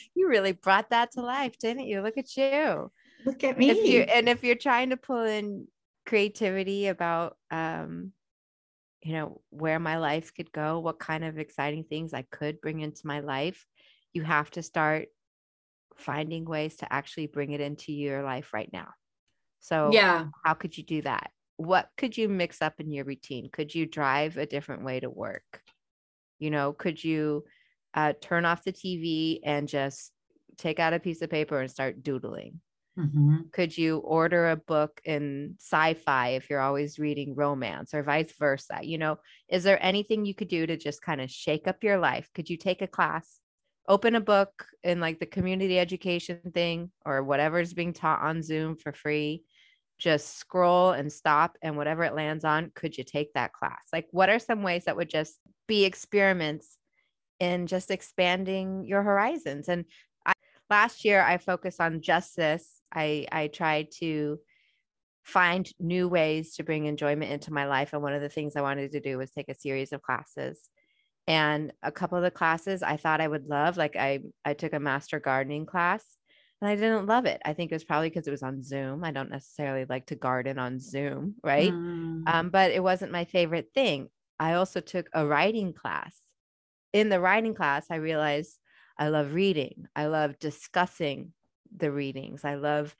you 0.15 0.29
really 0.29 0.53
brought 0.53 0.91
that 0.91 1.11
to 1.13 1.21
life, 1.21 1.57
didn't 1.57 1.87
you? 1.87 2.01
Look 2.01 2.17
at 2.17 2.37
you. 2.37 2.91
Look 3.25 3.43
at 3.43 3.57
me. 3.57 3.69
If 3.71 3.85
you 3.85 4.01
and 4.01 4.29
if 4.29 4.43
you're 4.43 4.55
trying 4.55 4.89
to 4.91 4.97
pull 4.97 5.23
in 5.23 5.67
creativity 6.05 6.87
about 6.87 7.37
um 7.51 8.13
you 9.03 9.13
know 9.13 9.41
where 9.51 9.79
my 9.79 9.97
life 9.97 10.33
could 10.33 10.51
go, 10.51 10.79
what 10.79 10.99
kind 10.99 11.23
of 11.23 11.37
exciting 11.37 11.85
things 11.85 12.13
I 12.13 12.23
could 12.23 12.61
bring 12.61 12.81
into 12.81 13.07
my 13.07 13.19
life, 13.21 13.65
you 14.13 14.23
have 14.23 14.51
to 14.51 14.63
start 14.63 15.09
finding 15.97 16.45
ways 16.45 16.77
to 16.77 16.93
actually 16.93 17.27
bring 17.27 17.51
it 17.51 17.61
into 17.61 17.93
your 17.93 18.23
life 18.23 18.53
right 18.53 18.69
now. 18.73 18.89
So, 19.61 19.91
yeah, 19.91 20.27
how 20.45 20.53
could 20.55 20.77
you 20.77 20.83
do 20.83 21.01
that? 21.03 21.31
What 21.57 21.89
could 21.97 22.17
you 22.17 22.29
mix 22.29 22.61
up 22.61 22.79
in 22.79 22.91
your 22.91 23.05
routine? 23.05 23.49
Could 23.51 23.75
you 23.75 23.85
drive 23.85 24.37
a 24.37 24.45
different 24.45 24.83
way 24.85 24.99
to 24.99 25.09
work? 25.09 25.63
You 26.39 26.51
know, 26.51 26.73
could 26.73 27.03
you 27.03 27.45
uh, 27.93 28.13
turn 28.21 28.45
off 28.45 28.63
the 28.63 28.71
TV 28.73 29.41
and 29.43 29.67
just 29.67 30.11
take 30.57 30.79
out 30.79 30.93
a 30.93 30.99
piece 30.99 31.21
of 31.21 31.29
paper 31.29 31.59
and 31.59 31.71
start 31.71 32.03
doodling? 32.03 32.61
Mm-hmm. 32.97 33.35
Could 33.51 33.77
you 33.77 33.97
order 33.97 34.49
a 34.49 34.55
book 34.55 35.01
in 35.03 35.55
sci 35.59 35.95
fi 35.95 36.29
if 36.29 36.49
you're 36.49 36.61
always 36.61 36.97
reading 36.97 37.35
romance 37.35 37.93
or 37.93 38.03
vice 38.03 38.31
versa? 38.39 38.79
You 38.81 38.97
know, 38.97 39.19
is 39.49 39.63
there 39.63 39.83
anything 39.83 40.25
you 40.25 40.33
could 40.33 40.47
do 40.47 40.65
to 40.65 40.77
just 40.77 41.01
kind 41.01 41.19
of 41.19 41.29
shake 41.29 41.67
up 41.67 41.83
your 41.83 41.97
life? 41.97 42.29
Could 42.33 42.49
you 42.49 42.55
take 42.55 42.81
a 42.81 42.87
class, 42.87 43.39
open 43.87 44.15
a 44.15 44.21
book 44.21 44.65
in 44.83 45.01
like 45.01 45.19
the 45.19 45.25
community 45.25 45.77
education 45.77 46.39
thing 46.53 46.91
or 47.05 47.21
whatever 47.23 47.59
is 47.59 47.73
being 47.73 47.91
taught 47.91 48.21
on 48.21 48.41
Zoom 48.41 48.77
for 48.77 48.93
free? 48.93 49.43
Just 49.97 50.37
scroll 50.37 50.91
and 50.91 51.11
stop, 51.11 51.57
and 51.61 51.77
whatever 51.77 52.03
it 52.03 52.15
lands 52.15 52.43
on, 52.43 52.71
could 52.75 52.97
you 52.97 53.03
take 53.03 53.33
that 53.33 53.53
class? 53.53 53.87
Like, 53.93 54.07
what 54.11 54.29
are 54.29 54.39
some 54.39 54.61
ways 54.61 54.85
that 54.85 54.97
would 54.97 55.09
just 55.09 55.39
be 55.67 55.85
experiments 55.85 56.77
in 57.39 57.65
just 57.67 57.91
expanding 57.91 58.85
your 58.85 59.03
horizons? 59.03 59.69
And 59.69 59.85
I, 60.25 60.33
last 60.69 61.05
year, 61.05 61.21
I 61.21 61.37
focused 61.37 61.79
on 61.79 62.01
justice 62.01 62.81
I 62.95 63.27
I 63.31 63.47
tried 63.47 63.91
to 63.99 64.39
find 65.23 65.67
new 65.79 66.07
ways 66.07 66.55
to 66.55 66.63
bring 66.63 66.85
enjoyment 66.85 67.31
into 67.31 67.51
my 67.51 67.65
life. 67.65 67.93
And 67.93 68.03
one 68.03 68.13
of 68.13 68.21
the 68.21 68.29
things 68.29 68.55
I 68.55 68.61
wanted 68.61 68.91
to 68.91 68.99
do 68.99 69.17
was 69.17 69.31
take 69.31 69.49
a 69.49 69.55
series 69.55 69.91
of 69.91 70.03
classes. 70.03 70.69
And 71.27 71.73
a 71.81 71.91
couple 71.91 72.17
of 72.17 72.23
the 72.23 72.29
classes 72.29 72.83
I 72.83 72.97
thought 72.97 73.21
I 73.21 73.27
would 73.27 73.47
love, 73.47 73.77
like 73.77 73.95
I 73.95 74.19
I 74.45 74.53
took 74.53 74.73
a 74.73 74.79
master 74.79 75.19
gardening 75.19 75.65
class 75.65 76.17
and 76.61 76.69
I 76.69 76.75
didn't 76.75 77.07
love 77.07 77.25
it. 77.25 77.41
I 77.43 77.53
think 77.53 77.71
it 77.71 77.75
was 77.75 77.83
probably 77.83 78.09
because 78.09 78.27
it 78.27 78.31
was 78.31 78.43
on 78.43 78.63
Zoom. 78.63 79.03
I 79.03 79.11
don't 79.11 79.31
necessarily 79.31 79.85
like 79.89 80.05
to 80.07 80.15
garden 80.15 80.59
on 80.59 80.79
Zoom, 80.79 81.35
right? 81.43 81.71
Mm. 81.71 82.23
Um, 82.27 82.49
but 82.49 82.71
it 82.71 82.83
wasn't 82.83 83.11
my 83.11 83.25
favorite 83.25 83.69
thing. 83.73 84.09
I 84.39 84.53
also 84.53 84.79
took 84.81 85.09
a 85.13 85.25
writing 85.25 85.73
class. 85.73 86.15
In 86.93 87.09
the 87.09 87.19
writing 87.19 87.55
class, 87.55 87.87
I 87.89 87.95
realized 87.95 88.57
I 88.97 89.09
love 89.09 89.33
reading. 89.33 89.87
I 89.95 90.05
love 90.05 90.39
discussing 90.39 91.33
the 91.77 91.91
readings. 91.91 92.43
I 92.43 92.55
love 92.55 92.95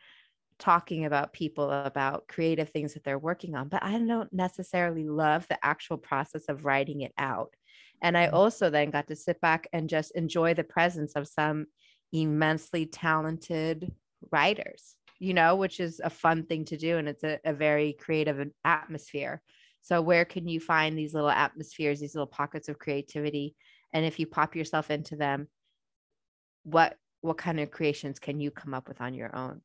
talking 0.58 1.06
about 1.06 1.34
people 1.34 1.70
about 1.70 2.28
creative 2.28 2.70
things 2.70 2.94
that 2.94 3.04
they're 3.04 3.20
working 3.20 3.56
on, 3.56 3.68
but 3.68 3.84
I 3.84 3.98
don't 3.98 4.32
necessarily 4.32 5.08
love 5.08 5.48
the 5.48 5.64
actual 5.64 5.98
process 5.98 6.46
of 6.48 6.66
writing 6.66 7.02
it 7.02 7.14
out. 7.18 7.54
And 8.02 8.18
I 8.18 8.28
mm-hmm. 8.28 8.36
also 8.36 8.70
then 8.70 8.92
got 8.92 9.08
to 9.08 9.16
sit 9.16 9.40
back 9.42 9.68
and 9.74 9.90
just 9.90 10.12
enjoy 10.12 10.54
the 10.54 10.64
presence 10.64 11.14
of 11.14 11.28
some 11.28 11.68
immensely 12.14 12.86
talented 12.86 13.92
writers, 14.32 14.96
you 15.20 15.34
know, 15.34 15.56
which 15.56 15.80
is 15.80 16.02
a 16.04 16.10
fun 16.10 16.44
thing 16.44 16.66
to 16.66 16.78
do. 16.78 16.98
And 16.98 17.08
it's 17.08 17.24
a, 17.24 17.40
a 17.44 17.54
very 17.54 17.94
creative 17.94 18.50
atmosphere. 18.64 19.42
So, 19.82 20.02
where 20.02 20.26
can 20.26 20.48
you 20.48 20.60
find 20.60 20.98
these 20.98 21.14
little 21.14 21.30
atmospheres, 21.30 22.00
these 22.00 22.16
little 22.16 22.28
pockets 22.28 22.70
of 22.70 22.80
creativity? 22.80 23.56
And 23.94 24.06
if 24.06 24.20
you 24.20 24.26
pop 24.26 24.56
yourself 24.56 24.90
into 24.90 25.16
them, 25.16 25.48
what 26.64 26.98
what 27.26 27.38
kind 27.38 27.60
of 27.60 27.72
creations 27.72 28.20
can 28.20 28.40
you 28.40 28.52
come 28.52 28.74
up 28.74 28.88
with 28.88 29.02
on 29.02 29.14
your 29.14 29.36
own? 29.36 29.62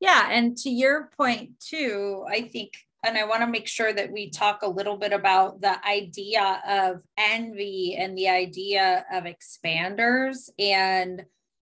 Yeah. 0.00 0.28
And 0.30 0.56
to 0.58 0.70
your 0.70 1.10
point, 1.16 1.60
too, 1.60 2.24
I 2.28 2.42
think, 2.42 2.72
and 3.04 3.16
I 3.16 3.24
want 3.24 3.42
to 3.42 3.46
make 3.46 3.68
sure 3.68 3.92
that 3.92 4.10
we 4.10 4.30
talk 4.30 4.62
a 4.62 4.68
little 4.68 4.96
bit 4.96 5.12
about 5.12 5.60
the 5.60 5.84
idea 5.86 6.60
of 6.66 7.02
envy 7.16 7.96
and 7.98 8.16
the 8.16 8.28
idea 8.28 9.04
of 9.12 9.24
expanders 9.24 10.48
and, 10.58 11.24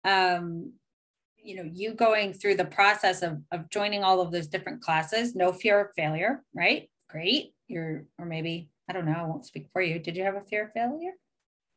um, 0.03 0.73
you 1.37 1.55
know, 1.55 1.69
you 1.71 1.93
going 1.93 2.33
through 2.33 2.55
the 2.55 2.65
process 2.65 3.21
of, 3.21 3.41
of 3.51 3.69
joining 3.69 4.03
all 4.03 4.21
of 4.21 4.31
those 4.31 4.47
different 4.47 4.81
classes, 4.81 5.35
no 5.35 5.51
fear 5.51 5.79
of 5.79 5.87
failure, 5.95 6.43
right? 6.53 6.89
Great. 7.09 7.53
You're, 7.67 8.05
or 8.17 8.25
maybe, 8.25 8.69
I 8.87 8.93
don't 8.93 9.05
know, 9.05 9.13
I 9.17 9.23
won't 9.23 9.45
speak 9.45 9.69
for 9.71 9.81
you. 9.81 9.99
Did 9.99 10.17
you 10.17 10.23
have 10.23 10.35
a 10.35 10.41
fear 10.41 10.65
of 10.65 10.73
failure 10.73 11.13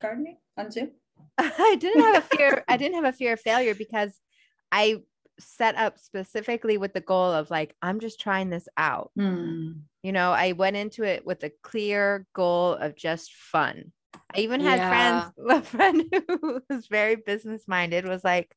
gardening 0.01 0.39
on 0.57 0.71
Zoom? 0.71 0.91
I 1.39 1.77
didn't 1.79 2.03
have 2.03 2.17
a 2.17 2.37
fear. 2.37 2.65
I 2.69 2.77
didn't 2.77 2.97
have 2.97 3.15
a 3.15 3.17
fear 3.17 3.35
of 3.35 3.41
failure 3.41 3.75
because 3.75 4.19
I 4.71 5.03
set 5.39 5.77
up 5.77 5.99
specifically 5.99 6.79
with 6.79 6.93
the 6.93 7.01
goal 7.01 7.33
of 7.33 7.51
like, 7.51 7.75
I'm 7.83 8.01
just 8.01 8.21
trying 8.21 8.51
this 8.51 8.69
out. 8.77 9.11
Mm. 9.19 9.81
You 10.03 10.13
know, 10.13 10.33
I 10.33 10.53
went 10.53 10.77
into 10.77 11.05
it 11.05 11.27
with 11.27 11.43
a 11.45 11.53
clear 11.63 12.27
goal 12.35 12.75
of 12.75 12.97
just 12.97 13.33
fun. 13.33 13.93
I 14.35 14.41
even 14.41 14.61
had 14.61 14.79
yeah. 14.79 14.89
friends, 14.89 15.33
a 15.51 15.63
friend 15.63 16.05
who 16.29 16.63
was 16.69 16.87
very 16.87 17.17
business 17.17 17.65
minded 17.67 18.07
was 18.07 18.25
like, 18.25 18.55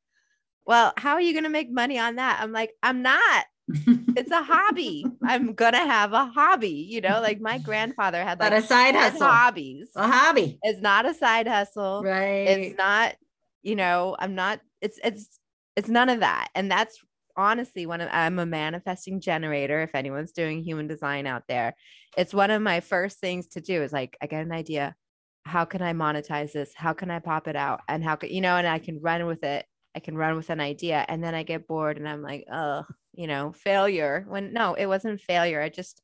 Well, 0.66 0.94
how 0.98 1.14
are 1.14 1.22
you 1.22 1.34
going 1.34 1.44
to 1.44 1.50
make 1.50 1.72
money 1.72 2.00
on 2.00 2.16
that? 2.16 2.40
I'm 2.42 2.52
like, 2.52 2.72
I'm 2.84 3.02
not 3.02 3.46
it's 3.68 4.32
a 4.32 4.44
hobby. 4.44 5.06
I'm 5.24 5.54
gonna 5.54 5.86
have 5.86 6.14
a 6.14 6.26
hobby, 6.26 6.88
you 6.90 7.02
know, 7.02 7.20
like 7.22 7.42
my 7.42 7.58
grandfather 7.58 8.24
had 8.24 8.40
like 8.40 8.52
a 8.52 8.62
side 8.62 8.96
hustle 8.96 9.28
hobbies. 9.28 9.90
A 9.96 10.08
hobby. 10.08 10.60
It's 10.62 10.82
not 10.82 11.06
a 11.06 11.14
side 11.14 11.48
hustle. 11.48 12.04
Right. 12.04 12.48
It's 12.48 12.78
not, 12.78 13.16
you 13.64 13.76
know, 13.76 14.16
I'm 14.20 14.36
not, 14.36 14.60
it's 14.82 15.00
it's 15.04 15.40
it's 15.76 15.90
none 15.90 16.10
of 16.10 16.20
that. 16.20 16.50
And 16.54 16.70
that's 16.70 17.00
honestly 17.36 17.86
one 17.86 18.02
of 18.02 18.10
I'm 18.12 18.40
a 18.40 18.46
manifesting 18.46 19.20
generator. 19.20 19.82
If 19.82 19.96
anyone's 19.96 20.32
doing 20.32 20.64
human 20.64 20.88
design 20.88 21.26
out 21.26 21.44
there, 21.48 21.76
it's 22.18 22.34
one 22.34 22.52
of 22.52 22.62
my 22.62 22.80
first 22.82 23.20
things 23.20 23.48
to 23.50 23.62
do 23.62 23.82
is 23.82 23.92
like 23.92 24.16
I 24.22 24.28
get 24.28 24.46
an 24.46 24.52
idea. 24.52 24.96
How 25.44 25.66
can 25.66 25.82
I 25.82 25.94
monetize 25.94 26.54
this? 26.54 26.72
How 26.76 26.94
can 26.94 27.12
I 27.12 27.20
pop 27.20 27.48
it 27.48 27.56
out? 27.56 27.82
And 27.88 28.04
how 28.04 28.16
can 28.16 28.30
you 28.30 28.42
know, 28.42 28.58
and 28.58 28.68
I 28.68 28.80
can 28.80 29.02
run 29.02 29.26
with 29.26 29.44
it. 29.44 29.66
I 29.96 30.00
can 30.00 30.18
run 30.18 30.36
with 30.36 30.50
an 30.50 30.60
idea 30.60 31.06
and 31.08 31.24
then 31.24 31.34
I 31.34 31.44
get 31.44 31.68
bored 31.68 31.98
and 31.98 32.08
I'm 32.08 32.22
like, 32.22 32.46
oh, 32.52 32.84
you 33.16 33.28
know, 33.28 33.54
failure 33.54 34.26
when 34.28 34.54
no, 34.54 34.74
it 34.74 34.86
wasn't 34.86 35.22
failure. 35.22 35.62
I 35.62 35.70
just 35.70 36.02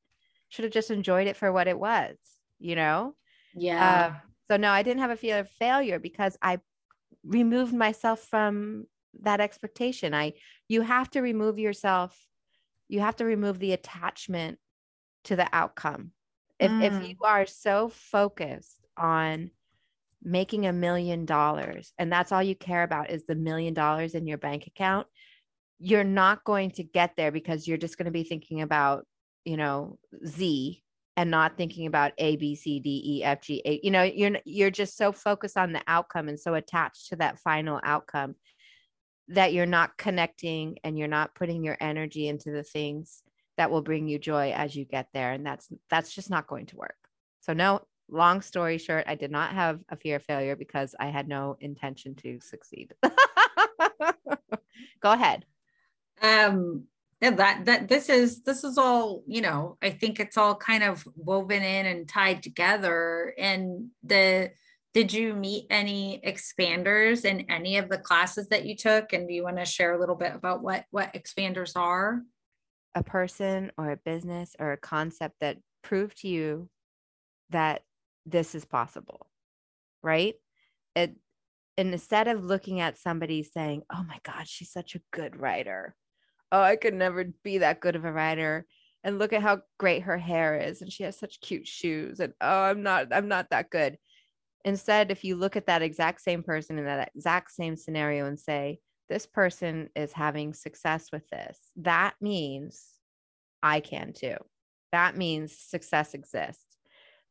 should 0.50 0.64
have 0.64 0.74
just 0.74 0.92
enjoyed 0.92 1.28
it 1.28 1.38
for 1.38 1.52
what 1.52 1.68
it 1.68 1.78
was, 1.78 2.16
you 2.60 2.76
know? 2.76 3.16
Yeah. 3.54 4.14
Uh, 4.14 4.28
so 4.48 4.58
no, 4.58 4.72
I 4.72 4.84
didn't 4.84 5.02
have 5.02 5.12
a 5.12 5.16
fear 5.16 5.40
of 5.40 5.50
failure 5.50 6.00
because 6.00 6.38
I 6.42 6.60
removed 7.24 7.74
myself 7.74 8.22
from 8.22 8.86
that 9.22 9.42
expectation. 9.42 10.14
I 10.14 10.34
you 10.68 10.82
have 10.82 11.10
to 11.12 11.22
remove 11.22 11.60
yourself, 11.60 12.18
you 12.88 13.02
have 13.02 13.18
to 13.18 13.26
remove 13.26 13.60
the 13.60 13.74
attachment 13.74 14.58
to 15.26 15.36
the 15.36 15.48
outcome. 15.54 16.12
If 16.60 16.72
mm. 16.72 16.84
if 16.84 17.08
you 17.08 17.16
are 17.24 17.46
so 17.46 17.90
focused 17.90 18.86
on 18.98 19.52
making 20.24 20.68
a 20.68 20.74
million 20.74 21.26
dollars 21.26 21.94
and 21.98 22.12
that's 22.12 22.32
all 22.32 22.44
you 22.44 22.56
care 22.56 22.84
about 22.84 23.10
is 23.10 23.26
the 23.26 23.36
million 23.36 23.74
dollars 23.74 24.14
in 24.14 24.28
your 24.28 24.38
bank 24.38 24.68
account, 24.68 25.08
you're 25.84 26.04
not 26.04 26.44
going 26.44 26.70
to 26.70 26.84
get 26.84 27.16
there 27.18 27.32
because 27.32 27.68
you're 27.68 27.76
just 27.76 27.98
going 27.98 28.06
to 28.06 28.12
be 28.12 28.24
thinking 28.24 28.62
about, 28.62 29.08
you 29.46 29.58
know, 29.58 29.98
Z 30.28 30.84
and 31.18 31.32
not 31.32 31.58
thinking 31.58 31.88
about 31.88 32.12
A, 32.20 32.36
B, 32.36 32.56
C, 32.56 32.80
D, 32.80 33.02
E, 33.04 33.24
F, 33.24 33.42
G, 33.42 33.64
A. 33.66 33.80
You 33.82 33.90
know, 33.90 34.04
you're 34.04 34.38
you're 34.46 34.70
just 34.70 34.96
so 34.96 35.12
focused 35.12 35.58
on 35.58 35.74
the 35.74 35.82
outcome 35.88 36.30
and 36.30 36.40
so 36.40 36.54
attached 36.54 37.10
to 37.10 37.16
that 37.16 37.40
final 37.40 37.82
outcome 37.84 38.36
that 39.30 39.54
you're 39.54 39.66
not 39.66 39.98
connecting 39.98 40.78
and 40.84 41.00
you're 41.00 41.08
not 41.08 41.34
putting 41.34 41.64
your 41.64 41.78
energy 41.82 42.28
into 42.28 42.52
the 42.52 42.64
things 42.64 43.24
that 43.58 43.72
will 43.72 43.82
bring 43.82 44.08
you 44.08 44.20
joy 44.20 44.52
as 44.52 44.76
you 44.76 44.86
get 44.86 45.08
there. 45.16 45.32
And 45.32 45.44
that's 45.44 45.68
that's 45.90 46.14
just 46.14 46.30
not 46.30 46.46
going 46.46 46.68
to 46.68 46.78
work. 46.78 46.96
So 47.40 47.54
no, 47.54 47.82
long 48.08 48.42
story 48.42 48.78
short, 48.78 49.06
I 49.08 49.16
did 49.16 49.32
not 49.32 49.54
have 49.54 49.80
a 49.90 49.96
fear 49.96 50.18
of 50.18 50.24
failure 50.24 50.56
because 50.56 50.94
I 51.00 51.08
had 51.08 51.28
no 51.28 51.58
intention 51.60 52.14
to 52.18 52.40
succeed. 52.40 52.94
Go 55.02 55.12
ahead 55.12 55.46
um 56.22 56.84
yeah, 57.22 57.32
that 57.32 57.66
that 57.66 57.88
this 57.88 58.10
is 58.10 58.42
this 58.42 58.64
is 58.64 58.78
all 58.78 59.24
you 59.28 59.42
know 59.42 59.78
i 59.82 59.90
think 59.90 60.20
it's 60.20 60.38
all 60.38 60.56
kind 60.56 60.84
of 60.84 61.08
woven 61.16 61.62
in 61.62 61.86
and 61.86 62.08
tied 62.08 62.42
together 62.42 63.34
and 63.38 63.90
the 64.04 64.52
did 64.94 65.14
you 65.14 65.34
meet 65.34 65.68
any 65.70 66.22
expanders 66.26 67.24
in 67.24 67.42
any 67.50 67.78
of 67.78 67.90
the 67.90 67.98
classes 67.98 68.48
that 68.50 68.66
you 68.66 68.76
took 68.76 69.14
and 69.14 69.28
do 69.28 69.34
you 69.34 69.44
want 69.44 69.58
to 69.58 69.66
share 69.66 69.94
a 69.94 70.00
little 70.00 70.16
bit 70.16 70.34
about 70.34 70.64
what 70.64 70.86
what 70.92 71.14
expanders 71.14 71.76
are 71.76 72.22
a 72.96 73.04
person 73.04 73.72
or 73.78 73.92
a 73.92 73.98
business 73.98 74.56
or 74.60 74.74
a 74.74 74.78
concept 74.78 75.36
that 75.40 75.58
proved 75.82 76.22
to 76.22 76.28
you 76.28 76.70
that 77.50 77.82
this 78.26 78.56
is 78.56 78.66
possible, 78.66 79.28
right? 80.02 80.36
It 80.96 81.16
and 81.78 81.94
instead 81.94 82.28
of 82.28 82.44
looking 82.44 82.80
at 82.80 82.98
somebody 82.98 83.44
saying, 83.44 83.84
"Oh 83.94 84.04
my 84.04 84.20
god, 84.24 84.48
she's 84.48 84.72
such 84.72 84.96
a 84.96 85.02
good 85.12 85.40
writer." 85.40 85.96
Oh, 86.52 86.62
I 86.62 86.76
could 86.76 86.94
never 86.94 87.26
be 87.44 87.60
that 87.60 87.80
good 87.80 87.96
of 87.96 88.06
a 88.06 88.12
writer. 88.12 88.66
And 89.04 89.18
look 89.18 89.34
at 89.34 89.42
how 89.42 89.62
great 89.80 90.04
her 90.04 90.18
hair 90.18 90.60
is 90.60 90.82
and 90.82 90.92
she 90.92 91.04
has 91.04 91.18
such 91.18 91.42
cute 91.42 91.68
shoes 91.68 92.20
and 92.20 92.34
oh, 92.40 92.62
I'm 92.64 92.84
not 92.84 93.08
I'm 93.12 93.28
not 93.28 93.50
that 93.50 93.70
good. 93.72 93.98
Instead, 94.64 95.10
if 95.10 95.24
you 95.24 95.36
look 95.36 95.56
at 95.56 95.66
that 95.66 95.82
exact 95.82 96.22
same 96.22 96.44
person 96.44 96.78
in 96.78 96.86
that 96.86 97.12
exact 97.16 97.52
same 97.52 97.76
scenario 97.76 98.28
and 98.28 98.40
say, 98.40 98.80
this 99.10 99.26
person 99.26 99.90
is 99.96 100.14
having 100.14 100.54
success 100.54 101.12
with 101.12 101.28
this, 101.30 101.58
that 101.78 102.14
means 102.22 102.86
I 103.64 103.80
can 103.80 104.14
too. 104.14 104.38
That 104.92 105.18
means 105.18 105.58
success 105.58 106.14
exists. 106.14 106.78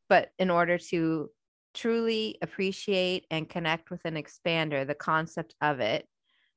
But 0.09 0.31
in 0.37 0.49
order 0.49 0.77
to 0.77 1.29
truly 1.73 2.37
appreciate 2.41 3.25
and 3.31 3.47
connect 3.47 3.91
with 3.91 4.03
an 4.03 4.15
expander, 4.15 4.85
the 4.85 4.93
concept 4.93 5.55
of 5.61 5.79
it, 5.79 6.05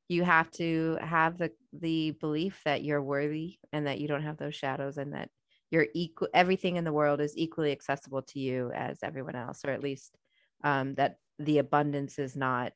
you 0.09 0.23
have 0.23 0.51
to 0.53 0.99
have 1.01 1.39
the 1.39 1.51
the 1.73 2.13
belief 2.21 2.61
that 2.65 2.85
you're 2.85 3.03
worthy 3.03 3.59
and 3.73 3.87
that 3.87 4.01
you 4.01 4.09
don't 4.09 4.23
have 4.23 4.37
those 4.37 4.55
shadows 4.55 4.99
and 4.99 5.15
that 5.15 5.31
you're 5.71 5.87
equal 5.95 6.29
everything 6.35 6.77
in 6.77 6.85
the 6.85 6.93
world 6.93 7.21
is 7.21 7.37
equally 7.37 7.73
accessible 7.73 8.23
to 8.23 8.39
you 8.39 8.71
as 8.75 8.99
everyone 9.03 9.35
else 9.35 9.65
or 9.65 9.71
at 9.71 9.83
least 9.83 10.17
um, 10.63 10.95
that 10.95 11.17
the 11.39 11.59
abundance 11.59 12.19
is 12.19 12.37
not 12.37 12.73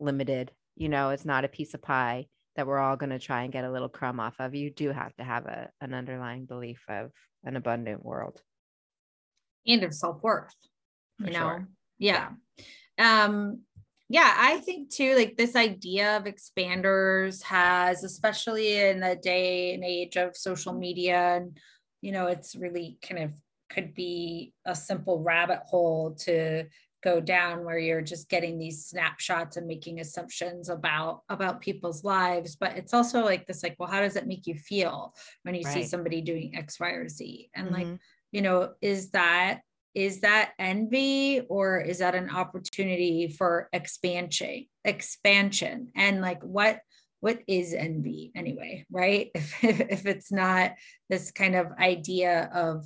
limited. 0.00 0.52
You 0.76 0.88
know 0.88 1.10
it's 1.10 1.24
not 1.24 1.44
a 1.44 1.48
piece 1.48 1.74
of 1.74 1.82
pie 1.82 2.26
that 2.56 2.66
we're 2.66 2.78
all 2.78 2.96
going 2.96 3.10
to 3.10 3.18
try 3.18 3.42
and 3.42 3.52
get 3.52 3.64
a 3.64 3.70
little 3.70 3.88
crumb 3.88 4.18
off 4.18 4.36
of. 4.40 4.54
You 4.54 4.70
do 4.70 4.90
have 4.90 5.14
to 5.16 5.24
have 5.24 5.46
a, 5.46 5.70
an 5.80 5.94
underlying 5.94 6.44
belief 6.46 6.82
of 6.88 7.10
an 7.44 7.56
abundant 7.56 8.04
world. 8.04 8.40
And 9.66 9.82
of 9.84 9.92
self-worth 9.94 10.54
For 11.20 11.26
you 11.26 11.32
know? 11.32 11.38
sure. 11.38 11.68
yeah. 11.98 12.30
Um 12.98 13.60
yeah 14.08 14.34
i 14.36 14.58
think 14.58 14.90
too 14.90 15.14
like 15.14 15.36
this 15.36 15.54
idea 15.54 16.16
of 16.16 16.24
expanders 16.24 17.42
has 17.42 18.04
especially 18.04 18.78
in 18.78 19.00
the 19.00 19.16
day 19.16 19.74
and 19.74 19.84
age 19.84 20.16
of 20.16 20.36
social 20.36 20.72
media 20.72 21.36
and 21.36 21.58
you 22.00 22.12
know 22.12 22.26
it's 22.26 22.54
really 22.56 22.98
kind 23.02 23.22
of 23.22 23.32
could 23.70 23.94
be 23.94 24.52
a 24.64 24.74
simple 24.74 25.22
rabbit 25.22 25.60
hole 25.66 26.14
to 26.14 26.64
go 27.02 27.20
down 27.20 27.64
where 27.64 27.78
you're 27.78 28.02
just 28.02 28.28
getting 28.28 28.58
these 28.58 28.86
snapshots 28.86 29.56
and 29.56 29.66
making 29.66 30.00
assumptions 30.00 30.68
about 30.68 31.22
about 31.28 31.60
people's 31.60 32.02
lives 32.02 32.56
but 32.56 32.76
it's 32.76 32.94
also 32.94 33.24
like 33.24 33.46
this 33.46 33.62
like 33.62 33.76
well 33.78 33.88
how 33.88 34.00
does 34.00 34.16
it 34.16 34.26
make 34.26 34.46
you 34.46 34.54
feel 34.54 35.14
when 35.42 35.54
you 35.54 35.62
right. 35.64 35.74
see 35.74 35.84
somebody 35.84 36.20
doing 36.20 36.56
x 36.56 36.80
y 36.80 36.90
or 36.90 37.08
z 37.08 37.50
and 37.54 37.66
mm-hmm. 37.66 37.74
like 37.74 38.00
you 38.32 38.42
know 38.42 38.72
is 38.80 39.10
that 39.10 39.60
is 39.94 40.20
that 40.20 40.52
envy 40.58 41.40
or 41.48 41.80
is 41.80 41.98
that 41.98 42.14
an 42.14 42.30
opportunity 42.30 43.28
for 43.28 43.68
expansion 43.72 44.66
expansion? 44.84 45.90
And 45.94 46.20
like 46.20 46.42
what 46.42 46.80
what 47.20 47.40
is 47.48 47.74
envy 47.74 48.30
anyway 48.34 48.86
right? 48.90 49.30
If 49.34 49.64
if 49.64 50.06
it's 50.06 50.32
not 50.32 50.72
this 51.08 51.30
kind 51.30 51.54
of 51.54 51.66
idea 51.78 52.50
of 52.54 52.84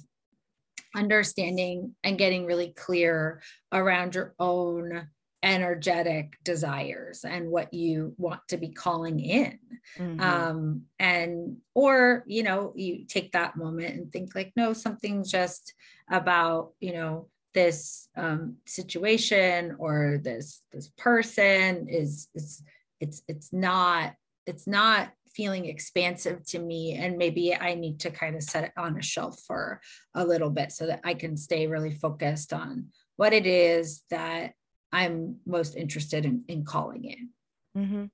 understanding 0.94 1.94
and 2.05 2.18
getting 2.18 2.46
really 2.46 2.72
clear 2.72 3.42
around 3.72 4.14
your 4.14 4.34
own 4.38 5.09
energetic 5.43 6.38
desires 6.45 7.24
and 7.24 7.51
what 7.51 7.74
you 7.74 8.14
want 8.16 8.40
to 8.49 8.57
be 8.57 8.68
calling 8.68 9.18
in 9.18 9.59
mm-hmm. 9.99 10.20
um 10.20 10.82
and 11.01 11.57
or 11.74 12.22
you 12.26 12.43
know 12.43 12.72
you 12.76 13.05
take 13.07 13.32
that 13.32 13.57
moment 13.57 13.95
and 13.95 14.12
think 14.12 14.34
like 14.34 14.53
no 14.55 14.72
something's 14.72 15.30
just 15.30 15.74
about 16.11 16.72
you 16.80 16.93
know 16.93 17.28
this 17.55 18.09
um 18.16 18.57
situation 18.66 19.74
or 19.78 20.20
this 20.22 20.62
this 20.72 20.88
person 20.97 21.88
is 21.88 22.28
it's 22.34 22.62
it's 23.01 23.22
it's 23.26 23.53
not 23.53 24.14
it's 24.47 24.66
not 24.66 25.11
feeling 25.34 25.64
expansive 25.64 26.45
to 26.47 26.59
me 26.59 26.93
and 26.95 27.18
maybe 27.18 27.55
i 27.55 27.74
need 27.74 27.99
to 27.99 28.11
kind 28.11 28.36
of 28.36 28.43
set 28.43 28.64
it 28.64 28.72
on 28.76 28.99
a 28.99 29.03
shelf 29.03 29.40
for 29.47 29.80
a 30.14 30.24
little 30.24 30.51
bit 30.51 30.70
so 30.70 30.86
that 30.86 31.01
i 31.05 31.14
can 31.14 31.36
stay 31.36 31.66
really 31.66 31.90
focused 31.90 32.53
on 32.53 32.86
what 33.16 33.32
it 33.32 33.47
is 33.47 34.03
that 34.11 34.53
i'm 34.93 35.36
most 35.47 35.76
interested 35.76 36.24
in, 36.24 36.45
in 36.49 36.64
calling 36.64 37.05
in 37.05 37.28
mm-hmm. 37.76 38.05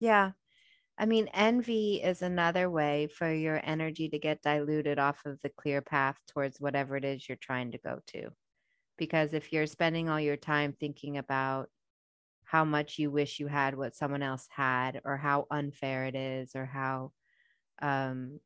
yeah. 0.00 0.32
I 0.98 1.06
mean 1.06 1.28
envy 1.32 2.02
is 2.02 2.20
another 2.20 2.68
way 2.68 3.06
for 3.06 3.32
your 3.32 3.58
energy 3.64 4.10
to 4.10 4.18
get 4.18 4.42
diluted 4.42 4.98
off 4.98 5.24
of 5.24 5.38
the 5.42 5.48
clear 5.48 5.80
path 5.80 6.18
towards 6.28 6.60
whatever 6.60 6.94
it 6.94 7.06
is 7.06 7.26
you're 7.26 7.38
trying 7.40 7.72
to 7.72 7.78
go 7.78 8.00
to. 8.08 8.28
Because 8.98 9.32
if 9.32 9.50
you're 9.50 9.66
spending 9.66 10.10
all 10.10 10.20
your 10.20 10.36
time 10.36 10.74
thinking 10.78 11.16
about 11.16 11.70
how 12.44 12.66
much 12.66 12.98
you 12.98 13.10
wish 13.10 13.40
you 13.40 13.46
had 13.46 13.74
what 13.74 13.94
someone 13.94 14.22
else 14.22 14.46
had 14.50 15.00
or 15.04 15.16
how 15.16 15.46
unfair 15.50 16.04
it 16.04 16.14
is 16.14 16.54
or 16.54 16.66
how 16.66 17.12
um 17.80 18.38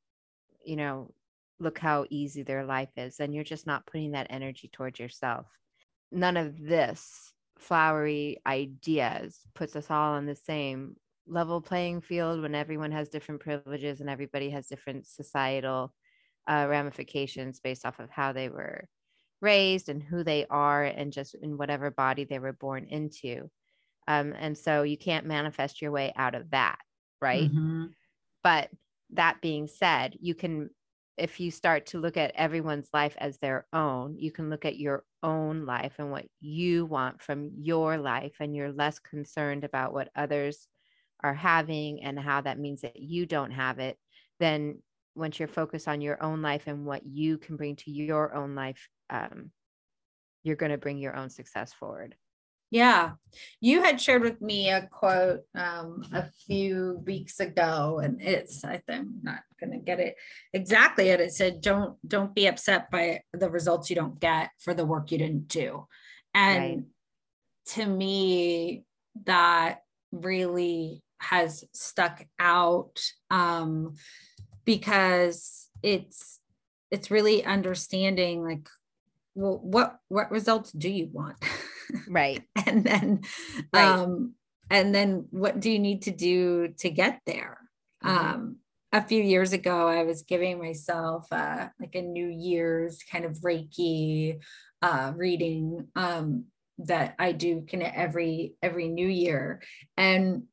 you 0.65 0.77
know 0.77 1.13
look 1.59 1.79
how 1.79 2.07
easy 2.09 2.45
their 2.45 2.65
life 2.65 2.91
is 2.97 3.19
and 3.19 3.35
you're 3.35 3.43
just 3.43 3.67
not 3.67 3.87
putting 3.87 4.13
that 4.13 4.29
energy 4.31 4.71
towards 4.73 5.01
yourself. 5.01 5.47
None 6.13 6.37
of 6.37 6.57
this 6.57 7.34
flowery 7.59 8.39
ideas 8.47 9.41
puts 9.55 9.77
us 9.77 9.91
all 9.91 10.15
on 10.15 10.27
the 10.27 10.35
same 10.35 10.97
level 11.27 11.61
playing 11.61 12.01
field 12.01 12.41
when 12.41 12.55
everyone 12.55 12.93
has 12.93 13.09
different 13.09 13.41
privileges 13.41 14.01
and 14.01 14.11
everybody 14.11 14.51
has 14.51 14.67
different 14.67 15.07
societal 15.07 15.95
uh, 16.49 16.67
ramifications 16.69 17.61
based 17.61 17.87
off 17.87 17.99
of 17.99 18.11
how 18.11 18.33
they 18.33 18.49
were 18.49 18.87
raised 19.41 19.89
and 19.89 20.03
who 20.03 20.23
they 20.23 20.47
are 20.51 20.85
and 20.85 21.13
just 21.13 21.35
in 21.35 21.57
whatever 21.57 21.91
body 21.91 22.25
they 22.25 22.39
were 22.39 22.53
born 22.53 22.87
into 22.91 23.49
um, 24.07 24.35
and 24.39 24.57
so 24.57 24.83
you 24.83 24.99
can't 24.99 25.27
manifest 25.27 25.81
your 25.81 25.91
way 25.91 26.13
out 26.17 26.35
of 26.35 26.51
that, 26.51 26.79
right? 27.21 27.51
Mm-hmm. 27.51 27.87
But 28.43 28.71
that 29.11 29.41
being 29.41 29.67
said, 29.67 30.17
you 30.21 30.35
can, 30.35 30.71
if 31.17 31.41
you 31.41 31.51
start 31.51 31.87
to 31.87 32.01
look 32.01 32.17
at 32.17 32.35
everyone's 32.35 32.89
life 32.93 33.15
as 33.19 33.39
their 33.39 33.67
own, 33.73 34.17
you 34.19 34.31
can 34.31 34.51
look 34.51 34.65
at 34.65 34.79
your 34.79 35.05
own 35.25 35.67
life 35.67 35.95
and 35.99 36.13
what 36.13 36.27
you 36.41 36.87
want 36.87 37.21
from 37.23 37.51
your 37.59 37.99
life, 37.99 38.37
and 38.39 38.55
you're 38.55 38.73
less 38.73 39.01
concerned 39.01 39.65
about 39.65 39.93
what 39.93 40.11
others 40.15 40.69
are 41.23 41.35
having 41.35 42.05
and 42.05 42.21
how 42.21 42.43
that 42.43 42.61
means 42.61 42.83
that 42.83 42.97
you 42.97 43.27
don't 43.27 43.51
have 43.51 43.81
it. 43.81 43.99
Then, 44.39 44.83
once 45.17 45.39
you're 45.39 45.49
focused 45.49 45.89
on 45.89 46.01
your 46.01 46.23
own 46.23 46.43
life 46.43 46.65
and 46.67 46.85
what 46.85 47.07
you 47.07 47.39
can 47.39 47.57
bring 47.57 47.77
to 47.77 47.91
your 47.91 48.35
own 48.35 48.55
life, 48.55 48.89
um, 49.11 49.51
you're 50.43 50.57
going 50.57 50.73
to 50.73 50.79
bring 50.79 50.99
your 50.99 51.17
own 51.17 51.31
success 51.31 51.73
forward. 51.73 52.15
Yeah. 52.75 53.13
You 53.61 53.83
had 53.83 54.01
shared 54.01 54.23
with 54.23 54.43
me 54.43 54.69
a 54.69 54.89
quote 54.91 55.43
um, 55.55 56.03
a 56.13 56.25
few 56.45 57.01
weeks 57.07 57.39
ago, 57.39 58.01
and 58.03 58.21
it's, 58.21 58.65
I 58.65 58.79
think 58.79 58.99
I'm 58.99 59.21
not 59.23 59.43
going 59.61 59.71
to 59.71 59.79
get 59.79 60.01
it 60.01 60.17
exactly. 60.53 61.09
It 61.09 61.33
said, 61.33 61.61
don't, 61.61 61.97
don't 62.07 62.35
be 62.35 62.49
upset 62.49 62.91
by 62.91 63.21
the 63.33 63.49
results 63.49 63.91
you 63.91 63.97
don't 63.97 64.19
get 64.19 64.51
for 64.59 64.75
the 64.75 64.85
work 64.85 65.13
you 65.13 65.19
didn't 65.19 65.47
do. 65.47 65.87
And 66.35 66.59
right. 66.59 66.83
to 67.77 67.87
me, 67.87 68.83
that 69.25 69.83
really 70.11 71.05
has 71.21 71.63
stuck 71.73 72.27
out 72.41 73.01
um, 73.31 73.95
because 74.65 75.69
it's, 75.81 76.41
it's 76.91 77.09
really 77.09 77.45
understanding 77.45 78.43
like, 78.43 78.69
well, 79.37 79.61
what, 79.63 80.01
what 80.09 80.33
results 80.33 80.73
do 80.73 80.91
you 80.91 81.09
want? 81.13 81.37
right 82.09 82.43
and 82.67 82.85
then 82.85 83.21
right. 83.73 83.85
um 83.85 84.35
and 84.71 84.95
then 84.95 85.27
what 85.31 85.61
do 85.61 85.71
you 85.71 85.79
need 85.79 86.03
to 86.03 86.11
do 86.11 86.69
to 86.79 86.91
get 86.91 87.21
there 87.27 87.59
mm-hmm. 88.05 88.17
um 88.17 88.57
a 88.93 89.03
few 89.03 89.23
years 89.23 89.53
ago 89.53 89.89
i 89.89 90.03
was 90.05 90.23
giving 90.23 90.59
myself 90.59 91.27
uh 91.33 91.69
like 91.81 91.95
a 91.95 92.03
new 92.03 92.27
year's 92.27 93.03
kind 93.11 93.25
of 93.25 93.39
reiki 93.39 94.39
uh 94.83 95.13
reading 95.17 95.87
um 95.97 96.45
that 96.79 97.15
i 97.19 97.33
do 97.33 97.65
kind 97.71 97.83
of 97.83 97.93
every 97.95 98.55
every 98.63 98.89
new 98.89 99.09
year 99.09 99.63
and 99.97 100.45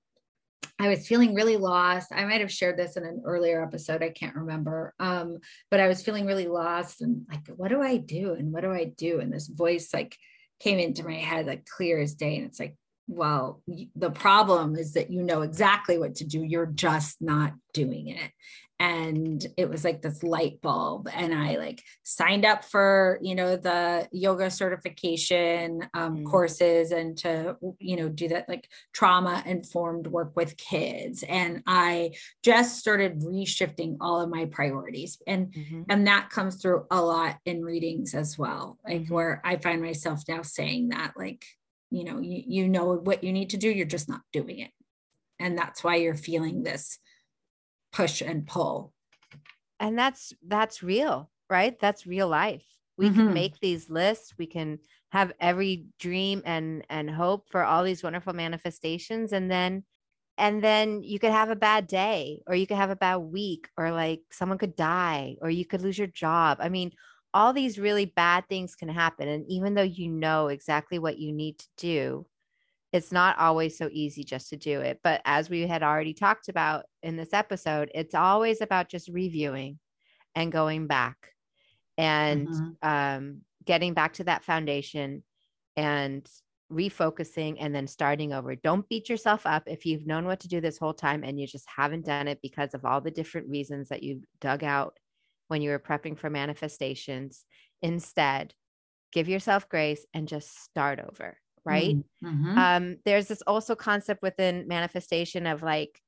I 0.82 0.88
was 0.88 1.08
feeling 1.08 1.36
really 1.36 1.58
lost. 1.58 2.12
I 2.12 2.26
might 2.26 2.42
have 2.42 2.52
shared 2.52 2.76
this 2.76 2.98
in 2.98 3.04
an 3.04 3.22
earlier 3.24 3.64
episode. 3.64 4.02
I 4.02 4.10
can't 4.10 4.36
remember. 4.36 4.96
Um, 5.00 5.38
but 5.70 5.80
I 5.80 5.88
was 5.88 6.02
feeling 6.02 6.26
really 6.26 6.48
lost 6.48 7.02
and 7.02 7.26
like, 7.30 7.48
what 7.56 7.68
do 7.68 7.82
I 7.84 7.98
do? 7.98 8.34
And 8.34 8.52
what 8.52 8.62
do 8.62 8.72
I 8.72 8.86
do? 8.86 9.20
And 9.20 9.32
this 9.32 9.48
voice 9.48 9.94
like 9.94 10.18
came 10.62 10.80
into 10.80 11.04
my 11.04 11.16
head 11.16 11.48
like 11.48 11.66
clear 11.66 12.00
as 12.00 12.14
day. 12.14 12.38
And 12.38 12.46
it's 12.46 12.60
like, 12.60 12.76
well, 13.08 13.62
the 13.96 14.12
problem 14.12 14.76
is 14.76 14.94
that 14.94 15.12
you 15.12 15.24
know 15.24 15.42
exactly 15.42 15.98
what 15.98 16.16
to 16.16 16.26
do. 16.26 16.44
You're 16.44 16.66
just 16.66 17.22
not 17.22 17.54
doing 17.74 18.08
it 18.08 18.32
and 18.82 19.46
it 19.58 19.70
was 19.70 19.86
like 19.86 20.02
this 20.02 20.24
light 20.24 20.60
bulb 20.62 21.08
and 21.14 21.36
i 21.36 21.56
like 21.56 21.84
signed 22.02 22.44
up 22.44 22.66
for 22.66 23.20
you 23.22 23.36
know 23.36 23.56
the 23.56 24.10
yoga 24.12 24.50
certification 24.50 25.88
um, 25.94 26.18
mm. 26.18 26.26
courses 26.26 26.92
and 26.92 27.16
to 27.16 27.56
you 27.78 27.96
know 27.96 28.10
do 28.10 28.28
that 28.28 28.50
like 28.50 28.68
trauma 28.92 29.44
informed 29.46 30.08
work 30.08 30.36
with 30.36 30.58
kids 30.58 31.24
and 31.30 31.62
i 31.68 32.12
just 32.42 32.80
started 32.80 33.20
reshifting 33.20 33.98
all 34.02 34.20
of 34.20 34.32
my 34.32 34.46
priorities 34.46 35.22
and 35.28 35.54
mm-hmm. 35.54 35.84
and 35.88 36.08
that 36.08 36.32
comes 36.32 36.56
through 36.56 36.84
a 36.90 37.00
lot 37.00 37.38
in 37.46 37.64
readings 37.64 38.16
as 38.16 38.36
well 38.36 38.80
like 38.84 39.04
mm-hmm. 39.04 39.14
where 39.14 39.42
i 39.46 39.58
find 39.58 39.80
myself 39.80 40.24
now 40.28 40.42
saying 40.42 40.90
that 40.90 41.14
like 41.16 41.46
you 41.92 42.04
know 42.04 42.20
you, 42.20 42.44
you 42.48 42.68
know 42.68 42.96
what 42.96 43.24
you 43.24 43.32
need 43.32 43.52
to 43.52 43.58
do 43.58 43.70
you're 43.70 43.86
just 43.86 44.10
not 44.10 44.22
doing 44.34 44.58
it 44.58 44.72
and 45.40 45.56
that's 45.56 45.84
why 45.84 45.98
you're 45.98 46.16
feeling 46.16 46.64
this 46.64 46.98
push 47.92 48.22
and 48.22 48.46
pull. 48.48 48.94
And 49.80 49.98
that's 49.98 50.34
that's 50.48 50.84
real 50.84 51.32
right? 51.52 51.78
That's 51.80 52.08
real 52.08 52.30
life. 52.30 52.66
We 52.98 53.08
mm-hmm. 53.08 53.16
can 53.16 53.34
make 53.34 53.60
these 53.60 53.90
lists. 53.90 54.34
We 54.40 54.48
can 54.48 54.80
have 55.12 55.34
every 55.40 55.86
dream 56.00 56.42
and 56.46 56.84
and 56.90 57.10
hope 57.10 57.50
for 57.52 57.64
all 57.64 57.84
these 57.84 58.02
wonderful 58.02 58.34
manifestations. 58.34 59.34
And 59.34 59.52
then 59.52 59.84
and 60.38 60.64
then 60.64 61.04
you 61.04 61.20
could 61.20 61.34
have 61.34 61.50
a 61.50 61.56
bad 61.56 61.86
day 61.86 62.42
or 62.48 62.56
you 62.56 62.66
could 62.66 62.78
have 62.78 62.90
a 62.90 62.96
bad 62.96 63.18
week 63.18 63.68
or 63.78 63.92
like 63.92 64.22
someone 64.32 64.58
could 64.58 64.76
die 64.76 65.36
or 65.42 65.50
you 65.50 65.66
could 65.66 65.82
lose 65.82 65.98
your 65.98 66.08
job. 66.08 66.58
I 66.62 66.70
mean 66.70 66.94
all 67.34 67.54
these 67.54 67.80
really 67.80 68.06
bad 68.06 68.48
things 68.50 68.76
can 68.76 68.90
happen. 68.90 69.28
And 69.28 69.46
even 69.48 69.74
though 69.74 69.82
you 69.84 70.10
know 70.10 70.48
exactly 70.48 71.00
what 71.00 71.18
you 71.18 71.32
need 71.32 71.60
to 71.60 71.68
do 71.78 72.26
it's 72.94 73.12
not 73.12 73.38
always 73.40 73.78
so 73.78 73.90
easy 73.92 74.24
just 74.24 74.50
to 74.50 74.58
do 74.58 74.82
it. 74.82 75.00
But 75.04 75.22
as 75.24 75.50
we 75.50 75.66
had 75.66 75.84
already 75.84 76.14
talked 76.14 76.50
about 76.50 76.86
in 77.02 77.16
this 77.16 77.34
episode, 77.34 77.90
it's 77.96 78.16
always 78.16 78.62
about 78.62 78.90
just 78.90 79.08
reviewing 79.08 79.80
and 80.36 80.52
going 80.52 80.88
back 80.88 81.18
and 81.98 82.48
mm-hmm. 82.48 82.88
um, 82.88 83.42
getting 83.66 83.94
back 83.94 84.14
to 84.14 84.26
that 84.26 84.44
foundation 84.44 85.24
and 85.78 86.28
refocusing 86.72 87.58
and 87.60 87.74
then 87.74 87.88
starting 87.88 88.34
over. 88.34 88.56
Don't 88.56 88.88
beat 88.90 89.10
yourself 89.10 89.46
up 89.46 89.64
if 89.68 89.86
you've 89.86 90.08
known 90.08 90.26
what 90.26 90.42
to 90.42 90.48
do 90.48 90.60
this 90.62 90.78
whole 90.78 90.94
time 90.94 91.24
and 91.24 91.40
you 91.40 91.48
just 91.48 91.68
haven't 91.74 92.06
done 92.06 92.28
it 92.28 92.40
because 92.42 92.74
of 92.74 92.86
all 92.86 93.02
the 93.02 93.12
different 93.12 93.50
reasons 93.50 93.90
that 93.90 94.04
you 94.04 94.22
dug 94.40 94.64
out 94.64 94.98
when 95.48 95.62
you 95.62 95.70
were 95.70 95.80
prepping 95.80 96.18
for 96.18 96.30
manifestations. 96.30 97.46
Instead, 97.82 98.54
give 99.12 99.28
yourself 99.28 99.68
grace 99.70 100.06
and 100.14 100.28
just 100.28 100.64
start 100.64 101.00
over 101.00 101.38
right 101.66 101.96
mm-hmm. 102.24 102.58
um 102.58 102.98
there's 103.06 103.28
this 103.28 103.42
also 103.44 103.76
concept 103.76 104.22
within 104.22 104.68
manifestation 104.68 105.46
of 105.46 105.62
like 105.62 106.02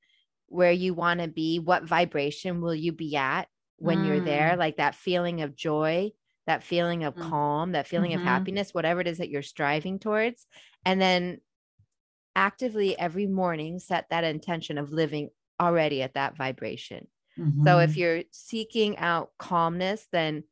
where 0.48 0.72
you 0.72 0.94
want 0.94 1.20
to 1.20 1.28
be 1.28 1.60
what 1.60 1.84
vibration 1.84 2.62
will 2.62 2.76
you 2.76 2.92
be 2.92 3.16
at 3.16 3.48
when 3.78 4.00
mm. 4.00 4.08
you're 4.08 4.20
there 4.20 4.56
like 4.56 4.78
that 4.78 4.96
feeling 4.96 5.42
of 5.42 5.56
joy 5.56 6.12
that 6.48 6.64
feeling 6.64 7.04
of 7.04 7.16
mm. 7.16 7.30
calm 7.30 7.72
that 7.74 7.88
feeling 7.88 8.12
mm-hmm. 8.12 8.22
of 8.22 8.28
happiness 8.28 8.74
whatever 8.74 9.02
it 9.02 9.08
is 9.08 9.20
that 9.20 9.30
you're 9.30 9.42
striving 9.42 10.00
towards 10.00 10.46
and 10.86 11.02
then 11.02 11.40
actively 12.36 12.98
every 12.98 13.28
morning 13.28 13.80
set 13.80 14.08
that 14.10 14.24
intention 14.24 14.78
of 14.78 14.92
living 14.92 15.30
already 15.60 16.02
at 16.02 16.16
that 16.16 16.36
vibration 16.36 17.08
mm-hmm. 17.38 17.64
so 17.64 17.80
if 17.80 17.92
mm-hmm. 17.92 18.00
you're 18.00 18.24
seeking 18.32 18.98
out 18.98 19.30
calmness 19.38 20.08
then 20.12 20.44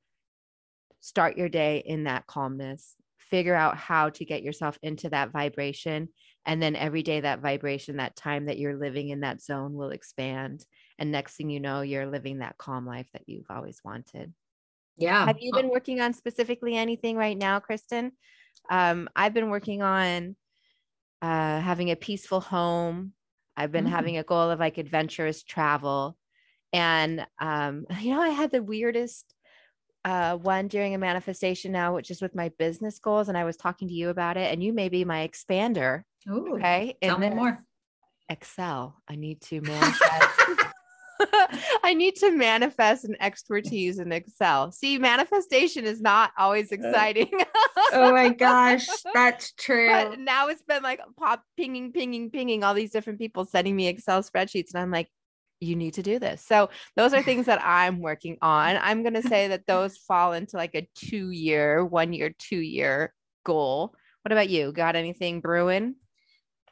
start 0.99 1.38
your 1.38 1.49
day 1.49 1.82
in 1.84 2.04
that 2.04 2.28
calmness 2.28 2.95
figure 3.32 3.56
out 3.56 3.78
how 3.78 4.10
to 4.10 4.26
get 4.26 4.44
yourself 4.44 4.78
into 4.84 5.10
that 5.10 5.32
vibration 5.32 6.10
and 6.46 6.62
then 6.62 6.76
every 6.76 7.02
day 7.02 7.22
that 7.22 7.40
vibration 7.40 7.98
that 7.98 8.16
time 8.16 8.46
that 8.46 8.60
you're 8.60 8.78
living 8.78 9.10
in 9.10 9.22
that 9.22 9.42
zone 9.42 9.74
will 9.74 9.90
expand 9.90 10.66
and 11.00 11.12
next 11.12 11.36
thing 11.36 11.50
you 11.50 11.60
know 11.60 11.82
you're 11.82 12.06
living 12.06 12.40
that 12.40 12.58
calm 12.58 12.86
life 12.86 13.08
that 13.14 13.24
you've 13.26 13.50
always 13.50 13.80
wanted. 13.84 14.34
Yeah. 14.98 15.26
Have 15.26 15.38
you 15.40 15.54
been 15.54 15.70
working 15.70 16.02
on 16.02 16.14
specifically 16.14 16.76
anything 16.76 17.16
right 17.16 17.38
now 17.38 17.60
Kristin? 17.60 18.12
Um, 18.70 19.10
i've 19.16 19.34
been 19.34 19.50
working 19.50 19.82
on 19.82 20.36
uh, 21.22 21.60
having 21.62 21.92
a 21.92 21.96
peaceful 21.96 22.42
home. 22.42 23.14
I've 23.56 23.72
been 23.72 23.86
mm. 23.86 23.92
having 23.92 24.18
a 24.18 24.24
goal 24.24 24.50
of 24.50 24.60
like 24.60 24.78
adventurous 24.78 25.44
travel. 25.44 26.18
And 26.74 27.26
um, 27.40 27.86
you 28.02 28.14
know 28.14 28.22
i 28.22 28.30
had 28.30 28.52
the 28.52 28.64
weirdest 28.64 29.26
uh, 30.04 30.38
one 30.38 30.68
during 30.68 30.95
a 30.95 30.97
manifestation 30.97 31.72
now, 31.72 31.93
which 31.95 32.12
is 32.12 32.22
with 32.22 32.36
my 32.36 32.49
business 32.58 32.99
goals. 32.99 33.30
And 33.30 33.38
I 33.38 33.43
was 33.43 33.58
talking 33.58 33.88
to 33.88 33.93
you 33.93 34.10
about 34.10 34.38
it, 34.38 34.52
and 34.52 34.64
you 34.64 34.74
may 34.74 34.89
be 34.89 35.06
my 35.06 35.28
expander. 35.28 36.04
Ooh, 36.30 36.56
okay. 36.56 36.97
Tell 37.02 37.20
me 37.20 37.30
more. 37.30 37.60
Excel. 38.30 38.95
I 39.10 39.16
need 39.16 39.41
to 39.41 39.62
manifest. 39.62 40.30
I 41.84 41.93
need 41.93 42.16
to 42.18 42.32
manifest 42.32 43.06
an 43.06 43.16
expertise 43.20 43.99
in 43.99 44.12
Excel. 44.12 44.72
See, 44.72 44.97
manifestation 44.97 45.86
is 45.86 46.02
not 46.02 46.32
always 46.38 46.72
uh, 46.72 46.76
exciting. 46.76 47.30
oh 47.93 48.12
my 48.12 48.30
gosh, 48.34 48.88
that's 49.14 49.54
true. 49.54 49.89
But 49.89 50.20
now 50.20 50.47
it's 50.47 50.64
been 50.64 50.84
like 50.84 51.02
pop 51.18 51.43
pinging, 51.58 51.91
pinging, 51.91 52.30
pinging, 52.30 52.64
all 52.64 52.74
these 52.74 52.91
different 52.91 53.20
people 53.20 53.45
sending 53.45 53.76
me 53.76 53.88
Excel 53.88 54.24
spreadsheets. 54.24 54.74
And 54.74 54.82
I'm 54.82 54.91
like, 54.91 55.10
you 55.62 55.76
need 55.76 55.93
to 55.93 56.03
do 56.03 56.20
this. 56.20 56.43
So 56.43 56.70
those 56.97 57.14
are 57.14 57.22
things 57.22 57.45
that 57.45 57.62
I'm 57.64 57.99
working 57.99 58.38
on. 58.41 58.78
I'm 58.82 59.03
going 59.03 59.14
to 59.14 59.22
say 59.22 59.47
that 59.49 59.68
those 59.68 59.97
fall 59.97 60.34
into 60.34 60.57
like 60.57 60.76
a 60.76 60.89
2 60.95 61.30
year, 61.30 61.86
1 61.86 62.14
year, 62.14 62.34
2 62.38 62.57
year 62.57 63.14
goal. 63.45 63.93
What 64.24 64.32
about 64.32 64.49
you? 64.49 64.72
Got 64.72 64.95
anything 64.95 65.39
brewing? 65.39 65.95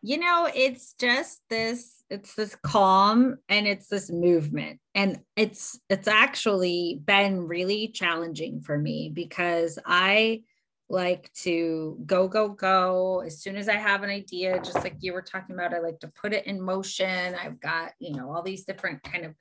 You 0.02 0.18
know, 0.18 0.50
it's 0.54 0.94
just 0.94 1.42
this 1.50 2.04
it's 2.10 2.34
this 2.34 2.56
calm 2.64 3.38
and 3.50 3.68
it's 3.68 3.88
this 3.88 4.10
movement. 4.10 4.80
And 4.96 5.20
it's 5.36 5.80
it's 5.90 6.08
actually 6.08 7.02
been 7.04 7.48
really 7.48 7.90
challenging 7.90 8.62
for 8.62 8.78
me 8.78 9.12
because 9.14 9.78
I 9.86 10.44
like 10.90 11.32
to 11.34 11.98
go, 12.06 12.28
go, 12.28 12.50
go. 12.50 13.22
As 13.26 13.42
soon 13.42 13.58
as 13.58 13.70
I 13.70 13.76
have 13.76 14.04
an 14.04 14.10
idea, 14.10 14.60
just 14.60 14.84
like 14.84 14.96
you 15.00 15.14
were 15.14 15.22
talking 15.22 15.56
about, 15.56 15.74
I 15.74 15.80
like 15.80 16.00
to 16.00 16.12
put 16.22 16.34
it 16.34 16.48
in 16.48 16.62
motion. 16.62 17.36
I've 17.36 17.60
got, 17.60 17.92
you 18.00 18.16
know, 18.16 18.32
all 18.34 18.42
these 18.42 18.66
different 18.66 19.04
kind 19.04 19.26
of 19.26 19.36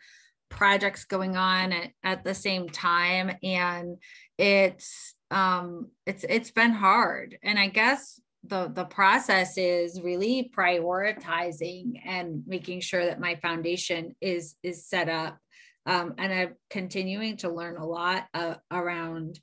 projects 0.50 1.04
going 1.04 1.36
on 1.36 1.72
at, 1.72 1.90
at 2.02 2.24
the 2.24 2.34
same 2.34 2.68
time. 2.68 3.36
And 3.42 3.96
it's 4.36 5.14
um 5.30 5.88
it's 6.06 6.24
it's 6.28 6.50
been 6.50 6.72
hard. 6.72 7.38
And 7.42 7.58
I 7.58 7.68
guess 7.68 8.20
the 8.44 8.70
the 8.72 8.84
process 8.84 9.56
is 9.56 10.00
really 10.00 10.50
prioritizing 10.56 12.00
and 12.04 12.42
making 12.46 12.80
sure 12.80 13.04
that 13.04 13.20
my 13.20 13.36
foundation 13.36 14.14
is 14.20 14.56
is 14.62 14.86
set 14.86 15.08
up 15.08 15.38
um, 15.86 16.14
and 16.18 16.32
i'm 16.32 16.54
continuing 16.70 17.36
to 17.36 17.50
learn 17.50 17.76
a 17.76 17.86
lot 17.86 18.26
uh, 18.34 18.54
around 18.70 19.40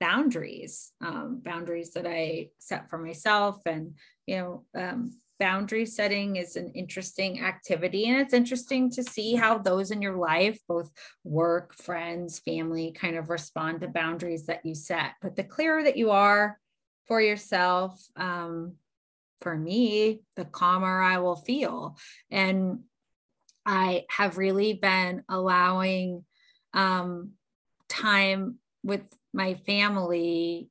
boundaries, 0.00 0.92
um, 1.00 1.40
boundaries 1.44 1.92
that 1.92 2.06
I 2.06 2.48
set 2.58 2.90
for 2.90 2.98
myself. 2.98 3.60
And, 3.66 3.94
you 4.26 4.36
know, 4.36 4.64
um, 4.74 5.12
boundary 5.38 5.86
setting 5.86 6.36
is 6.36 6.56
an 6.56 6.72
interesting 6.74 7.40
activity. 7.40 8.08
And 8.08 8.20
it's 8.20 8.32
interesting 8.32 8.90
to 8.92 9.02
see 9.02 9.34
how 9.34 9.58
those 9.58 9.90
in 9.90 10.02
your 10.02 10.16
life, 10.16 10.58
both 10.68 10.90
work, 11.24 11.74
friends, 11.74 12.38
family, 12.38 12.92
kind 12.92 13.16
of 13.16 13.30
respond 13.30 13.80
to 13.80 13.88
boundaries 13.88 14.46
that 14.46 14.64
you 14.64 14.74
set. 14.74 15.12
But 15.22 15.36
the 15.36 15.44
clearer 15.44 15.82
that 15.82 15.96
you 15.96 16.10
are 16.10 16.58
for 17.06 17.20
yourself, 17.20 18.02
um, 18.16 18.74
for 19.40 19.56
me, 19.56 20.22
the 20.36 20.44
calmer 20.44 21.00
I 21.00 21.18
will 21.18 21.36
feel. 21.36 21.96
And 22.30 22.80
I 23.64 24.04
have 24.08 24.38
really 24.38 24.72
been 24.72 25.22
allowing 25.28 26.24
um, 26.72 27.32
time 27.88 28.58
with 28.82 29.02
my 29.36 29.54
family 29.66 30.70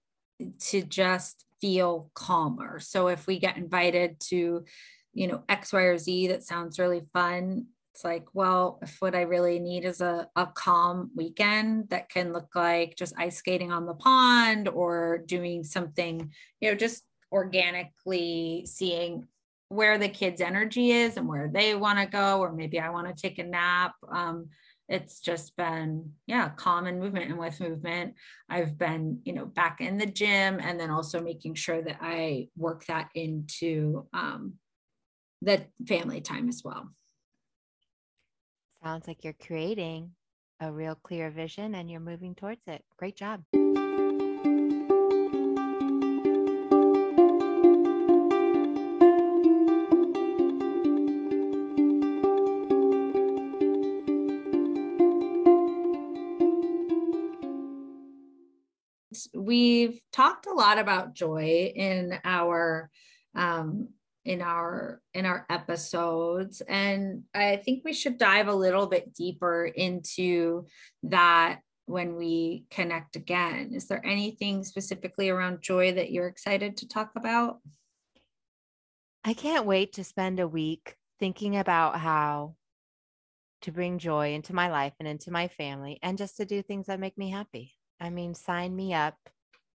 to 0.59 0.81
just 0.81 1.45
feel 1.61 2.09
calmer. 2.13 2.79
So 2.79 3.07
if 3.07 3.27
we 3.27 3.39
get 3.39 3.57
invited 3.57 4.19
to, 4.31 4.65
you 5.13 5.27
know, 5.27 5.43
X, 5.47 5.71
Y, 5.71 5.81
or 5.81 5.97
Z 5.97 6.27
that 6.27 6.43
sounds 6.43 6.79
really 6.79 7.03
fun, 7.13 7.67
it's 7.93 8.03
like, 8.03 8.25
well, 8.33 8.79
if 8.81 8.97
what 8.99 9.15
I 9.15 9.21
really 9.21 9.59
need 9.59 9.85
is 9.85 10.01
a, 10.01 10.27
a 10.35 10.47
calm 10.47 11.11
weekend 11.15 11.89
that 11.91 12.09
can 12.09 12.33
look 12.33 12.49
like 12.53 12.97
just 12.97 13.13
ice 13.17 13.37
skating 13.37 13.71
on 13.71 13.85
the 13.85 13.93
pond 13.93 14.67
or 14.67 15.19
doing 15.19 15.63
something, 15.63 16.31
you 16.59 16.69
know, 16.69 16.75
just 16.75 17.05
organically 17.31 18.65
seeing 18.67 19.25
where 19.69 19.97
the 19.97 20.09
kids' 20.09 20.41
energy 20.41 20.91
is 20.91 21.15
and 21.17 21.27
where 21.27 21.47
they 21.47 21.73
want 21.75 21.99
to 21.99 22.05
go, 22.05 22.39
or 22.39 22.51
maybe 22.51 22.79
I 22.79 22.89
want 22.89 23.07
to 23.07 23.21
take 23.21 23.39
a 23.39 23.43
nap. 23.43 23.93
Um, 24.11 24.49
it's 24.87 25.19
just 25.19 25.55
been 25.55 26.11
yeah 26.27 26.49
common 26.49 26.99
movement 26.99 27.29
and 27.29 27.39
with 27.39 27.59
movement. 27.59 28.15
I've 28.49 28.77
been 28.77 29.19
you 29.25 29.33
know 29.33 29.45
back 29.45 29.81
in 29.81 29.97
the 29.97 30.05
gym 30.05 30.59
and 30.61 30.79
then 30.79 30.89
also 30.89 31.21
making 31.21 31.55
sure 31.55 31.81
that 31.81 31.97
i 32.01 32.47
work 32.57 32.85
that 32.85 33.09
into 33.15 34.05
um, 34.13 34.53
the 35.41 35.65
family 35.87 36.21
time 36.21 36.49
as 36.49 36.61
well. 36.63 36.89
Sounds 38.83 39.07
like 39.07 39.23
you're 39.23 39.33
creating 39.33 40.11
a 40.59 40.71
real 40.71 40.95
clear 40.95 41.29
vision 41.29 41.75
and 41.75 41.89
you're 41.89 41.99
moving 41.99 42.35
towards 42.35 42.67
it. 42.67 42.83
Great 42.97 43.15
job 43.15 43.43
talked 60.25 60.47
a 60.47 60.53
lot 60.53 60.79
about 60.79 61.13
joy 61.13 61.71
in 61.75 62.17
our 62.23 62.89
um, 63.35 63.89
in 64.23 64.41
our 64.41 65.01
in 65.13 65.23
our 65.25 65.45
episodes 65.51 66.61
and 66.67 67.21
i 67.35 67.57
think 67.57 67.83
we 67.85 67.93
should 67.93 68.17
dive 68.17 68.47
a 68.47 68.53
little 68.55 68.87
bit 68.87 69.13
deeper 69.13 69.65
into 69.65 70.65
that 71.03 71.59
when 71.85 72.15
we 72.15 72.65
connect 72.69 73.15
again. 73.15 73.71
Is 73.73 73.87
there 73.87 74.05
anything 74.05 74.63
specifically 74.63 75.29
around 75.29 75.61
joy 75.61 75.93
that 75.93 76.11
you're 76.11 76.27
excited 76.27 76.77
to 76.77 76.87
talk 76.87 77.11
about? 77.15 77.59
I 79.23 79.33
can't 79.33 79.65
wait 79.65 79.93
to 79.93 80.03
spend 80.03 80.39
a 80.39 80.47
week 80.47 80.95
thinking 81.19 81.57
about 81.57 81.99
how 81.99 82.55
to 83.61 83.71
bring 83.71 83.97
joy 83.97 84.33
into 84.33 84.53
my 84.53 84.69
life 84.69 84.93
and 84.99 85.07
into 85.07 85.31
my 85.31 85.47
family 85.47 85.99
and 86.03 86.17
just 86.17 86.37
to 86.37 86.45
do 86.45 86.61
things 86.61 86.87
that 86.87 86.99
make 86.99 87.17
me 87.17 87.29
happy. 87.29 87.73
I 87.99 88.09
mean 88.09 88.33
sign 88.33 88.75
me 88.75 88.93
up 88.93 89.17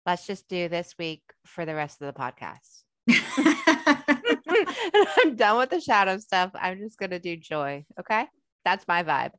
let's 0.06 0.26
just 0.26 0.48
do 0.48 0.68
this 0.68 0.94
week 0.98 1.22
for 1.44 1.66
the 1.66 1.74
rest 1.74 2.00
of 2.00 2.06
the 2.06 2.18
podcast 2.18 2.84
I'm 5.18 5.36
done 5.36 5.58
with 5.58 5.70
the 5.70 5.80
shadow 5.80 6.18
stuff. 6.18 6.50
I'm 6.54 6.78
just 6.78 6.98
gonna 6.98 7.18
do 7.18 7.36
joy. 7.36 7.84
Okay. 7.98 8.26
That's 8.64 8.86
my 8.88 9.02
vibe. 9.02 9.32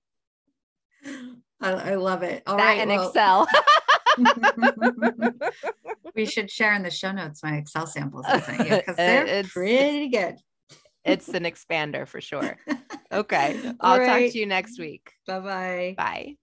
I, 1.62 1.72
I 1.72 1.96
love 1.96 2.24
it. 2.24 2.44
All 2.48 2.58
that 2.58 2.64
right, 2.64 2.80
and 2.80 2.90
well. 2.90 3.08
Excel. 3.08 3.48
we 6.16 6.26
should 6.26 6.50
share 6.50 6.74
in 6.74 6.84
the 6.84 6.92
show 6.92 7.12
notes 7.12 7.44
my 7.44 7.58
Excel 7.58 7.88
samples 7.88 8.26
because 8.32 8.96
they're 8.96 9.26
it's, 9.26 9.52
pretty 9.52 10.10
good. 10.10 10.36
It's 11.04 11.30
an 11.30 11.44
expander 11.44 12.08
for 12.08 12.22
sure. 12.22 12.58
Okay. 13.12 13.74
I'll 13.80 14.00
right. 14.00 14.24
talk 14.24 14.32
to 14.34 14.40
you 14.40 14.46
next 14.46 14.80
week. 14.80 15.12
Bye-bye. 15.26 15.96
Bye. 15.98 16.36